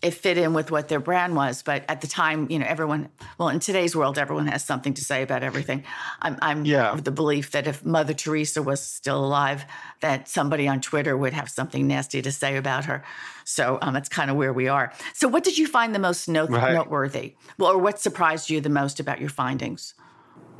it 0.00 0.12
fit 0.12 0.38
in 0.38 0.54
with 0.54 0.70
what 0.70 0.88
their 0.88 1.00
brand 1.00 1.36
was 1.36 1.62
but 1.62 1.84
at 1.88 2.00
the 2.00 2.06
time 2.06 2.46
you 2.50 2.58
know 2.58 2.64
everyone 2.66 3.08
well 3.36 3.50
in 3.50 3.60
today's 3.60 3.94
world 3.94 4.16
everyone 4.16 4.46
has 4.46 4.64
something 4.64 4.94
to 4.94 5.04
say 5.04 5.22
about 5.22 5.42
everything 5.42 5.84
i'm 6.22 6.38
i'm 6.40 6.64
yeah. 6.64 6.90
of 6.90 7.04
the 7.04 7.10
belief 7.10 7.50
that 7.50 7.66
if 7.66 7.84
mother 7.84 8.14
teresa 8.14 8.62
was 8.62 8.80
still 8.80 9.22
alive 9.22 9.64
that 10.00 10.26
somebody 10.26 10.66
on 10.66 10.80
twitter 10.80 11.14
would 11.14 11.34
have 11.34 11.50
something 11.50 11.86
nasty 11.86 12.22
to 12.22 12.32
say 12.32 12.56
about 12.56 12.86
her 12.86 13.04
so 13.44 13.78
um, 13.82 13.92
that's 13.92 14.08
kind 14.08 14.30
of 14.30 14.36
where 14.36 14.54
we 14.54 14.68
are 14.68 14.90
so 15.12 15.28
what 15.28 15.44
did 15.44 15.58
you 15.58 15.66
find 15.66 15.94
the 15.94 15.98
most 15.98 16.28
note- 16.28 16.48
right. 16.48 16.72
noteworthy 16.72 17.34
well 17.58 17.72
or 17.72 17.78
what 17.78 18.00
surprised 18.00 18.48
you 18.48 18.58
the 18.60 18.70
most 18.70 18.98
about 19.00 19.20
your 19.20 19.28
findings 19.28 19.94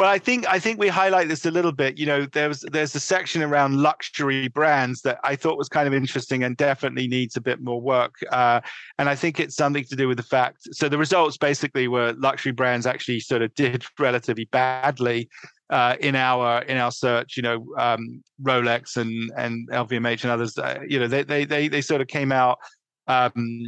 well, 0.03 0.11
I 0.11 0.19
think 0.19 0.49
I 0.49 0.59
think 0.59 0.81
we 0.81 0.89
highlight 0.89 1.29
this 1.29 1.47
a 1.47 1.51
little 1.53 1.71
bit. 1.71 1.97
You 1.97 2.07
know, 2.07 2.27
there's 2.27 2.63
there's 2.73 2.93
a 2.97 2.99
section 2.99 3.41
around 3.41 3.77
luxury 3.77 4.49
brands 4.49 5.03
that 5.03 5.21
I 5.23 5.37
thought 5.37 5.57
was 5.57 5.69
kind 5.69 5.87
of 5.87 5.95
interesting 5.95 6.43
and 6.43 6.57
definitely 6.57 7.07
needs 7.07 7.37
a 7.37 7.41
bit 7.41 7.61
more 7.61 7.81
work. 7.81 8.17
Uh, 8.33 8.63
and 8.99 9.09
I 9.09 9.15
think 9.15 9.39
it's 9.39 9.55
something 9.55 9.85
to 9.85 9.95
do 9.95 10.09
with 10.09 10.17
the 10.17 10.25
fact. 10.25 10.67
So 10.73 10.89
the 10.89 10.99
results 10.99 11.37
basically 11.37 11.87
were 11.87 12.17
luxury 12.19 12.51
brands 12.51 12.85
actually 12.85 13.21
sort 13.21 13.43
of 13.43 13.55
did 13.65 13.85
relatively 13.97 14.47
badly 14.47 15.29
uh, 15.71 15.95
in 16.01 16.17
our 16.17 16.63
in 16.63 16.79
our 16.79 16.91
search. 16.91 17.37
You 17.37 17.45
know, 17.45 17.65
um, 17.79 18.25
Rolex 18.43 18.97
and 18.97 19.31
and 19.37 19.71
LVMH 19.71 20.25
and 20.25 20.33
others. 20.33 20.59
Uh, 20.59 20.81
you 20.85 20.99
know, 20.99 21.07
they 21.07 21.23
they 21.23 21.45
they 21.45 21.69
they 21.69 21.81
sort 21.81 22.01
of 22.01 22.09
came 22.09 22.33
out. 22.33 22.59
Um, 23.07 23.63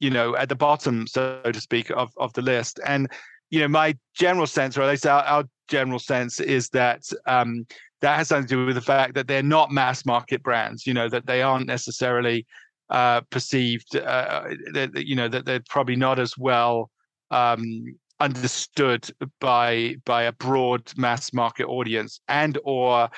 you 0.00 0.10
know, 0.10 0.34
at 0.34 0.48
the 0.48 0.56
bottom, 0.56 1.06
so 1.06 1.40
to 1.44 1.60
speak, 1.60 1.90
of 1.90 2.10
of 2.16 2.32
the 2.32 2.42
list. 2.42 2.80
And 2.84 3.08
you 3.50 3.60
know, 3.60 3.68
my 3.68 3.96
general 4.14 4.48
sense, 4.48 4.76
or 4.76 4.82
at 4.82 4.88
least 4.88 5.06
our, 5.06 5.22
our 5.22 5.44
general 5.68 5.98
sense, 5.98 6.40
is 6.40 6.68
that 6.70 7.02
um, 7.26 7.66
that 8.00 8.16
has 8.16 8.28
something 8.28 8.48
to 8.48 8.54
do 8.54 8.66
with 8.66 8.74
the 8.74 8.80
fact 8.80 9.14
that 9.14 9.26
they're 9.26 9.42
not 9.42 9.70
mass 9.70 10.04
market 10.04 10.42
brands. 10.42 10.86
You 10.86 10.94
know, 10.94 11.08
that 11.08 11.26
they 11.26 11.42
aren't 11.42 11.66
necessarily 11.66 12.46
uh, 12.90 13.22
perceived. 13.30 13.96
Uh, 13.96 14.44
that, 14.72 15.06
you 15.06 15.16
know, 15.16 15.28
that 15.28 15.44
they're 15.44 15.62
probably 15.68 15.96
not 15.96 16.18
as 16.18 16.36
well 16.36 16.90
um, 17.30 17.96
understood 18.20 19.10
by 19.40 19.96
by 20.04 20.24
a 20.24 20.32
broad 20.32 20.92
mass 20.96 21.32
market 21.32 21.64
audience, 21.64 22.20
and 22.28 22.58
or 22.64 23.08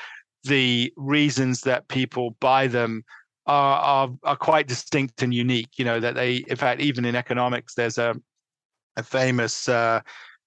the 0.45 0.93
reasons 0.97 1.63
that 1.63 1.89
people 1.89 2.37
buy 2.41 2.67
them 2.67 3.05
are, 3.47 4.11
are 4.23 4.37
quite 4.37 4.69
distinct 4.69 5.23
and 5.23 5.35
unique. 5.35 5.71
You 5.77 5.85
know 5.85 6.01
that 6.01 6.15
they, 6.15 6.37
in 6.49 6.57
fact, 6.57 6.81
even 6.81 7.05
in 7.05 7.17
economics, 7.17 7.75
there's 7.75 7.99
a 7.99 8.15
a 8.97 9.03
famous 9.03 9.69
uh, 9.69 10.01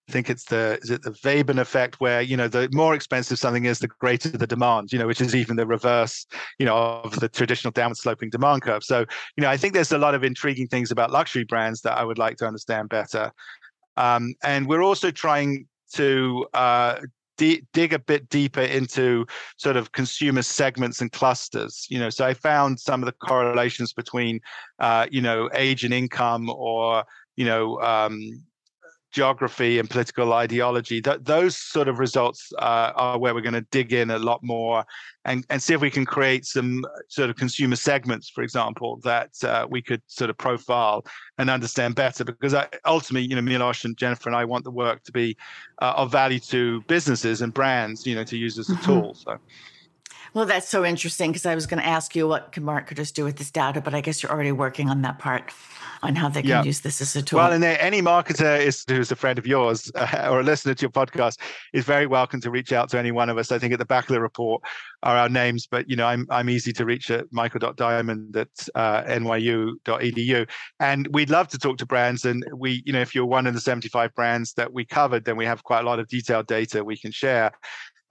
I 0.09 0.11
think 0.11 0.29
it's 0.29 0.45
the 0.45 0.79
is 0.81 0.89
it 0.89 1.03
the 1.03 1.11
Veblen 1.11 1.59
effect 1.59 2.01
where 2.01 2.21
you 2.21 2.35
know 2.35 2.47
the 2.47 2.67
more 2.73 2.93
expensive 2.93 3.39
something 3.39 3.65
is, 3.65 3.79
the 3.79 3.87
greater 3.87 4.29
the 4.29 4.47
demand. 4.47 4.91
You 4.91 4.99
know, 4.99 5.07
which 5.07 5.21
is 5.21 5.35
even 5.35 5.55
the 5.55 5.65
reverse, 5.65 6.25
you 6.59 6.65
know, 6.65 6.75
of 6.75 7.19
the 7.19 7.29
traditional 7.29 7.71
downward 7.71 7.97
sloping 7.97 8.29
demand 8.29 8.63
curve. 8.63 8.83
So, 8.83 9.05
you 9.37 9.41
know, 9.41 9.49
I 9.49 9.57
think 9.57 9.73
there's 9.73 9.91
a 9.91 9.97
lot 9.97 10.15
of 10.15 10.23
intriguing 10.23 10.67
things 10.67 10.91
about 10.91 11.11
luxury 11.11 11.45
brands 11.45 11.81
that 11.81 11.97
I 11.97 12.03
would 12.03 12.17
like 12.17 12.37
to 12.37 12.47
understand 12.47 12.89
better. 12.89 13.31
Um, 13.97 14.33
and 14.43 14.67
we're 14.67 14.83
also 14.83 15.11
trying 15.11 15.67
to 15.93 16.45
uh, 16.53 16.99
d- 17.37 17.63
dig 17.73 17.93
a 17.93 17.99
bit 17.99 18.29
deeper 18.29 18.61
into 18.61 19.25
sort 19.57 19.77
of 19.77 19.91
consumer 19.91 20.41
segments 20.41 21.01
and 21.01 21.11
clusters. 21.11 21.87
You 21.89 21.99
know, 21.99 22.09
so 22.09 22.25
I 22.25 22.33
found 22.33 22.79
some 22.79 23.01
of 23.01 23.05
the 23.05 23.13
correlations 23.13 23.93
between, 23.93 24.39
uh, 24.79 25.07
you 25.11 25.21
know, 25.21 25.49
age 25.53 25.83
and 25.83 25.93
income, 25.93 26.49
or 26.49 27.03
you 27.35 27.45
know, 27.45 27.79
um, 27.81 28.43
geography 29.12 29.80
and 29.80 29.89
political 29.89 30.34
ideology. 30.34 31.01
That 31.01 31.26
those 31.26 31.57
sort 31.57 31.88
of 31.88 31.99
results 31.99 32.51
uh, 32.59 32.91
are 32.95 33.20
where 33.20 33.34
we're 33.34 33.41
going 33.41 33.53
to 33.53 33.68
dig 33.72 33.93
in 33.93 34.09
a 34.12 34.20
lot 34.20 34.43
more 34.43 34.86
and, 35.26 35.45
and 35.49 35.62
see 35.62 35.74
if 35.74 35.82
we 35.82 35.91
can 35.91 36.05
create 36.05 36.45
some 36.45 36.84
sort 37.07 37.30
of 37.30 37.36
consumer 37.36 37.76
segments, 37.76 38.30
for 38.30 38.43
example, 38.43 38.99
that 39.03 39.32
uh, 39.43 39.68
we 39.70 39.82
could 39.82 40.01
sort 40.07 40.30
of 40.30 40.38
profile 40.38 41.05
and 41.38 41.49
understand 41.49 41.95
better. 41.95 42.24
Because 42.24 42.53
I, 42.53 42.68
ultimately, 42.86 43.28
you 43.28 43.36
know, 43.36 43.41
Milos 43.41 43.86
and 43.86 43.97
Jennifer 43.97 44.30
and 44.30 44.36
I 44.36 44.45
want 44.45 44.64
the 44.64 44.72
work 44.72 45.03
to 45.03 45.12
be 45.12 45.38
uh, 45.82 45.93
of 45.97 46.12
value 46.12 46.39
to 46.39 46.82
businesses 46.88 47.41
and 47.41 47.53
brands, 47.53 48.07
you 48.07 48.16
know, 48.16 48.24
to 48.24 48.38
use 48.38 48.57
as 48.57 48.70
a 48.70 48.74
mm-hmm. 48.74 48.86
tool. 48.86 49.14
So. 49.14 49.38
Well, 50.34 50.45
that's 50.45 50.69
so 50.69 50.86
interesting 50.86 51.32
because 51.32 51.45
I 51.45 51.55
was 51.55 51.67
going 51.67 51.82
to 51.82 51.88
ask 51.88 52.15
you 52.15 52.27
what 52.27 52.53
can 52.53 52.63
marketers 52.63 53.11
do 53.11 53.25
with 53.25 53.36
this 53.36 53.51
data, 53.51 53.82
but 53.82 53.93
I 53.93 53.99
guess 53.99 54.23
you're 54.23 54.32
already 54.32 54.53
working 54.53 54.89
on 54.89 55.01
that 55.01 55.19
part 55.19 55.51
on 56.03 56.15
how 56.15 56.29
they 56.29 56.41
can 56.41 56.49
yeah. 56.49 56.63
use 56.63 56.82
this 56.82 57.01
as 57.01 57.15
a 57.15 57.21
tool. 57.21 57.38
Well, 57.38 57.51
and 57.51 57.63
any 57.63 58.01
marketer 58.01 58.59
is 58.59 58.84
who's 58.88 59.11
a 59.11 59.15
friend 59.15 59.38
of 59.38 59.45
yours 59.45 59.91
uh, 59.95 60.27
or 60.32 60.39
a 60.39 60.43
listener 60.43 60.73
to 60.73 60.82
your 60.82 60.89
podcast 60.89 61.38
is 61.73 61.86
very 61.86 62.07
welcome 62.07 62.41
to 62.41 62.49
reach 62.49 62.73
out 62.73 62.89
to 62.89 62.99
any 62.99 63.11
one 63.11 63.29
of 63.29 63.38
us. 63.38 63.51
I 63.51 63.59
think 63.59 63.73
at 63.73 63.79
the 63.79 63.86
back 63.86 64.05
of 64.05 64.13
the 64.13 64.21
report 64.21 64.63
are 65.03 65.15
our 65.15 65.29
names, 65.29 65.67
but 65.67 65.89
you 65.89 65.95
know 65.95 66.07
I'm 66.07 66.25
I'm 66.29 66.49
easy 66.49 66.73
to 66.73 66.86
reach 66.86 67.11
at 67.11 67.25
michael.diamond 67.32 68.36
at 68.36 68.47
uh, 68.75 69.03
nyu.edu, 69.03 70.49
and 70.79 71.07
we'd 71.11 71.29
love 71.29 71.47
to 71.49 71.57
talk 71.57 71.77
to 71.77 71.86
brands. 71.86 72.25
And 72.25 72.43
we, 72.55 72.84
you 72.86 72.93
know, 72.93 73.01
if 73.01 73.13
you're 73.13 73.25
one 73.25 73.47
of 73.47 73.53
the 73.53 73.61
75 73.61 74.13
brands 74.15 74.53
that 74.53 74.73
we 74.73 74.86
covered, 74.86 75.25
then 75.25 75.38
we 75.38 75.45
have 75.45 75.63
quite 75.63 75.82
a 75.82 75.86
lot 75.86 75.99
of 75.99 76.07
detailed 76.07 76.47
data 76.47 76.84
we 76.84 76.97
can 76.97 77.11
share. 77.11 77.51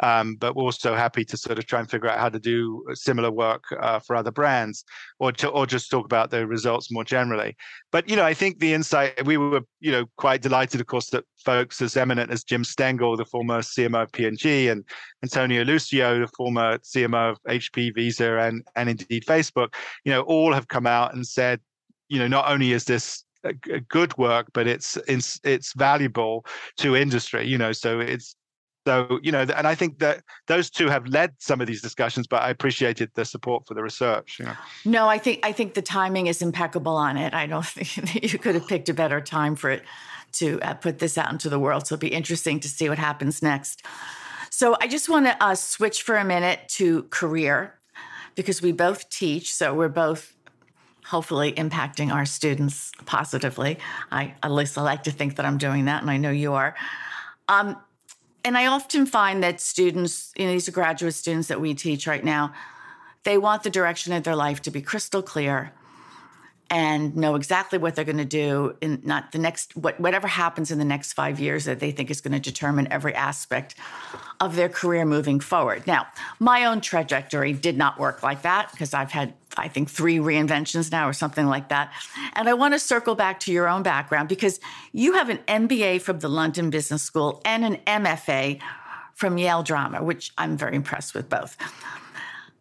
Um, 0.03 0.37
but 0.37 0.57
we're 0.57 0.65
also 0.65 0.95
happy 0.95 1.25
to 1.27 1.37
sort 1.37 1.59
of 1.59 1.67
try 1.67 1.81
and 1.81 1.91
figure 1.91 2.09
out 2.09 2.19
how 2.19 2.29
to 2.29 2.39
do 2.39 2.85
similar 2.95 3.31
work 3.31 3.65
uh, 3.79 3.99
for 3.99 4.17
other 4.17 4.31
brands, 4.31 4.85
or 5.19 5.33
to, 5.33 5.49
or 5.49 5.67
just 5.67 5.91
talk 5.91 6.05
about 6.05 6.31
the 6.31 6.47
results 6.47 6.91
more 6.91 7.05
generally. 7.05 7.57
But 7.93 8.09
you 8.09 8.17
know, 8.17 8.25
I 8.25 8.35
think 8.35 8.59
the 8.59 8.73
insight 8.73 9.25
we 9.27 9.37
were 9.37 9.63
you 9.81 9.93
know 9.93 10.07
quite 10.17 10.43
delighted, 10.43 10.81
of 10.81 10.87
course, 10.87 11.11
that 11.11 11.25
folks 11.45 11.81
as 11.83 11.97
eminent 11.97 12.31
as 12.31 12.45
Jim 12.45 12.65
Stengel, 12.65 13.17
the 13.17 13.25
former 13.25 13.61
CMO 13.61 14.03
of 14.05 14.13
P&G, 14.13 14.69
and 14.69 14.85
Antonio 15.23 15.65
Lucio, 15.65 16.21
the 16.21 16.29
former 16.29 16.79
CMO 16.79 17.33
of 17.33 17.43
HP, 17.49 17.95
Visa, 17.95 18.39
and 18.39 18.67
and 18.77 18.89
indeed 18.89 19.25
Facebook, 19.27 19.75
you 20.05 20.13
know, 20.13 20.23
all 20.23 20.53
have 20.53 20.69
come 20.69 20.87
out 20.87 21.15
and 21.15 21.27
said, 21.27 21.61
you 22.09 22.19
know, 22.19 22.29
not 22.29 22.51
only 22.51 22.73
is 22.73 22.85
this 22.85 23.25
good 23.89 24.17
work, 24.19 24.49
but 24.53 24.67
it's 24.67 24.97
it's 25.09 25.41
it's 25.45 25.73
valuable 25.75 26.45
to 26.79 26.97
industry. 26.97 27.47
You 27.47 27.59
know, 27.59 27.73
so 27.73 28.01
it's 28.01 28.37
so, 28.91 29.21
you 29.23 29.31
know, 29.31 29.43
and 29.43 29.69
I 29.69 29.77
think 29.77 30.01
that 30.01 30.25
those 30.49 30.69
two 30.69 30.89
have 30.89 31.07
led 31.07 31.33
some 31.39 31.61
of 31.61 31.69
these 31.69 31.81
discussions, 31.81 32.27
but 32.27 32.43
I 32.43 32.51
appreciated 32.51 33.13
the 33.15 33.25
support 33.25 33.69
for 33.69 33.75
the 33.75 33.85
research. 33.85 34.41
No, 34.85 35.07
I 35.09 35.17
think 35.17 35.39
I 35.45 35.53
think 35.53 35.75
the 35.75 35.83
timing 35.83 36.27
is 36.27 36.43
impeccable 36.43 36.97
on 36.97 37.17
it. 37.17 37.33
I 37.33 37.47
don't 37.47 37.65
think 37.67 38.33
you 38.33 38.37
could 38.37 38.57
have 38.57 38.67
picked 38.67 38.89
a 38.89 38.95
better 38.95 39.21
time 39.21 39.55
for 39.55 39.71
it 39.71 39.85
to 40.33 40.61
uh, 40.63 40.75
put 40.75 40.99
this 40.99 41.17
out 41.17 41.31
into 41.31 41.49
the 41.49 41.61
world. 41.61 41.87
So 41.87 41.95
it'll 41.95 42.01
be 42.01 42.09
interesting 42.09 42.59
to 42.61 42.69
see 42.69 42.89
what 42.89 42.99
happens 42.99 43.43
next. 43.43 43.85
So 44.51 44.77
I 44.81 44.89
just 44.89 45.09
want 45.09 45.27
to 45.27 45.41
uh, 45.41 45.55
switch 45.55 46.03
for 46.03 46.17
a 46.17 46.25
minute 46.25 46.61
to 46.71 47.05
career 47.11 47.79
because 48.35 48.61
we 48.61 48.73
both 48.73 49.09
teach. 49.09 49.55
So 49.55 49.73
we're 49.73 49.89
both 49.89 50.35
hopefully 51.05 51.53
impacting 51.53 52.13
our 52.13 52.27
students 52.27 52.91
positively. 53.07 53.79
I 54.11 54.35
at 54.43 54.51
least 54.51 54.77
I 54.77 54.83
like 54.83 55.05
to 55.05 55.13
think 55.13 55.37
that 55.37 55.47
I'm 55.47 55.59
doing 55.59 55.85
that, 55.85 56.03
and 56.03 56.11
I 56.11 56.17
know 56.17 56.33
you 56.33 56.55
are. 56.55 56.75
Um, 57.49 57.77
and 58.45 58.57
I 58.57 58.67
often 58.67 59.07
find 59.07 59.43
that 59.43 59.61
students, 59.61 60.33
you 60.37 60.47
know, 60.47 60.53
these 60.53 60.69
are 60.69 60.73
graduate 60.73 61.15
students 61.15 61.49
that 61.49 61.61
we 61.61 61.75
teach 61.75 62.07
right 62.07 62.25
now, 62.25 62.53
they 63.25 63.37
want 63.37 63.63
the 63.63 63.71
direction 63.71 64.13
of 64.13 64.23
their 64.23 64.37
life 64.37 64.63
to 64.63 64.71
be 64.71 64.81
crystal 64.81 65.23
clear 65.23 65.73
and 66.71 67.17
know 67.17 67.35
exactly 67.35 67.79
what 67.79 67.97
they're 67.97 68.05
going 68.05 68.17
to 68.17 68.25
do 68.25 68.77
in 68.81 69.03
not 69.05 69.33
the 69.33 69.39
next 69.39 69.77
what, 69.77 69.99
whatever 69.99 70.29
happens 70.29 70.71
in 70.71 70.79
the 70.79 70.85
next 70.85 71.13
five 71.15 71.41
years 71.41 71.65
that 71.65 71.81
they 71.81 71.91
think 71.91 72.11
is 72.11 72.21
going 72.21 72.33
to 72.33 72.39
determine 72.39 72.87
every 72.93 73.15
aspect 73.15 73.75
of 74.39 74.55
their 74.55 74.69
career 74.69 75.05
moving 75.05 75.41
forward. 75.41 75.87
Now 75.87 76.07
my 76.39 76.65
own 76.65 76.81
trajectory 76.81 77.53
did 77.53 77.77
not 77.77 77.99
work 77.99 78.23
like 78.23 78.43
that 78.43 78.71
because 78.71 78.95
i've 78.95 79.11
had 79.11 79.35
i 79.57 79.67
think 79.67 79.91
three 79.91 80.19
reinventions 80.19 80.93
now 80.93 81.09
or 81.09 81.13
something 81.13 81.47
like 81.47 81.69
that. 81.71 81.93
And 82.35 82.49
i 82.49 82.55
want 82.55 82.75
to 82.75 82.79
circle 82.79 83.17
back 83.17 83.41
to 83.41 83.53
your 83.53 83.69
own 83.69 83.83
background 83.83 84.29
because 84.29 84.61
you 84.93 85.15
have 85.15 85.29
an 85.29 85.39
mba 85.49 86.01
from 86.01 86.21
the 86.21 86.29
london 86.29 86.71
business 86.71 87.03
school 87.03 87.41
and 87.45 87.65
an 87.65 87.77
mfa 87.87 88.61
from 89.15 89.39
yale 89.39 89.63
drama 89.63 90.03
which 90.03 90.33
i'm 90.39 90.57
very 90.57 90.77
impressed 90.77 91.15
with 91.15 91.29
both 91.29 91.57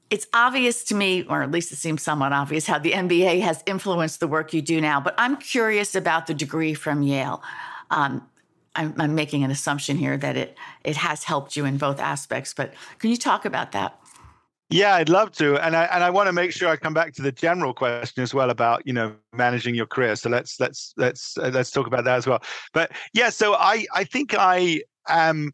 it's 0.09 0.27
obvious 0.33 0.83
to 0.85 0.95
me, 0.95 1.23
or 1.23 1.43
at 1.43 1.51
least 1.51 1.71
it 1.71 1.75
seems 1.75 2.01
somewhat 2.01 2.33
obvious, 2.33 2.65
how 2.65 2.79
the 2.79 2.93
MBA 2.93 3.41
has 3.41 3.63
influenced 3.65 4.19
the 4.19 4.27
work 4.27 4.53
you 4.53 4.61
do 4.61 4.81
now. 4.81 4.99
But 4.99 5.15
I'm 5.17 5.37
curious 5.37 5.95
about 5.95 6.27
the 6.27 6.33
degree 6.33 6.73
from 6.73 7.03
Yale. 7.03 7.43
Um, 7.91 8.27
I'm, 8.75 8.93
I'm, 8.97 9.15
making 9.15 9.43
an 9.43 9.51
assumption 9.51 9.97
here 9.97 10.15
that 10.17 10.37
it 10.37 10.57
it 10.83 10.95
has 10.95 11.23
helped 11.23 11.55
you 11.55 11.65
in 11.65 11.77
both 11.77 11.99
aspects. 11.99 12.53
But 12.53 12.73
can 12.99 13.09
you 13.09 13.17
talk 13.17 13.45
about 13.45 13.71
that? 13.71 13.99
Yeah, 14.69 14.93
I'd 14.95 15.09
love 15.09 15.31
to, 15.33 15.57
and 15.57 15.75
I 15.75 15.85
and 15.85 16.03
I 16.03 16.11
want 16.11 16.27
to 16.27 16.33
make 16.33 16.51
sure 16.51 16.69
I 16.69 16.77
come 16.77 16.93
back 16.93 17.13
to 17.15 17.23
the 17.23 17.31
general 17.31 17.73
question 17.73 18.21
as 18.21 18.33
well 18.33 18.51
about 18.51 18.85
you 18.85 18.93
know 18.93 19.15
managing 19.33 19.73
your 19.73 19.87
career. 19.87 20.15
So 20.15 20.29
let's 20.29 20.59
let's 20.59 20.93
let's 20.97 21.37
uh, 21.37 21.49
let's 21.51 21.71
talk 21.71 21.87
about 21.87 22.03
that 22.03 22.17
as 22.17 22.27
well. 22.27 22.43
But 22.73 22.91
yeah, 23.13 23.29
so 23.31 23.55
I 23.55 23.85
I 23.93 24.03
think 24.03 24.35
I 24.37 24.81
am 25.07 25.51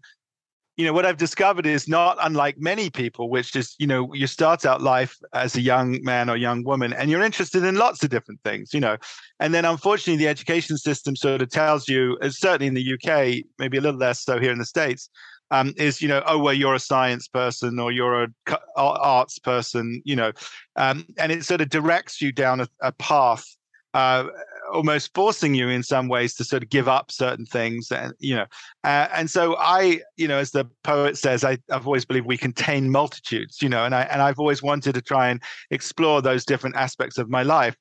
you 0.77 0.85
know 0.85 0.93
what 0.93 1.05
i've 1.05 1.17
discovered 1.17 1.65
is 1.65 1.87
not 1.87 2.17
unlike 2.21 2.57
many 2.57 2.89
people 2.89 3.29
which 3.29 3.55
is 3.55 3.75
you 3.79 3.87
know 3.87 4.13
you 4.13 4.27
start 4.27 4.65
out 4.65 4.81
life 4.81 5.17
as 5.33 5.55
a 5.55 5.61
young 5.61 5.99
man 6.03 6.29
or 6.29 6.35
young 6.35 6.63
woman 6.63 6.93
and 6.93 7.09
you're 7.09 7.23
interested 7.23 7.63
in 7.63 7.75
lots 7.75 8.03
of 8.03 8.09
different 8.09 8.39
things 8.43 8.73
you 8.73 8.79
know 8.79 8.97
and 9.39 9.53
then 9.53 9.65
unfortunately 9.65 10.17
the 10.17 10.29
education 10.29 10.77
system 10.77 11.15
sort 11.15 11.41
of 11.41 11.49
tells 11.49 11.87
you 11.87 12.17
certainly 12.29 12.67
in 12.67 12.73
the 12.73 12.93
uk 12.93 13.35
maybe 13.59 13.77
a 13.77 13.81
little 13.81 13.99
less 13.99 14.23
so 14.23 14.39
here 14.39 14.51
in 14.51 14.59
the 14.59 14.65
states 14.65 15.09
um, 15.51 15.73
is 15.77 16.01
you 16.01 16.07
know 16.07 16.23
oh 16.25 16.39
well 16.39 16.53
you're 16.53 16.73
a 16.73 16.79
science 16.79 17.27
person 17.27 17.79
or 17.79 17.91
you're 17.91 18.23
a 18.23 18.27
arts 18.75 19.39
person 19.39 20.01
you 20.03 20.15
know 20.15 20.31
um, 20.75 21.05
and 21.17 21.31
it 21.31 21.45
sort 21.45 21.61
of 21.61 21.69
directs 21.69 22.21
you 22.21 22.31
down 22.31 22.59
a, 22.59 22.67
a 22.81 22.91
path 22.93 23.45
uh, 23.93 24.27
almost 24.71 25.13
forcing 25.13 25.53
you 25.53 25.69
in 25.69 25.83
some 25.83 26.07
ways 26.07 26.33
to 26.35 26.43
sort 26.43 26.63
of 26.63 26.69
give 26.69 26.87
up 26.87 27.11
certain 27.11 27.45
things 27.45 27.91
and 27.91 28.13
you 28.19 28.35
know 28.35 28.45
uh, 28.83 29.07
and 29.13 29.29
so 29.29 29.55
i 29.57 29.99
you 30.17 30.27
know 30.27 30.37
as 30.37 30.51
the 30.51 30.65
poet 30.83 31.17
says 31.17 31.43
I, 31.43 31.57
have 31.69 31.85
always 31.85 32.05
believed 32.05 32.25
we 32.25 32.37
contain 32.37 32.89
multitudes 32.89 33.61
you 33.61 33.69
know 33.69 33.85
and 33.85 33.95
i 33.95 34.03
and 34.03 34.21
i've 34.21 34.39
always 34.39 34.63
wanted 34.63 34.95
to 34.95 35.01
try 35.01 35.29
and 35.29 35.41
explore 35.71 36.21
those 36.21 36.45
different 36.45 36.75
aspects 36.75 37.17
of 37.17 37.29
my 37.29 37.43
life. 37.43 37.75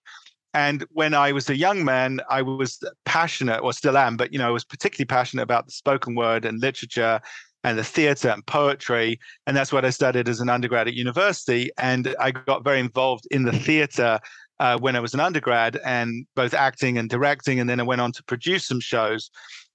And 0.53 0.85
when 0.91 1.15
i 1.15 1.33
was 1.33 1.51
a 1.51 1.57
young 1.57 1.85
man 1.85 2.21
i 2.31 2.41
was 2.41 2.79
passionate 3.05 3.61
or 3.61 3.73
still 3.73 3.97
am 3.97 4.17
but 4.17 4.33
you 4.33 4.39
know 4.39 4.47
i 4.47 4.53
was 4.53 4.65
particularly 4.65 5.07
passionate 5.07 5.43
about 5.43 5.67
the 5.67 5.73
spoken 5.73 6.15
word 6.15 6.45
and 6.45 6.61
literature 6.61 7.21
and 7.65 7.79
the 7.79 7.85
theater 7.85 8.29
and 8.29 8.45
poetry. 8.47 9.19
And 9.47 9.57
that's 9.57 9.73
what 9.73 9.85
i 9.85 9.91
studied 9.91 10.29
as 10.29 10.41
an 10.41 10.51
undergrad 10.51 10.87
at 10.87 10.95
university. 10.95 11.71
And 11.79 12.15
i 12.21 12.31
got 12.31 12.63
very 12.63 12.79
involved 12.79 13.27
in 13.31 13.45
the 13.45 13.53
theater 13.53 14.21
uh, 14.61 14.79
when 14.79 14.97
I 14.97 15.01
was 15.01 15.15
an 15.15 15.21
undergrad 15.21 15.79
and 15.85 16.27
both 16.35 16.55
acting 16.55 16.99
and 16.99 17.09
directing. 17.09 17.61
And 17.61 17.69
then 17.69 17.81
I 17.81 17.83
went 17.83 18.01
on 18.01 18.13
to 18.13 18.23
produce 18.25 18.67
some 18.67 18.81
shows. 18.81 19.31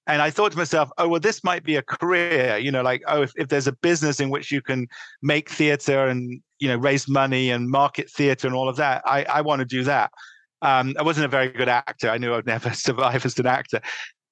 And 0.06 0.22
I 0.22 0.30
thought 0.30 0.52
to 0.52 0.58
myself, 0.58 0.90
oh, 0.98 1.08
well, 1.08 1.20
this 1.20 1.44
might 1.44 1.62
be 1.62 1.76
a 1.76 1.82
career, 1.82 2.56
you 2.58 2.72
know, 2.72 2.82
like, 2.82 3.02
oh, 3.06 3.22
if, 3.22 3.32
if 3.36 3.48
there's 3.48 3.66
a 3.66 3.72
business 3.72 4.18
in 4.18 4.30
which 4.30 4.50
you 4.50 4.60
can 4.60 4.88
make 5.22 5.50
theater 5.50 6.06
and, 6.06 6.40
you 6.58 6.68
know, 6.68 6.76
raise 6.76 7.08
money 7.08 7.50
and 7.50 7.68
market 7.68 8.10
theater 8.10 8.46
and 8.46 8.56
all 8.56 8.68
of 8.68 8.76
that, 8.76 9.02
I, 9.04 9.24
I 9.24 9.40
want 9.42 9.60
to 9.60 9.66
do 9.66 9.84
that. 9.84 10.10
Um, 10.62 10.94
I 10.98 11.02
wasn't 11.02 11.26
a 11.26 11.28
very 11.28 11.48
good 11.48 11.68
actor. 11.68 12.10
I 12.10 12.18
knew 12.18 12.34
I'd 12.34 12.46
never 12.46 12.70
survive 12.74 13.24
as 13.24 13.38
an 13.38 13.46
actor. 13.46 13.80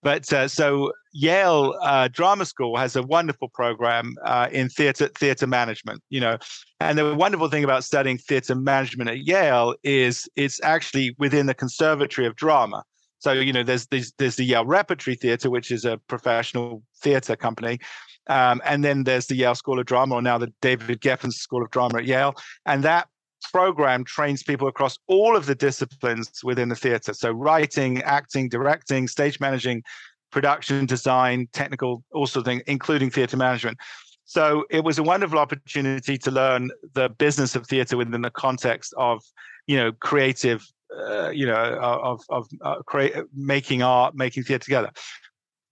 But 0.02 0.32
uh, 0.32 0.48
so 0.48 0.92
Yale 1.12 1.74
uh, 1.82 2.08
Drama 2.08 2.44
School 2.44 2.76
has 2.76 2.94
a 2.94 3.02
wonderful 3.02 3.48
program 3.48 4.14
uh, 4.24 4.48
in 4.52 4.68
theater 4.68 5.08
theater 5.08 5.46
management. 5.46 6.02
You 6.08 6.20
know, 6.20 6.38
and 6.80 6.98
the 6.98 7.14
wonderful 7.14 7.48
thing 7.48 7.64
about 7.64 7.84
studying 7.84 8.18
theater 8.18 8.54
management 8.54 9.10
at 9.10 9.18
Yale 9.26 9.74
is 9.82 10.28
it's 10.36 10.60
actually 10.62 11.16
within 11.18 11.46
the 11.46 11.54
Conservatory 11.54 12.26
of 12.26 12.36
Drama. 12.36 12.84
So 13.18 13.32
you 13.32 13.52
know, 13.52 13.64
there's 13.64 13.86
there's, 13.86 14.12
there's 14.18 14.36
the 14.36 14.44
Yale 14.44 14.64
Repertory 14.64 15.16
Theater, 15.16 15.50
which 15.50 15.70
is 15.70 15.84
a 15.84 15.98
professional 16.08 16.82
theater 17.02 17.34
company, 17.34 17.80
um, 18.28 18.62
and 18.64 18.84
then 18.84 19.04
there's 19.04 19.26
the 19.26 19.34
Yale 19.34 19.56
School 19.56 19.80
of 19.80 19.86
Drama, 19.86 20.16
or 20.16 20.22
now 20.22 20.38
the 20.38 20.52
David 20.62 21.00
Geffen 21.00 21.32
School 21.32 21.62
of 21.62 21.70
Drama 21.70 21.98
at 21.98 22.04
Yale, 22.04 22.34
and 22.66 22.84
that 22.84 23.08
program 23.52 24.04
trains 24.04 24.42
people 24.42 24.68
across 24.68 24.98
all 25.06 25.36
of 25.36 25.46
the 25.46 25.54
disciplines 25.54 26.30
within 26.42 26.68
the 26.68 26.76
theater. 26.76 27.12
So 27.12 27.30
writing, 27.30 28.02
acting, 28.02 28.48
directing, 28.48 29.08
stage 29.08 29.40
managing, 29.40 29.82
production 30.30 30.86
design, 30.86 31.48
technical, 31.52 32.02
of 32.14 32.44
things, 32.44 32.62
including 32.66 33.10
theater 33.10 33.36
management. 33.36 33.78
So 34.24 34.64
it 34.70 34.84
was 34.84 34.98
a 34.98 35.02
wonderful 35.02 35.38
opportunity 35.38 36.18
to 36.18 36.30
learn 36.30 36.70
the 36.92 37.08
business 37.08 37.56
of 37.56 37.66
theater 37.66 37.96
within 37.96 38.20
the 38.20 38.30
context 38.30 38.92
of, 38.98 39.22
you 39.66 39.76
know, 39.76 39.92
creative, 39.92 40.66
uh, 40.94 41.30
you 41.30 41.46
know, 41.46 41.54
of 41.54 42.20
of 42.28 42.46
uh, 42.62 42.82
create, 42.86 43.14
making 43.34 43.82
art, 43.82 44.14
making 44.14 44.42
theater 44.42 44.64
together. 44.64 44.90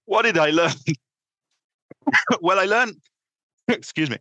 What 0.06 0.22
did 0.22 0.38
I 0.38 0.50
learn? 0.50 0.72
well, 2.40 2.58
I 2.58 2.64
learned 2.64 2.96
excuse 3.68 4.10
me. 4.10 4.18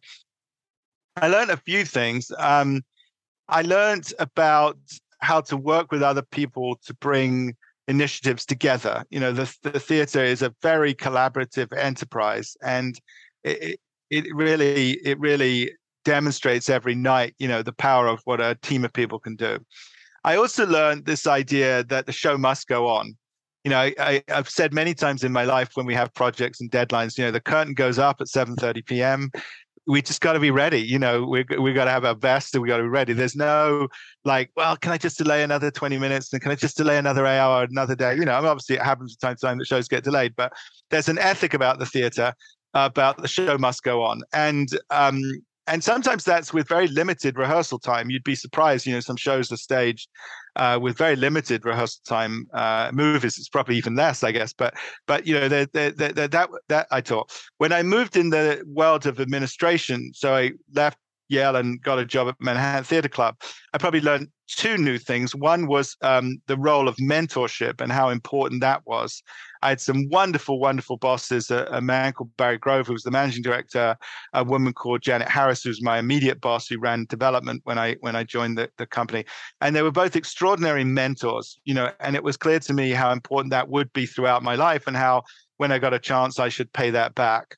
I 1.15 1.27
learned 1.27 1.51
a 1.51 1.57
few 1.57 1.85
things. 1.85 2.31
Um, 2.37 2.81
I 3.47 3.61
learned 3.61 4.13
about 4.19 4.77
how 5.19 5.41
to 5.41 5.57
work 5.57 5.91
with 5.91 6.03
other 6.03 6.21
people 6.21 6.79
to 6.85 6.93
bring 6.95 7.55
initiatives 7.87 8.45
together. 8.45 9.03
You 9.09 9.19
know, 9.19 9.31
the, 9.31 9.53
the 9.61 9.79
theater 9.79 10.23
is 10.23 10.41
a 10.41 10.53
very 10.61 10.93
collaborative 10.93 11.75
enterprise, 11.77 12.57
and 12.61 12.99
it, 13.43 13.79
it 14.09 14.25
really 14.33 14.93
it 15.03 15.19
really 15.19 15.71
demonstrates 16.03 16.69
every 16.69 16.95
night, 16.95 17.35
you 17.39 17.47
know, 17.47 17.61
the 17.61 17.73
power 17.73 18.07
of 18.07 18.21
what 18.25 18.39
a 18.39 18.55
team 18.61 18.85
of 18.85 18.93
people 18.93 19.19
can 19.19 19.35
do. 19.35 19.59
I 20.23 20.35
also 20.37 20.65
learned 20.65 21.05
this 21.05 21.27
idea 21.27 21.83
that 21.85 22.05
the 22.05 22.11
show 22.11 22.37
must 22.37 22.67
go 22.67 22.87
on. 22.87 23.15
You 23.63 23.71
know, 23.71 23.77
I, 23.77 24.23
I've 24.29 24.49
said 24.49 24.73
many 24.73 24.93
times 24.93 25.23
in 25.23 25.31
my 25.31 25.43
life 25.43 25.69
when 25.73 25.87
we 25.87 25.95
have 25.95 26.13
projects 26.13 26.61
and 26.61 26.69
deadlines, 26.69 27.17
you 27.17 27.23
know, 27.23 27.31
the 27.31 27.41
curtain 27.41 27.73
goes 27.73 27.97
up 27.97 28.21
at 28.21 28.27
7:30 28.27 28.85
p.m 28.85 29.31
we 29.87 30.01
just 30.01 30.21
got 30.21 30.33
to 30.33 30.39
be 30.39 30.51
ready. 30.51 30.79
You 30.79 30.99
know, 30.99 31.23
we 31.25 31.45
we 31.59 31.73
got 31.73 31.85
to 31.85 31.91
have 31.91 32.05
our 32.05 32.15
best 32.15 32.53
and 32.53 32.61
we 32.61 32.67
got 32.67 32.77
to 32.77 32.83
be 32.83 32.89
ready. 32.89 33.13
There's 33.13 33.35
no 33.35 33.87
like, 34.23 34.51
well, 34.55 34.75
can 34.77 34.91
I 34.91 34.97
just 34.97 35.17
delay 35.17 35.43
another 35.43 35.71
20 35.71 35.97
minutes 35.97 36.33
and 36.33 36.41
can 36.41 36.51
I 36.51 36.55
just 36.55 36.77
delay 36.77 36.97
another 36.97 37.25
hour, 37.25 37.63
another 37.63 37.95
day? 37.95 38.15
You 38.15 38.25
know, 38.25 38.33
obviously 38.33 38.75
it 38.77 38.81
happens 38.81 39.15
from 39.19 39.29
time 39.29 39.35
to 39.35 39.45
time 39.45 39.57
that 39.59 39.67
shows 39.67 39.87
get 39.87 40.03
delayed, 40.03 40.35
but 40.35 40.53
there's 40.89 41.09
an 41.09 41.19
ethic 41.19 41.53
about 41.53 41.79
the 41.79 41.85
theater 41.85 42.33
about 42.73 43.21
the 43.21 43.27
show 43.27 43.57
must 43.57 43.83
go 43.83 44.03
on. 44.03 44.21
And 44.33 44.67
um, 44.89 45.21
and 45.67 45.83
sometimes 45.83 46.23
that's 46.23 46.53
with 46.53 46.67
very 46.67 46.87
limited 46.87 47.37
rehearsal 47.37 47.79
time. 47.79 48.09
You'd 48.09 48.23
be 48.23 48.35
surprised, 48.35 48.85
you 48.85 48.93
know, 48.93 48.99
some 48.99 49.15
shows 49.15 49.51
are 49.51 49.57
staged 49.57 50.09
uh, 50.55 50.79
with 50.81 50.97
very 50.97 51.15
limited 51.15 51.65
rehearsal 51.65 52.01
time. 52.05 52.47
Uh, 52.53 52.91
movies, 52.93 53.37
it's 53.37 53.49
probably 53.49 53.75
even 53.77 53.95
less, 53.95 54.23
I 54.23 54.31
guess. 54.31 54.53
But 54.53 54.75
but 55.07 55.25
you 55.25 55.33
know, 55.39 55.47
they're, 55.47 55.65
they're, 55.67 55.91
they're, 55.91 56.27
that 56.27 56.49
that 56.69 56.87
I 56.91 57.01
taught 57.01 57.31
when 57.57 57.73
I 57.73 57.83
moved 57.83 58.15
in 58.15 58.29
the 58.29 58.63
world 58.67 59.05
of 59.05 59.19
administration. 59.19 60.11
So 60.13 60.35
I 60.35 60.51
left 60.73 60.99
Yale 61.29 61.55
and 61.55 61.81
got 61.81 61.99
a 61.99 62.05
job 62.05 62.27
at 62.27 62.35
Manhattan 62.39 62.83
Theatre 62.83 63.09
Club. 63.09 63.35
I 63.73 63.77
probably 63.77 64.01
learned 64.01 64.29
two 64.47 64.77
new 64.77 64.97
things. 64.97 65.35
One 65.35 65.67
was 65.67 65.97
um, 66.01 66.37
the 66.47 66.57
role 66.57 66.87
of 66.87 66.95
mentorship 66.97 67.81
and 67.81 67.91
how 67.91 68.09
important 68.09 68.61
that 68.61 68.81
was. 68.85 69.23
I 69.61 69.69
had 69.69 69.81
some 69.81 70.07
wonderful, 70.09 70.59
wonderful 70.59 70.97
bosses. 70.97 71.49
A, 71.49 71.67
a, 71.71 71.81
man 71.81 72.13
called 72.13 72.35
Barry 72.37 72.59
Grove, 72.59 72.85
who 72.85 72.93
was 72.93 73.01
the 73.01 73.09
managing 73.09 73.41
director, 73.41 73.97
a 74.33 74.43
woman 74.43 74.73
called 74.73 75.01
Janet 75.01 75.27
Harris, 75.27 75.63
who 75.63 75.69
was 75.69 75.81
my 75.81 75.97
immediate 75.97 76.39
boss, 76.39 76.67
who 76.67 76.79
ran 76.79 77.05
development 77.09 77.61
when 77.63 77.79
I 77.79 77.95
when 78.01 78.15
I 78.15 78.23
joined 78.23 78.57
the, 78.59 78.69
the 78.77 78.85
company. 78.85 79.25
And 79.61 79.75
they 79.75 79.81
were 79.81 79.91
both 79.91 80.15
extraordinary 80.15 80.83
mentors, 80.83 81.59
you 81.65 81.73
know, 81.73 81.91
and 81.99 82.15
it 82.15 82.23
was 82.23 82.37
clear 82.37 82.59
to 82.59 82.73
me 82.73 82.91
how 82.91 83.11
important 83.11 83.51
that 83.51 83.69
would 83.69 83.91
be 83.93 84.05
throughout 84.05 84.43
my 84.43 84.55
life 84.55 84.85
and 84.85 84.95
how 84.95 85.23
when 85.57 85.71
I 85.71 85.79
got 85.79 85.93
a 85.93 85.99
chance 85.99 86.37
I 86.39 86.49
should 86.49 86.71
pay 86.71 86.91
that 86.91 87.15
back. 87.15 87.57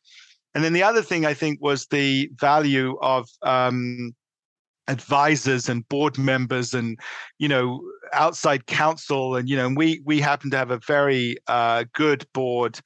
And 0.57 0.63
then 0.63 0.73
the 0.73 0.81
other 0.81 1.03
thing 1.03 1.23
I 1.23 1.35
think 1.35 1.61
was 1.61 1.85
the 1.85 2.31
value 2.33 2.97
of 2.99 3.29
um, 3.43 4.15
advisors 4.87 5.69
and 5.69 5.87
board 5.87 6.17
members 6.17 6.73
and 6.73 6.99
you 7.37 7.47
know 7.47 7.79
outside 8.11 8.65
counsel. 8.65 9.35
And 9.35 9.47
you 9.47 9.55
know 9.55 9.69
we 9.69 10.01
we 10.03 10.19
happen 10.19 10.49
to 10.49 10.57
have 10.57 10.71
a 10.71 10.79
very 10.79 11.37
uh, 11.45 11.83
good 11.93 12.25
board 12.33 12.79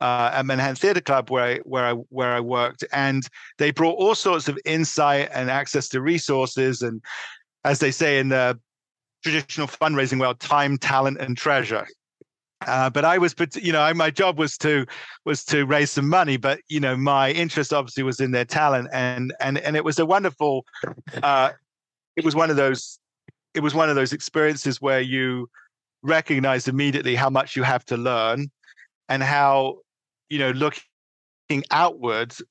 uh, 0.00 0.30
at 0.32 0.46
Manhattan 0.46 0.76
Theatre 0.76 1.02
Club 1.02 1.30
where 1.30 1.44
I 1.44 1.56
where 1.58 1.84
I 1.84 1.92
where 2.08 2.32
I 2.32 2.40
worked. 2.40 2.86
And 2.90 3.28
they 3.58 3.70
brought 3.70 3.98
all 3.98 4.14
sorts 4.14 4.48
of 4.48 4.58
insight 4.64 5.28
and 5.34 5.50
access 5.50 5.90
to 5.90 6.00
resources 6.00 6.80
and 6.80 7.02
as 7.64 7.80
they 7.80 7.90
say 7.90 8.18
in 8.18 8.30
the 8.30 8.58
traditional 9.22 9.66
fundraising 9.66 10.18
world 10.18 10.40
time 10.40 10.78
talent 10.78 11.18
and 11.20 11.36
treasure 11.36 11.86
uh, 12.66 12.90
but 12.90 13.04
I 13.04 13.18
was, 13.18 13.34
you 13.56 13.72
know, 13.72 13.92
my 13.94 14.10
job 14.10 14.38
was 14.38 14.58
to 14.58 14.86
was 15.24 15.44
to 15.46 15.64
raise 15.64 15.90
some 15.90 16.08
money, 16.08 16.36
but 16.36 16.60
you 16.68 16.80
know, 16.80 16.96
my 16.96 17.30
interest 17.30 17.72
obviously 17.72 18.02
was 18.02 18.20
in 18.20 18.32
their 18.32 18.44
talent, 18.44 18.88
and 18.92 19.32
and 19.40 19.58
and 19.58 19.76
it 19.76 19.84
was 19.84 19.98
a 19.98 20.06
wonderful. 20.06 20.64
Uh, 21.22 21.50
it 22.16 22.24
was 22.24 22.34
one 22.34 22.50
of 22.50 22.56
those. 22.56 22.98
It 23.54 23.60
was 23.60 23.74
one 23.74 23.88
of 23.88 23.96
those 23.96 24.12
experiences 24.12 24.80
where 24.80 25.00
you 25.00 25.48
recognize 26.02 26.68
immediately 26.68 27.14
how 27.14 27.30
much 27.30 27.56
you 27.56 27.62
have 27.62 27.84
to 27.86 27.96
learn, 27.96 28.50
and 29.08 29.22
how 29.22 29.78
you 30.28 30.38
know 30.38 30.50
looking 30.50 31.64
outwards 31.70 32.42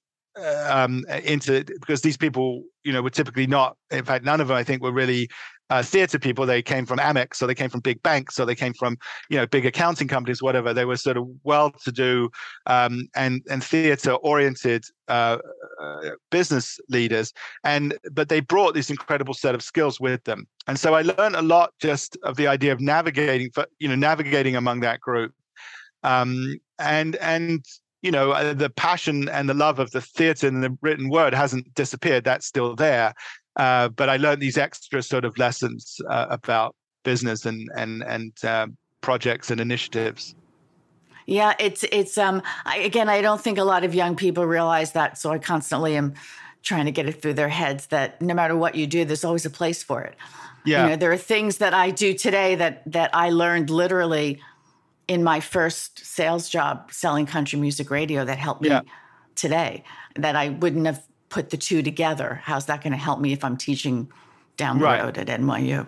um, 0.68 1.06
into 1.24 1.64
because 1.64 2.02
these 2.02 2.18
people, 2.18 2.64
you 2.84 2.94
know, 2.94 3.02
were 3.02 3.10
typically 3.10 3.48
not. 3.48 3.78
In 3.92 4.06
fact, 4.06 4.26
none 4.26 4.42
of 4.42 4.48
them, 4.48 4.58
I 4.58 4.64
think, 4.64 4.82
were 4.82 4.92
really 4.92 5.30
uh, 5.70 5.84
theatre 5.84 6.20
people. 6.20 6.46
They 6.46 6.62
came 6.62 6.86
from 6.86 7.00
Amex, 7.00 7.42
or 7.42 7.48
they 7.48 7.56
came 7.56 7.70
from 7.70 7.82
big 7.82 8.02
banks, 8.04 8.40
or 8.40 8.46
they 8.46 8.56
came 8.56 8.74
from 8.74 8.98
you 9.30 9.38
know 9.38 9.48
big 9.48 9.66
accounting 9.66 10.08
companies, 10.08 10.42
whatever. 10.42 10.74
They 10.74 10.86
were 10.86 10.98
sort 10.98 11.18
of 11.18 11.28
well-to-do 11.44 12.30
um, 12.66 13.08
and 13.16 13.42
and 13.50 13.64
theatre-oriented 13.64 14.86
uh, 15.08 15.38
uh, 15.82 16.10
business 16.32 16.80
leaders, 16.90 17.34
and 17.64 17.98
but 18.12 18.30
they 18.30 18.40
brought 18.40 18.74
this 18.74 18.90
incredible 18.90 19.34
set 19.34 19.56
of 19.56 19.62
skills 19.62 20.00
with 20.00 20.24
them. 20.24 20.48
And 20.68 20.80
so 20.80 20.94
I 20.94 21.02
learned 21.02 21.36
a 21.36 21.42
lot 21.42 21.74
just 21.80 22.18
of 22.24 22.36
the 22.36 22.48
idea 22.48 22.72
of 22.72 22.80
navigating, 22.80 23.50
for, 23.52 23.66
you 23.80 23.88
know, 23.88 23.96
navigating 23.96 24.56
among 24.56 24.82
that 24.82 25.00
group, 25.00 25.34
um, 26.04 26.60
and 26.78 27.16
and 27.18 27.66
you 28.02 28.12
know 28.12 28.32
uh, 28.32 28.54
the 28.54 28.70
passion 28.70 29.28
and 29.30 29.50
the 29.50 29.54
love 29.54 29.80
of 29.80 29.92
the 29.92 30.02
theatre 30.02 30.48
and 30.48 30.64
the 30.64 30.78
written 30.82 31.10
word 31.10 31.34
hasn't 31.34 31.74
disappeared. 31.74 32.24
That's 32.24 32.46
still 32.46 32.76
there. 32.76 33.14
Uh, 33.60 33.90
but 33.90 34.08
I 34.08 34.16
learned 34.16 34.42
these 34.42 34.58
extra 34.58 35.04
sort 35.04 35.26
of 35.26 35.38
lessons 35.38 36.00
uh, 36.10 36.28
about 36.30 36.76
business 37.04 37.46
and 37.46 37.70
and 37.76 38.04
and 38.04 38.34
uh, 38.44 38.68
projects 39.02 39.52
and 39.52 39.60
initiatives. 39.60 40.34
Yeah, 41.26 41.54
it's 41.60 41.84
it's 41.92 42.18
um 42.18 42.42
I, 42.66 42.78
again 42.78 43.10
I 43.10 43.22
don't 43.22 43.42
think 43.42 43.58
a 43.58 43.66
lot 43.66 43.84
of 43.84 43.94
young 43.94 44.16
people 44.16 44.46
realize 44.46 44.94
that, 44.94 45.18
so 45.18 45.32
I 45.32 45.40
constantly 45.40 45.98
am 45.98 46.14
trying 46.64 46.86
to 46.86 46.92
get 46.92 47.06
it 47.08 47.22
through 47.22 47.34
their 47.34 47.50
heads 47.50 47.88
that 47.88 48.22
no 48.22 48.34
matter 48.34 48.56
what 48.56 48.76
you 48.76 48.88
do, 48.88 49.04
there's 49.04 49.26
always 49.26 49.46
a 49.46 49.50
place 49.50 49.84
for 49.84 50.02
it. 50.04 50.16
Yeah, 50.64 50.84
you 50.84 50.90
know, 50.92 50.96
there 50.96 51.12
are 51.12 51.18
things 51.18 51.58
that 51.58 51.74
I 51.74 51.92
do 51.92 52.14
today 52.14 52.56
that 52.56 52.90
that 52.90 53.10
I 53.14 53.30
learned 53.30 53.70
literally 53.70 54.42
in 55.10 55.22
my 55.22 55.42
first 55.42 56.06
sales 56.06 56.48
job 56.48 56.94
selling 56.94 57.26
country 57.26 57.60
music 57.60 57.92
radio 57.92 58.24
that 58.24 58.38
helped 58.38 58.62
me 58.62 58.70
yeah. 58.70 58.82
today 59.36 59.84
that 60.16 60.38
I 60.38 60.50
wouldn't 60.50 60.86
have 60.86 61.04
put 61.30 61.50
the 61.50 61.58
two 61.58 61.82
together? 61.82 62.42
How's 62.44 62.66
that 62.66 62.82
going 62.84 62.92
to 62.92 62.98
help 62.98 63.20
me 63.20 63.34
if 63.34 63.44
I'm 63.44 63.58
teaching 63.58 64.12
down 64.58 64.80
the 64.80 64.86
right. 64.86 65.04
road 65.04 65.18
at 65.18 65.28
NYU? 65.28 65.88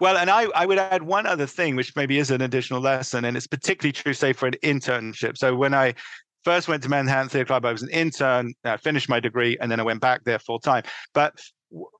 Well, 0.00 0.16
and 0.16 0.30
I, 0.30 0.44
I 0.54 0.64
would 0.66 0.78
add 0.78 1.02
one 1.02 1.26
other 1.26 1.46
thing, 1.46 1.74
which 1.74 1.94
maybe 1.96 2.18
is 2.18 2.30
an 2.30 2.40
additional 2.40 2.80
lesson, 2.80 3.24
and 3.24 3.36
it's 3.36 3.46
particularly 3.46 3.92
true, 3.92 4.14
say, 4.14 4.32
for 4.32 4.46
an 4.46 4.54
internship. 4.62 5.36
So 5.36 5.56
when 5.56 5.74
I 5.74 5.94
first 6.44 6.68
went 6.68 6.82
to 6.84 6.88
Manhattan 6.88 7.28
Theatre 7.28 7.46
Club, 7.46 7.64
I 7.64 7.72
was 7.72 7.82
an 7.82 7.90
intern, 7.90 8.54
I 8.64 8.76
finished 8.76 9.08
my 9.08 9.18
degree, 9.18 9.56
and 9.60 9.70
then 9.70 9.80
I 9.80 9.82
went 9.82 10.00
back 10.00 10.24
there 10.24 10.38
full 10.38 10.60
time. 10.60 10.84
But 11.14 11.40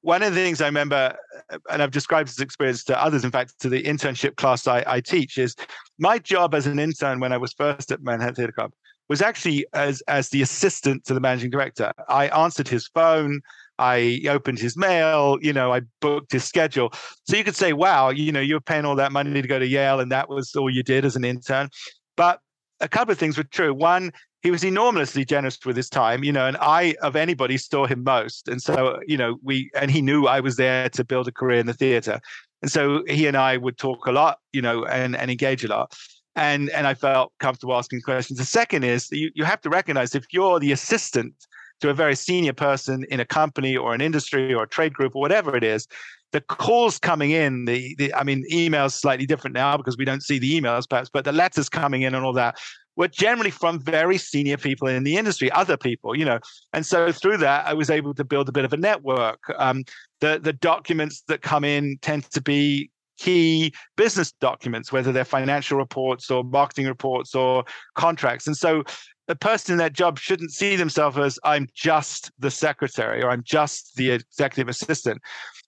one 0.00 0.22
of 0.22 0.34
the 0.34 0.40
things 0.40 0.60
I 0.60 0.66
remember, 0.66 1.16
uh, 1.50 1.58
and 1.70 1.82
I've 1.82 1.90
described 1.90 2.28
this 2.28 2.40
experience 2.40 2.84
to 2.84 3.02
others, 3.02 3.24
in 3.24 3.30
fact, 3.30 3.60
to 3.60 3.68
the 3.68 3.82
internship 3.82 4.36
class 4.36 4.66
I, 4.66 4.84
I 4.86 5.00
teach, 5.00 5.36
is 5.36 5.56
my 5.98 6.18
job 6.18 6.54
as 6.54 6.66
an 6.66 6.78
intern 6.78 7.20
when 7.20 7.32
I 7.32 7.36
was 7.36 7.52
first 7.52 7.90
at 7.90 8.02
Manhattan 8.02 8.36
Theatre 8.36 8.52
Club 8.52 8.72
was 9.08 9.22
actually 9.22 9.66
as 9.72 10.02
as 10.02 10.28
the 10.30 10.42
assistant 10.42 11.04
to 11.06 11.14
the 11.14 11.20
managing 11.20 11.50
director. 11.50 11.92
I 12.08 12.28
answered 12.28 12.68
his 12.68 12.86
phone. 12.88 13.40
I 13.78 14.22
opened 14.28 14.58
his 14.58 14.76
mail, 14.76 15.38
you 15.40 15.52
know, 15.52 15.72
I 15.72 15.82
booked 16.00 16.32
his 16.32 16.44
schedule. 16.44 16.92
So 17.28 17.36
you 17.36 17.44
could 17.44 17.54
say, 17.54 17.72
wow, 17.72 18.10
you 18.10 18.32
know, 18.32 18.40
you're 18.40 18.60
paying 18.60 18.84
all 18.84 18.96
that 18.96 19.12
money 19.12 19.40
to 19.40 19.46
go 19.46 19.58
to 19.58 19.66
Yale 19.66 20.00
and 20.00 20.10
that 20.10 20.28
was 20.28 20.54
all 20.56 20.68
you 20.68 20.82
did 20.82 21.04
as 21.04 21.14
an 21.14 21.24
intern. 21.24 21.68
But 22.16 22.40
a 22.80 22.88
couple 22.88 23.12
of 23.12 23.18
things 23.18 23.38
were 23.38 23.44
true. 23.44 23.72
One, 23.72 24.10
he 24.42 24.50
was 24.50 24.64
enormously 24.64 25.24
generous 25.24 25.58
with 25.64 25.76
his 25.76 25.88
time, 25.88 26.24
you 26.24 26.32
know, 26.32 26.46
and 26.46 26.56
I, 26.60 26.96
of 27.02 27.14
anybody, 27.14 27.56
saw 27.56 27.86
him 27.86 28.02
most. 28.02 28.48
And 28.48 28.60
so, 28.60 28.98
you 29.06 29.16
know, 29.16 29.36
we, 29.44 29.70
and 29.74 29.92
he 29.92 30.02
knew 30.02 30.26
I 30.26 30.40
was 30.40 30.56
there 30.56 30.88
to 30.90 31.04
build 31.04 31.28
a 31.28 31.32
career 31.32 31.60
in 31.60 31.66
the 31.66 31.74
theater. 31.74 32.20
And 32.62 32.70
so 32.72 33.04
he 33.06 33.26
and 33.26 33.36
I 33.36 33.56
would 33.56 33.78
talk 33.78 34.06
a 34.06 34.12
lot, 34.12 34.38
you 34.52 34.62
know, 34.62 34.84
and, 34.86 35.14
and 35.14 35.30
engage 35.30 35.64
a 35.64 35.68
lot 35.68 35.94
and 36.38 36.70
and 36.70 36.86
I 36.86 36.94
felt 36.94 37.32
comfortable 37.40 37.74
asking 37.74 38.02
questions. 38.02 38.38
The 38.38 38.44
second 38.44 38.84
is 38.84 39.10
you, 39.10 39.30
you 39.34 39.44
have 39.44 39.60
to 39.62 39.70
recognize 39.70 40.14
if 40.14 40.24
you're 40.30 40.60
the 40.60 40.72
assistant 40.72 41.34
to 41.80 41.90
a 41.90 41.94
very 41.94 42.14
senior 42.14 42.52
person 42.52 43.04
in 43.10 43.20
a 43.20 43.24
company 43.24 43.76
or 43.76 43.94
an 43.94 44.00
industry 44.00 44.54
or 44.54 44.62
a 44.62 44.68
trade 44.68 44.94
group 44.94 45.14
or 45.14 45.20
whatever 45.20 45.56
it 45.56 45.64
is, 45.64 45.86
the 46.32 46.40
calls 46.40 46.98
coming 46.98 47.30
in, 47.30 47.64
the, 47.66 47.94
the 47.98 48.12
I 48.14 48.24
mean, 48.24 48.44
emails 48.52 48.92
slightly 48.92 49.26
different 49.26 49.54
now 49.54 49.76
because 49.76 49.96
we 49.96 50.04
don't 50.04 50.22
see 50.22 50.38
the 50.38 50.60
emails 50.60 50.88
perhaps, 50.88 51.10
but 51.12 51.24
the 51.24 51.32
letters 51.32 51.68
coming 51.68 52.02
in 52.02 52.14
and 52.14 52.24
all 52.24 52.32
that 52.34 52.58
were 52.96 53.08
generally 53.08 53.50
from 53.50 53.80
very 53.80 54.18
senior 54.18 54.56
people 54.56 54.88
in 54.88 55.04
the 55.04 55.16
industry, 55.16 55.50
other 55.52 55.76
people, 55.76 56.16
you 56.16 56.24
know. 56.24 56.40
And 56.72 56.84
so 56.84 57.12
through 57.12 57.38
that, 57.38 57.66
I 57.66 57.74
was 57.74 57.90
able 57.90 58.12
to 58.14 58.24
build 58.24 58.48
a 58.48 58.52
bit 58.52 58.64
of 58.64 58.72
a 58.72 58.76
network. 58.76 59.40
Um, 59.56 59.84
the 60.20 60.40
the 60.42 60.52
documents 60.52 61.22
that 61.28 61.42
come 61.42 61.64
in 61.64 61.98
tend 62.02 62.24
to 62.32 62.42
be 62.42 62.90
key 63.18 63.72
business 63.96 64.32
documents, 64.32 64.92
whether 64.92 65.12
they're 65.12 65.24
financial 65.24 65.76
reports 65.76 66.30
or 66.30 66.44
marketing 66.44 66.86
reports 66.86 67.34
or 67.34 67.64
contracts. 67.94 68.46
And 68.46 68.56
so 68.56 68.84
a 69.28 69.34
person 69.34 69.72
in 69.72 69.78
that 69.78 69.92
job 69.92 70.18
shouldn't 70.18 70.52
see 70.52 70.76
themselves 70.76 71.18
as 71.18 71.38
I'm 71.44 71.68
just 71.74 72.30
the 72.38 72.50
secretary 72.50 73.22
or 73.22 73.30
I'm 73.30 73.42
just 73.44 73.94
the 73.96 74.10
executive 74.12 74.68
assistant. 74.68 75.20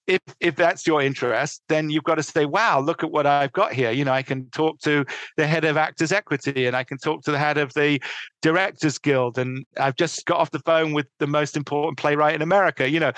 if 0.06 0.20
if 0.40 0.56
that's 0.56 0.86
your 0.86 1.02
interest, 1.02 1.62
then 1.68 1.90
you've 1.90 2.04
got 2.04 2.16
to 2.16 2.22
say, 2.22 2.44
"Wow, 2.44 2.80
look 2.80 3.04
at 3.04 3.10
what 3.10 3.26
I've 3.26 3.52
got 3.52 3.72
here." 3.72 3.90
You 3.92 4.04
know, 4.04 4.12
I 4.12 4.22
can 4.22 4.48
talk 4.50 4.80
to 4.80 5.04
the 5.36 5.46
head 5.46 5.64
of 5.64 5.76
Actors 5.76 6.10
Equity, 6.10 6.66
and 6.66 6.76
I 6.76 6.84
can 6.84 6.98
talk 6.98 7.22
to 7.24 7.30
the 7.30 7.38
head 7.38 7.58
of 7.58 7.72
the 7.74 8.00
Directors 8.42 8.98
Guild, 8.98 9.38
and 9.38 9.64
I've 9.78 9.96
just 9.96 10.26
got 10.26 10.38
off 10.38 10.50
the 10.50 10.58
phone 10.60 10.92
with 10.94 11.06
the 11.18 11.26
most 11.26 11.56
important 11.56 11.98
playwright 11.98 12.34
in 12.34 12.42
America. 12.42 12.88
You 12.90 13.00
know, 13.00 13.12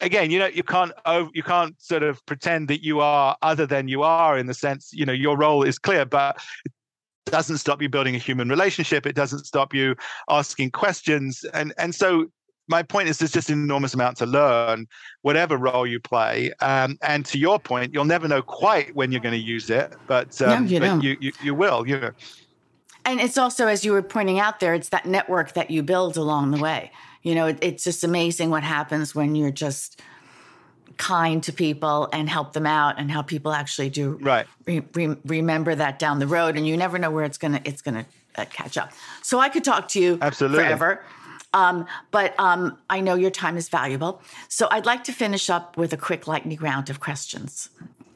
again, 0.00 0.30
you 0.30 0.38
know, 0.38 0.46
you 0.46 0.62
can't 0.62 0.92
you 1.34 1.42
can't 1.42 1.80
sort 1.80 2.02
of 2.02 2.24
pretend 2.26 2.68
that 2.68 2.82
you 2.82 3.00
are 3.00 3.36
other 3.42 3.66
than 3.66 3.88
you 3.88 4.02
are 4.02 4.38
in 4.38 4.46
the 4.46 4.54
sense, 4.54 4.90
you 4.92 5.04
know, 5.04 5.12
your 5.12 5.36
role 5.36 5.62
is 5.62 5.78
clear, 5.78 6.04
but 6.04 6.40
it 6.64 7.30
doesn't 7.30 7.58
stop 7.58 7.82
you 7.82 7.88
building 7.88 8.14
a 8.14 8.18
human 8.18 8.48
relationship. 8.48 9.06
It 9.06 9.14
doesn't 9.14 9.44
stop 9.44 9.74
you 9.74 9.94
asking 10.28 10.70
questions, 10.70 11.44
and 11.52 11.72
and 11.78 11.94
so 11.94 12.30
my 12.70 12.84
point 12.84 13.08
is 13.08 13.18
there's 13.18 13.32
just 13.32 13.50
an 13.50 13.60
enormous 13.62 13.94
amount 13.94 14.16
to 14.18 14.26
learn 14.26 14.86
whatever 15.22 15.56
role 15.56 15.86
you 15.86 15.98
play 15.98 16.52
um, 16.60 16.96
and 17.02 17.26
to 17.26 17.36
your 17.36 17.58
point 17.58 17.92
you'll 17.92 18.04
never 18.04 18.28
know 18.28 18.40
quite 18.40 18.94
when 18.94 19.10
you're 19.10 19.20
going 19.20 19.34
to 19.34 19.38
use 19.38 19.68
it 19.68 19.92
but, 20.06 20.40
um, 20.40 20.64
no, 20.64 20.70
you, 20.70 20.80
but 20.80 21.02
you, 21.02 21.16
you, 21.20 21.32
you 21.42 21.54
will 21.54 21.86
you 21.86 22.00
know. 22.00 22.12
and 23.04 23.20
it's 23.20 23.36
also 23.36 23.66
as 23.66 23.84
you 23.84 23.90
were 23.90 24.02
pointing 24.02 24.38
out 24.38 24.60
there 24.60 24.72
it's 24.72 24.90
that 24.90 25.04
network 25.04 25.52
that 25.54 25.70
you 25.70 25.82
build 25.82 26.16
along 26.16 26.52
the 26.52 26.60
way 26.60 26.92
you 27.22 27.34
know 27.34 27.46
it, 27.46 27.58
it's 27.60 27.84
just 27.84 28.04
amazing 28.04 28.50
what 28.50 28.62
happens 28.62 29.14
when 29.14 29.34
you're 29.34 29.50
just 29.50 30.00
kind 30.96 31.42
to 31.42 31.52
people 31.52 32.08
and 32.12 32.28
help 32.28 32.52
them 32.52 32.66
out 32.66 32.98
and 32.98 33.10
how 33.10 33.22
people 33.22 33.52
actually 33.52 33.88
do 33.88 34.18
right 34.20 34.46
re- 34.66 34.82
re- 34.94 35.16
remember 35.24 35.74
that 35.74 35.98
down 35.98 36.18
the 36.18 36.26
road 36.26 36.56
and 36.56 36.66
you 36.66 36.76
never 36.76 36.98
know 36.98 37.10
where 37.10 37.24
it's 37.24 37.38
gonna 37.38 37.60
it's 37.64 37.82
gonna 37.82 38.04
uh, 38.36 38.44
catch 38.46 38.76
up 38.76 38.92
so 39.22 39.38
i 39.38 39.48
could 39.48 39.64
talk 39.64 39.88
to 39.88 40.00
you 40.00 40.18
Absolutely. 40.20 40.58
forever 40.58 41.02
um, 41.52 41.86
but 42.10 42.38
um, 42.38 42.78
I 42.88 43.00
know 43.00 43.14
your 43.14 43.30
time 43.30 43.56
is 43.56 43.68
valuable. 43.68 44.22
So 44.48 44.68
I'd 44.70 44.86
like 44.86 45.04
to 45.04 45.12
finish 45.12 45.50
up 45.50 45.76
with 45.76 45.92
a 45.92 45.96
quick 45.96 46.26
lightning 46.26 46.58
round 46.60 46.90
of 46.90 47.00
questions. 47.00 47.70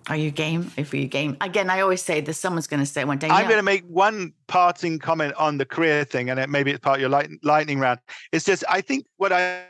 Are 0.09 0.17
you 0.17 0.31
game? 0.31 0.71
If 0.77 0.93
you 0.93 1.07
game, 1.07 1.37
again, 1.41 1.71
I 1.71 1.81
always 1.81 2.03
say 2.03 2.21
that 2.21 2.35
Someone's 2.35 2.67
going 2.67 2.81
to 2.81 2.87
say 2.87 3.05
one 3.05 3.19
day. 3.19 3.29
I'm 3.29 3.45
going 3.45 3.59
to 3.59 3.63
make 3.63 3.85
one 3.85 4.33
parting 4.47 4.99
comment 4.99 5.35
on 5.35 5.59
the 5.59 5.65
career 5.65 6.05
thing, 6.05 6.31
and 6.31 6.39
it, 6.39 6.49
maybe 6.49 6.71
it's 6.71 6.81
part 6.81 6.97
of 6.97 7.01
your 7.01 7.11
light, 7.11 7.31
lightning 7.43 7.79
round. 7.79 8.01
It's 8.33 8.45
just 8.45 8.65
I 8.69 8.81
think 8.81 9.07
what 9.17 9.33
I, 9.33 9.65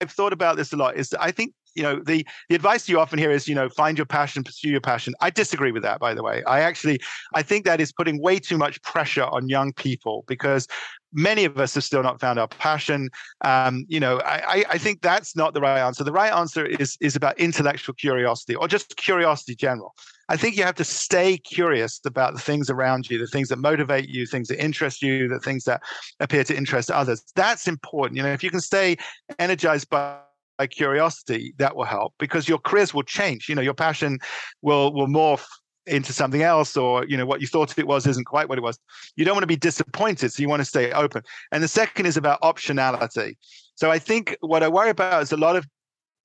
I've 0.00 0.10
thought 0.10 0.32
about 0.32 0.56
this 0.56 0.72
a 0.72 0.76
lot 0.76 0.96
is 0.96 1.14
I 1.18 1.30
think 1.30 1.54
you 1.74 1.82
know 1.82 2.00
the 2.00 2.26
the 2.48 2.54
advice 2.54 2.88
you 2.88 2.98
often 2.98 3.18
hear 3.18 3.30
is 3.30 3.46
you 3.46 3.54
know 3.54 3.68
find 3.68 3.96
your 3.96 4.04
passion 4.04 4.42
pursue 4.42 4.68
your 4.68 4.80
passion 4.80 5.14
i 5.20 5.30
disagree 5.30 5.70
with 5.70 5.82
that 5.82 6.00
by 6.00 6.12
the 6.12 6.22
way 6.22 6.42
i 6.44 6.60
actually 6.60 6.98
i 7.34 7.42
think 7.42 7.64
that 7.64 7.80
is 7.80 7.92
putting 7.92 8.20
way 8.20 8.38
too 8.38 8.58
much 8.58 8.82
pressure 8.82 9.26
on 9.26 9.48
young 9.48 9.72
people 9.74 10.24
because 10.26 10.66
many 11.12 11.44
of 11.44 11.58
us 11.58 11.74
have 11.74 11.84
still 11.84 12.02
not 12.02 12.20
found 12.20 12.38
our 12.38 12.48
passion. 12.48 13.10
Um, 13.44 13.84
you 13.88 14.00
know, 14.00 14.20
I, 14.24 14.64
I 14.68 14.78
think 14.78 15.00
that's 15.02 15.36
not 15.36 15.54
the 15.54 15.60
right 15.60 15.80
answer. 15.80 16.04
The 16.04 16.12
right 16.12 16.32
answer 16.32 16.66
is 16.66 16.96
is 17.00 17.16
about 17.16 17.38
intellectual 17.38 17.94
curiosity 17.94 18.54
or 18.54 18.68
just 18.68 18.96
curiosity 18.96 19.54
general. 19.54 19.94
I 20.28 20.36
think 20.36 20.56
you 20.56 20.64
have 20.64 20.74
to 20.74 20.84
stay 20.84 21.38
curious 21.38 22.00
about 22.04 22.34
the 22.34 22.40
things 22.40 22.68
around 22.68 23.08
you, 23.08 23.18
the 23.18 23.26
things 23.26 23.48
that 23.48 23.56
motivate 23.56 24.08
you, 24.08 24.26
things 24.26 24.48
that 24.48 24.62
interest 24.62 25.02
you, 25.02 25.26
the 25.28 25.40
things 25.40 25.64
that 25.64 25.82
appear 26.20 26.44
to 26.44 26.56
interest 26.56 26.90
others. 26.90 27.24
That's 27.34 27.66
important. 27.66 28.18
You 28.18 28.24
know, 28.24 28.32
if 28.32 28.42
you 28.42 28.50
can 28.50 28.60
stay 28.60 28.96
energized 29.38 29.88
by 29.88 30.18
by 30.58 30.66
curiosity 30.66 31.54
that 31.58 31.76
will 31.76 31.84
help 31.84 32.12
because 32.18 32.48
your 32.48 32.58
careers 32.58 32.92
will 32.92 33.04
change 33.04 33.48
you 33.48 33.54
know 33.54 33.62
your 33.62 33.74
passion 33.74 34.18
will 34.60 34.92
will 34.92 35.06
morph 35.06 35.46
into 35.88 36.12
something 36.12 36.42
else 36.42 36.76
or 36.76 37.04
you 37.06 37.16
know 37.16 37.26
what 37.26 37.40
you 37.40 37.46
thought 37.46 37.76
it 37.78 37.86
was 37.86 38.06
isn't 38.06 38.24
quite 38.24 38.48
what 38.48 38.58
it 38.58 38.62
was. 38.62 38.78
You 39.16 39.24
don't 39.24 39.34
want 39.34 39.42
to 39.42 39.48
be 39.48 39.56
disappointed 39.56 40.32
so 40.32 40.42
you 40.42 40.48
want 40.48 40.60
to 40.60 40.64
stay 40.66 40.92
open. 40.92 41.22
And 41.52 41.62
the 41.62 41.68
second 41.68 42.06
is 42.06 42.16
about 42.16 42.40
optionality. 42.42 43.36
So 43.74 43.90
i 43.90 43.98
think 43.98 44.36
what 44.40 44.62
i 44.62 44.68
worry 44.68 44.90
about 44.90 45.22
is 45.22 45.32
a 45.32 45.36
lot 45.36 45.56
of 45.56 45.66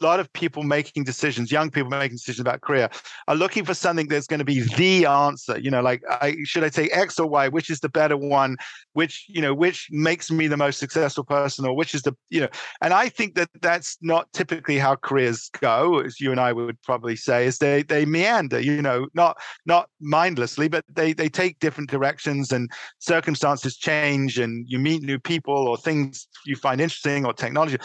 lot 0.01 0.19
of 0.19 0.31
people 0.33 0.63
making 0.63 1.03
decisions, 1.03 1.51
young 1.51 1.69
people 1.69 1.89
making 1.89 2.15
decisions 2.17 2.41
about 2.41 2.61
career, 2.61 2.89
are 3.27 3.35
looking 3.35 3.65
for 3.65 3.73
something 3.73 4.07
that's 4.07 4.27
going 4.27 4.39
to 4.39 4.45
be 4.45 4.61
the 4.61 5.05
answer. 5.05 5.57
You 5.57 5.71
know, 5.71 5.81
like 5.81 6.01
I, 6.09 6.37
should 6.43 6.63
I 6.63 6.69
take 6.69 6.95
X 6.95 7.19
or 7.19 7.27
Y? 7.27 7.47
Which 7.47 7.69
is 7.69 7.79
the 7.79 7.89
better 7.89 8.17
one? 8.17 8.57
Which 8.93 9.25
you 9.27 9.41
know, 9.41 9.53
which 9.53 9.87
makes 9.91 10.29
me 10.31 10.47
the 10.47 10.57
most 10.57 10.79
successful 10.79 11.23
person, 11.23 11.65
or 11.65 11.75
which 11.75 11.93
is 11.93 12.01
the 12.03 12.15
you 12.29 12.41
know? 12.41 12.49
And 12.81 12.93
I 12.93 13.09
think 13.09 13.35
that 13.35 13.49
that's 13.61 13.97
not 14.01 14.31
typically 14.33 14.77
how 14.77 14.95
careers 14.95 15.49
go, 15.59 15.99
as 15.99 16.19
you 16.19 16.31
and 16.31 16.39
I 16.39 16.53
would 16.53 16.81
probably 16.81 17.15
say. 17.15 17.45
Is 17.45 17.57
they 17.57 17.83
they 17.83 18.05
meander. 18.05 18.59
You 18.59 18.81
know, 18.81 19.07
not 19.13 19.37
not 19.65 19.89
mindlessly, 19.99 20.67
but 20.67 20.83
they 20.93 21.13
they 21.13 21.29
take 21.29 21.59
different 21.59 21.89
directions, 21.89 22.51
and 22.51 22.69
circumstances 22.99 23.77
change, 23.77 24.39
and 24.39 24.65
you 24.67 24.79
meet 24.79 25.01
new 25.01 25.19
people 25.19 25.67
or 25.67 25.77
things 25.77 26.27
you 26.45 26.55
find 26.55 26.81
interesting 26.81 27.25
or 27.25 27.33
technology. 27.33 27.77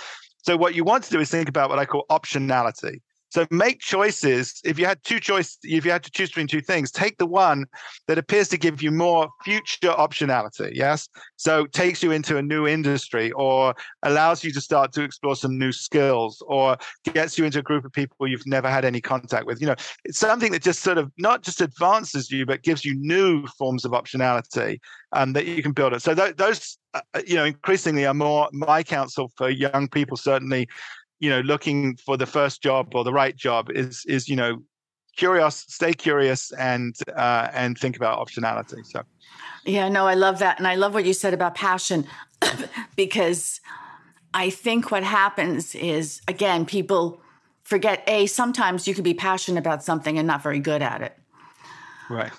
So 0.49 0.57
what 0.57 0.75
you 0.75 0.83
want 0.83 1.05
to 1.05 1.11
do 1.11 1.21
is 1.21 1.31
think 1.31 1.47
about 1.47 1.69
what 1.69 1.79
I 1.79 1.85
call 1.85 2.07
optionality. 2.09 3.03
So 3.31 3.47
make 3.51 3.81
choices. 3.81 4.61
If 4.65 4.79
you 4.79 4.87
had 4.87 5.03
two 5.05 5.21
choices, 5.21 5.59
if 5.63 5.85
you 5.85 5.91
had 5.91 6.03
to 6.05 6.11
choose 6.11 6.31
between 6.31 6.47
two 6.47 6.61
things, 6.61 6.91
take 6.91 7.19
the 7.19 7.27
one 7.27 7.67
that 8.07 8.19
appears 8.19 8.49
to 8.49 8.59
give 8.59 8.83
you 8.83 8.91
more 8.91 9.29
future 9.45 9.91
optionality. 9.91 10.71
Yes. 10.75 11.09
So 11.37 11.67
takes 11.67 12.03
you 12.03 12.13
into 12.13 12.39
a 12.39 12.43
new 12.43 12.67
industry 12.67 13.31
or 13.33 13.75
allows 14.03 14.43
you 14.45 14.53
to 14.53 14.61
start 14.61 14.93
to 14.93 15.03
explore 15.03 15.37
some 15.37 15.59
new 15.59 15.73
skills 15.73 16.43
or 16.47 16.77
gets 17.05 17.39
you 17.39 17.45
into 17.45 17.59
a 17.59 17.63
group 17.63 17.85
of 17.85 17.93
people 17.93 18.27
you've 18.27 18.47
never 18.47 18.71
had 18.71 18.85
any 18.85 19.01
contact 19.01 19.47
with. 19.47 19.61
You 19.61 19.69
know, 19.69 19.77
it's 20.05 20.19
something 20.19 20.53
that 20.53 20.63
just 20.63 20.83
sort 20.83 20.99
of 20.99 21.13
not 21.19 21.43
just 21.43 21.61
advances 21.61 22.31
you, 22.31 22.47
but 22.47 22.63
gives 22.63 22.85
you 22.85 22.95
new 22.95 23.47
forms 23.47 23.85
of 23.85 23.93
optionality 23.93 24.79
um, 25.13 25.33
that 25.35 25.47
you 25.47 25.63
can 25.63 25.73
build 25.73 25.93
it. 25.93 26.03
So 26.03 26.15
th- 26.15 26.37
those, 26.37 26.79
uh, 26.95 27.01
you 27.27 27.37
know, 27.37 27.45
increasingly 27.45 28.07
are 28.07 28.15
more 28.15 28.49
my 28.53 28.83
counsel 28.83 29.31
for 29.37 29.51
young 29.51 29.89
people, 29.89 30.17
certainly 30.17 30.69
you 31.21 31.31
know 31.31 31.41
looking 31.41 31.97
for 31.97 32.17
the 32.17 32.27
first 32.27 32.63
job 32.63 32.95
or 32.95 33.05
the 33.05 33.13
right 33.13 33.37
job 33.37 33.71
is 33.71 34.05
is 34.07 34.29
you 34.29 34.37
know 34.37 34.63
curious 35.17 35.65
stay 35.69 35.93
curious 35.93 36.53
and 36.53 36.95
uh, 37.17 37.49
and 37.53 37.79
think 37.79 37.97
about 37.97 38.25
optionality 38.25 38.85
so. 38.87 39.03
Yeah 39.65 39.89
no 39.89 40.07
i 40.07 40.15
love 40.15 40.39
that 40.39 40.59
and 40.59 40.67
i 40.67 40.75
love 40.75 40.95
what 40.95 41.05
you 41.05 41.13
said 41.13 41.35
about 41.35 41.55
passion 41.55 42.07
because 42.97 43.61
i 44.35 44.49
think 44.49 44.91
what 44.91 45.03
happens 45.03 45.75
is 45.75 46.21
again 46.29 46.65
people 46.65 47.21
forget 47.69 48.03
a 48.07 48.25
sometimes 48.25 48.89
you 48.89 48.95
can 48.95 49.05
be 49.05 49.13
passionate 49.13 49.59
about 49.59 49.85
something 49.85 50.17
and 50.17 50.27
not 50.27 50.43
very 50.43 50.59
good 50.59 50.81
at 50.81 51.03
it. 51.03 51.15
Right. 52.09 52.33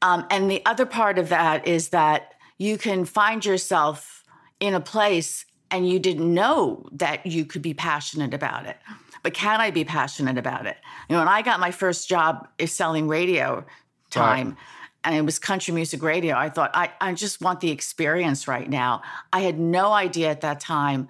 Um, 0.00 0.26
and 0.30 0.50
the 0.50 0.64
other 0.64 0.86
part 0.86 1.18
of 1.18 1.28
that 1.28 1.68
is 1.68 1.90
that 1.90 2.32
you 2.56 2.78
can 2.78 3.04
find 3.04 3.44
yourself 3.44 4.24
in 4.58 4.72
a 4.72 4.80
place 4.80 5.44
and 5.70 5.88
you 5.88 5.98
didn't 5.98 6.32
know 6.32 6.86
that 6.92 7.24
you 7.26 7.44
could 7.44 7.62
be 7.62 7.74
passionate 7.74 8.34
about 8.34 8.66
it. 8.66 8.76
But 9.22 9.34
can 9.34 9.60
I 9.60 9.70
be 9.70 9.84
passionate 9.84 10.38
about 10.38 10.66
it? 10.66 10.76
You 11.08 11.14
know, 11.14 11.20
when 11.20 11.28
I 11.28 11.42
got 11.42 11.60
my 11.60 11.70
first 11.70 12.08
job 12.08 12.48
is 12.58 12.72
selling 12.72 13.06
radio 13.06 13.64
time, 14.10 14.48
right. 14.48 14.56
and 15.04 15.14
it 15.14 15.24
was 15.24 15.38
country 15.38 15.74
music 15.74 16.02
radio, 16.02 16.36
I 16.36 16.48
thought, 16.48 16.70
I, 16.74 16.90
I 17.00 17.12
just 17.12 17.40
want 17.40 17.60
the 17.60 17.70
experience 17.70 18.48
right 18.48 18.68
now. 18.68 19.02
I 19.32 19.40
had 19.40 19.58
no 19.58 19.92
idea 19.92 20.30
at 20.30 20.40
that 20.40 20.60
time 20.60 21.08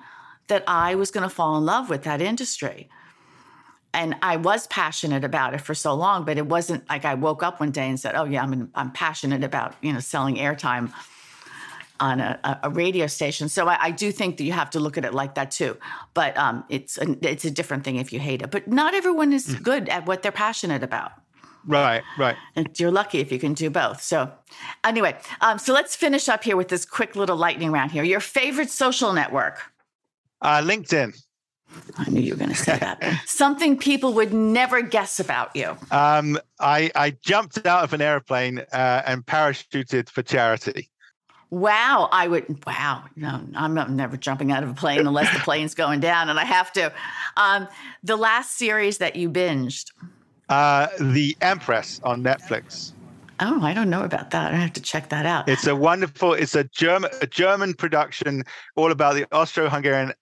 that 0.48 0.64
I 0.66 0.96
was 0.96 1.10
going 1.10 1.22
to 1.22 1.34
fall 1.34 1.56
in 1.56 1.64
love 1.64 1.88
with 1.88 2.02
that 2.02 2.20
industry. 2.20 2.88
And 3.94 4.16
I 4.22 4.36
was 4.36 4.66
passionate 4.66 5.24
about 5.24 5.54
it 5.54 5.60
for 5.60 5.74
so 5.74 5.94
long, 5.94 6.24
but 6.24 6.36
it 6.38 6.46
wasn't 6.46 6.88
like 6.88 7.04
I 7.04 7.14
woke 7.14 7.42
up 7.42 7.58
one 7.58 7.72
day 7.72 7.88
and 7.88 7.98
said, 7.98 8.14
"Oh 8.14 8.24
yeah, 8.24 8.42
I'm 8.42 8.70
I'm 8.76 8.92
passionate 8.92 9.42
about 9.42 9.74
you 9.82 9.92
know 9.92 9.98
selling 9.98 10.36
airtime." 10.36 10.92
On 12.00 12.20
a, 12.20 12.60
a, 12.62 12.70
radio 12.70 13.06
station. 13.06 13.48
So 13.48 13.68
I, 13.68 13.78
I, 13.80 13.90
do 13.90 14.10
think 14.10 14.38
that 14.38 14.44
you 14.44 14.52
have 14.52 14.70
to 14.70 14.80
look 14.80 14.96
at 14.96 15.04
it 15.04 15.12
like 15.12 15.34
that 15.34 15.50
too. 15.50 15.76
But 16.14 16.36
um, 16.36 16.64
it's 16.68 16.98
a, 16.98 17.16
it's 17.22 17.44
a 17.44 17.50
different 17.50 17.84
thing 17.84 17.96
if 17.96 18.12
you 18.12 18.18
hate 18.18 18.42
it. 18.42 18.50
But 18.50 18.68
not 18.68 18.94
everyone 18.94 19.32
is 19.32 19.46
mm. 19.48 19.62
good 19.62 19.88
at 19.88 20.06
what 20.06 20.22
they're 20.22 20.32
passionate 20.32 20.82
about. 20.82 21.12
Right, 21.66 22.02
right. 22.18 22.36
And 22.56 22.68
you're 22.78 22.90
lucky 22.90 23.18
if 23.18 23.30
you 23.30 23.38
can 23.38 23.52
do 23.52 23.68
both. 23.68 24.02
So, 24.02 24.32
anyway, 24.82 25.16
um, 25.42 25.58
so 25.58 25.74
let's 25.74 25.94
finish 25.94 26.28
up 26.28 26.42
here 26.42 26.56
with 26.56 26.68
this 26.68 26.86
quick 26.86 27.16
little 27.16 27.36
lightning 27.36 27.70
round 27.70 27.92
here. 27.92 28.02
Your 28.02 28.20
favorite 28.20 28.70
social 28.70 29.12
network? 29.12 29.60
Uh, 30.40 30.62
LinkedIn. 30.62 31.20
I 31.98 32.10
knew 32.10 32.20
you 32.20 32.32
were 32.32 32.38
going 32.38 32.50
to 32.50 32.56
say 32.56 32.78
that. 32.78 33.22
Something 33.26 33.76
people 33.78 34.12
would 34.14 34.32
never 34.32 34.82
guess 34.82 35.20
about 35.20 35.54
you. 35.54 35.76
Um, 35.90 36.38
I, 36.58 36.90
I 36.94 37.10
jumped 37.22 37.64
out 37.66 37.84
of 37.84 37.92
an 37.92 38.00
airplane 38.00 38.60
uh, 38.72 39.02
and 39.06 39.24
parachuted 39.24 40.08
for 40.08 40.22
charity. 40.22 40.90
Wow, 41.50 42.08
I 42.12 42.28
would. 42.28 42.64
Wow, 42.64 43.04
no, 43.16 43.42
I'm 43.56 43.74
not, 43.74 43.90
never 43.90 44.16
jumping 44.16 44.52
out 44.52 44.62
of 44.62 44.70
a 44.70 44.74
plane 44.74 45.06
unless 45.06 45.32
the 45.34 45.40
plane's 45.40 45.74
going 45.74 45.98
down, 45.98 46.28
and 46.28 46.38
I 46.38 46.44
have 46.44 46.72
to. 46.74 46.92
Um, 47.36 47.66
the 48.04 48.16
last 48.16 48.56
series 48.56 48.98
that 48.98 49.16
you 49.16 49.28
binged, 49.28 49.90
uh, 50.48 50.86
The 51.00 51.36
Empress 51.40 52.00
on 52.04 52.22
Netflix. 52.22 52.92
Oh, 53.40 53.62
I 53.62 53.74
don't 53.74 53.90
know 53.90 54.04
about 54.04 54.30
that. 54.30 54.52
I 54.52 54.56
have 54.56 54.74
to 54.74 54.82
check 54.82 55.08
that 55.08 55.26
out. 55.26 55.48
It's 55.48 55.66
a 55.66 55.74
wonderful. 55.74 56.34
It's 56.34 56.54
a 56.54 56.64
German 56.64 57.10
a 57.20 57.26
German 57.26 57.74
production, 57.74 58.44
all 58.76 58.92
about 58.92 59.16
the 59.16 59.26
Austro-Hungarian 59.32 60.12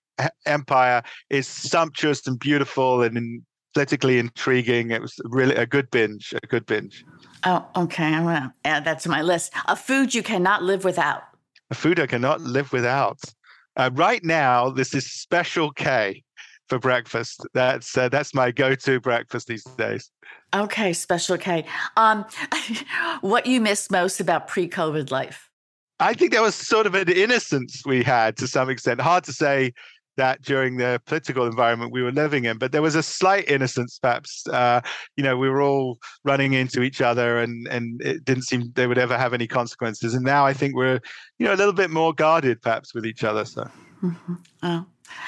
Empire. 0.47 1.03
It's 1.29 1.49
sumptuous 1.49 2.27
and 2.27 2.39
beautiful 2.39 3.03
and 3.03 3.43
politically 3.75 4.19
intriguing. 4.19 4.93
It 4.93 5.03
was 5.03 5.15
really 5.25 5.57
a 5.57 5.67
good 5.67 5.91
binge. 5.91 6.33
A 6.43 6.47
good 6.47 6.65
binge. 6.65 7.05
Oh, 7.45 7.67
okay. 7.77 8.05
I'm 8.05 8.25
going 8.25 8.43
to 8.43 8.53
add 8.65 8.85
that 8.85 9.01
to 9.01 9.09
my 9.09 9.23
list. 9.23 9.53
A 9.67 9.77
food 9.77 10.15
you 10.15 10.23
cannot 10.23 10.63
live 10.63 10.85
without. 10.85 11.23
A 11.71 11.75
food 11.75 12.01
I 12.01 12.07
cannot 12.07 12.41
live 12.41 12.73
without. 12.73 13.21
Uh, 13.77 13.91
right 13.95 14.25
now, 14.25 14.71
this 14.71 14.95
is 14.95 15.11
Special 15.11 15.71
K. 15.71 16.25
for 16.69 16.79
breakfast. 16.79 17.47
That's 17.55 17.97
uh, 17.97 18.09
that's 18.09 18.35
my 18.35 18.51
go-to 18.51 19.01
breakfast 19.01 19.47
these 19.47 19.65
days. 19.65 20.11
Okay, 20.55 20.93
special 20.93 21.37
K. 21.37 21.67
Um, 21.97 22.25
what 23.21 23.47
you 23.47 23.61
miss 23.61 23.91
most 23.91 24.19
about 24.19 24.49
pre-COVID 24.49 25.11
life? 25.11 25.49
I 26.01 26.15
think 26.15 26.33
there 26.33 26.43
was 26.43 26.55
sort 26.55 26.87
of 26.87 26.95
an 26.95 27.09
innocence 27.09 27.83
we 27.85 28.03
had 28.03 28.37
to 28.39 28.47
some 28.47 28.71
extent. 28.71 29.01
Hard 29.01 29.25
to 29.25 29.33
say 29.33 29.73
that 30.19 30.43
during 30.43 30.77
the 30.77 31.01
political 31.07 31.47
environment 31.47 31.93
we 31.93 32.03
were 32.03 32.13
living 32.13 32.45
in. 32.45 32.59
But 32.59 32.73
there 32.73 32.83
was 32.83 32.95
a 32.95 33.03
slight 33.03 33.49
innocence, 33.49 33.99
perhaps. 33.99 34.47
Uh, 34.47 34.83
you 35.17 35.25
know, 35.25 35.37
we 35.37 35.49
were 35.49 35.63
all 35.63 35.99
running 36.25 36.53
into 36.53 36.83
each 36.83 37.01
other, 37.01 37.39
and 37.39 37.67
and 37.69 38.03
it 38.03 38.25
didn't 38.25 38.45
seem 38.45 38.71
they 38.75 38.87
would 38.87 38.99
ever 38.99 39.17
have 39.17 39.33
any 39.33 39.47
consequences. 39.47 40.15
And 40.15 40.25
now 40.25 40.45
I 40.45 40.53
think 40.53 40.75
we're, 40.75 41.01
you 41.39 41.47
know, 41.47 41.55
a 41.55 41.57
little 41.57 41.73
bit 41.73 41.91
more 41.91 42.13
guarded, 42.13 42.61
perhaps, 42.61 42.95
with 42.95 43.07
each 43.07 43.25
other. 43.25 43.47
So. 43.47 43.71
Mm-hmm. 44.03 44.35
Oh, 44.63 44.87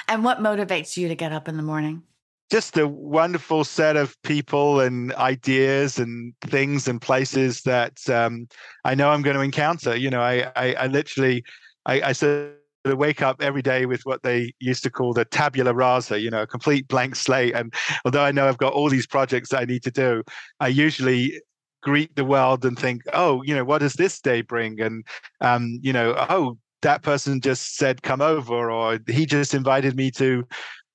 and 0.08 0.22
what 0.22 0.38
motivates 0.38 0.96
you 0.96 1.08
to 1.08 1.14
get 1.14 1.32
up 1.32 1.48
in 1.48 1.56
the 1.56 1.62
morning? 1.62 2.02
just 2.50 2.76
a 2.76 2.88
wonderful 2.88 3.62
set 3.62 3.96
of 3.96 4.20
people 4.22 4.80
and 4.80 5.14
ideas 5.14 6.00
and 6.00 6.34
things 6.40 6.88
and 6.88 7.00
places 7.00 7.62
that 7.62 8.10
um, 8.10 8.48
I 8.84 8.96
know 8.96 9.10
I'm 9.10 9.22
going 9.22 9.36
to 9.36 9.42
encounter. 9.42 9.94
You 9.94 10.10
know, 10.10 10.20
I 10.20 10.50
I, 10.56 10.74
I 10.74 10.86
literally 10.88 11.44
I, 11.86 12.02
I 12.02 12.12
said 12.12 12.54
to 12.84 12.96
wake 12.96 13.22
up 13.22 13.42
every 13.42 13.62
day 13.62 13.86
with 13.86 14.02
what 14.04 14.22
they 14.22 14.52
used 14.58 14.82
to 14.84 14.90
call 14.90 15.12
the 15.12 15.24
tabula 15.24 15.74
rasa, 15.74 16.20
you 16.20 16.30
know, 16.30 16.42
a 16.42 16.46
complete 16.46 16.88
blank 16.88 17.14
slate. 17.16 17.54
And 17.54 17.72
although 18.04 18.22
I 18.22 18.32
know 18.32 18.48
I've 18.48 18.58
got 18.58 18.72
all 18.72 18.88
these 18.88 19.06
projects 19.06 19.50
that 19.50 19.60
I 19.60 19.64
need 19.64 19.82
to 19.84 19.90
do, 19.90 20.22
I 20.60 20.68
usually 20.68 21.40
greet 21.82 22.14
the 22.16 22.24
world 22.24 22.64
and 22.64 22.78
think, 22.78 23.02
oh, 23.12 23.42
you 23.42 23.54
know, 23.54 23.64
what 23.64 23.78
does 23.78 23.94
this 23.94 24.20
day 24.20 24.42
bring? 24.42 24.80
And, 24.80 25.04
um, 25.40 25.78
you 25.82 25.92
know, 25.92 26.14
oh, 26.30 26.58
that 26.82 27.02
person 27.02 27.40
just 27.40 27.76
said 27.76 28.02
come 28.02 28.22
over, 28.22 28.70
or 28.70 28.98
he 29.06 29.26
just 29.26 29.54
invited 29.54 29.96
me 29.96 30.10
to 30.12 30.46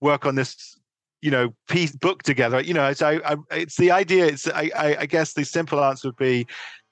work 0.02 0.26
on 0.26 0.36
this 0.36 0.78
you 1.22 1.32
know 1.32 1.50
piece 1.70 1.96
book 1.96 2.22
together 2.22 2.62
you 2.62 2.74
know 2.74 2.88
it's 2.88 3.02
I, 3.02 3.16
I, 3.26 3.36
it's 3.52 3.78
the 3.78 3.90
idea 3.90 4.26
it's 4.26 4.48
I, 4.48 4.70
I 5.00 5.06
guess 5.06 5.34
the 5.34 5.44
simple 5.46 5.84
answer 5.84 6.10
would 6.10 6.18
be 6.18 6.46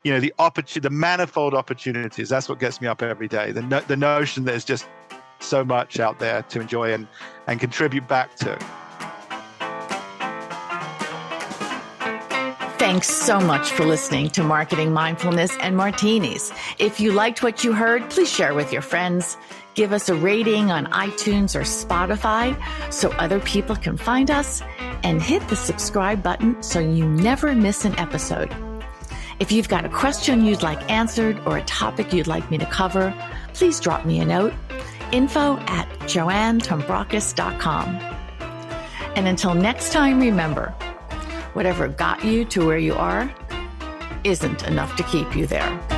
you 0.03 0.11
know 0.11 0.19
the 0.19 0.33
opportunity 0.39 0.79
the 0.79 0.89
manifold 0.89 1.53
opportunities 1.53 2.29
that's 2.29 2.49
what 2.49 2.59
gets 2.59 2.81
me 2.81 2.87
up 2.87 3.01
every 3.01 3.27
day 3.27 3.51
the, 3.51 3.61
no, 3.61 3.79
the 3.81 3.97
notion 3.97 4.43
there's 4.45 4.65
just 4.65 4.87
so 5.39 5.63
much 5.63 5.99
out 5.99 6.19
there 6.19 6.43
to 6.43 6.59
enjoy 6.61 6.93
and 6.93 7.07
and 7.47 7.59
contribute 7.59 8.07
back 8.07 8.35
to 8.35 8.57
Thanks 12.79 13.07
so 13.07 13.39
much 13.39 13.71
for 13.71 13.85
listening 13.85 14.29
to 14.31 14.43
Marketing 14.43 14.91
Mindfulness 14.91 15.55
and 15.61 15.77
Martinis. 15.77 16.51
If 16.79 16.99
you 16.99 17.13
liked 17.13 17.41
what 17.41 17.63
you 17.63 17.71
heard, 17.71 18.09
please 18.09 18.29
share 18.29 18.53
with 18.53 18.73
your 18.73 18.81
friends. 18.81 19.37
Give 19.73 19.93
us 19.93 20.09
a 20.09 20.15
rating 20.15 20.69
on 20.69 20.87
iTunes 20.87 21.55
or 21.55 21.61
Spotify 21.61 22.61
so 22.91 23.09
other 23.11 23.39
people 23.39 23.77
can 23.77 23.95
find 23.95 24.29
us, 24.29 24.61
and 25.03 25.21
hit 25.21 25.47
the 25.47 25.55
subscribe 25.55 26.21
button 26.21 26.61
so 26.61 26.81
you 26.81 27.07
never 27.07 27.55
miss 27.55 27.85
an 27.85 27.97
episode. 27.97 28.53
If 29.39 29.51
you've 29.51 29.69
got 29.69 29.85
a 29.85 29.89
question 29.89 30.45
you'd 30.45 30.63
like 30.63 30.89
answered 30.91 31.39
or 31.45 31.57
a 31.57 31.63
topic 31.63 32.13
you'd 32.13 32.27
like 32.27 32.49
me 32.51 32.57
to 32.57 32.65
cover, 32.65 33.13
please 33.53 33.79
drop 33.79 34.05
me 34.05 34.19
a 34.19 34.25
note. 34.25 34.53
Info 35.11 35.57
at 35.67 35.89
joannetombrakos.com. 36.01 37.87
And 39.15 39.27
until 39.27 39.53
next 39.53 39.91
time, 39.91 40.19
remember, 40.19 40.69
whatever 41.53 41.87
got 41.87 42.23
you 42.23 42.45
to 42.45 42.65
where 42.65 42.79
you 42.79 42.95
are 42.95 43.33
isn't 44.23 44.63
enough 44.63 44.95
to 44.95 45.03
keep 45.03 45.35
you 45.35 45.45
there. 45.45 45.92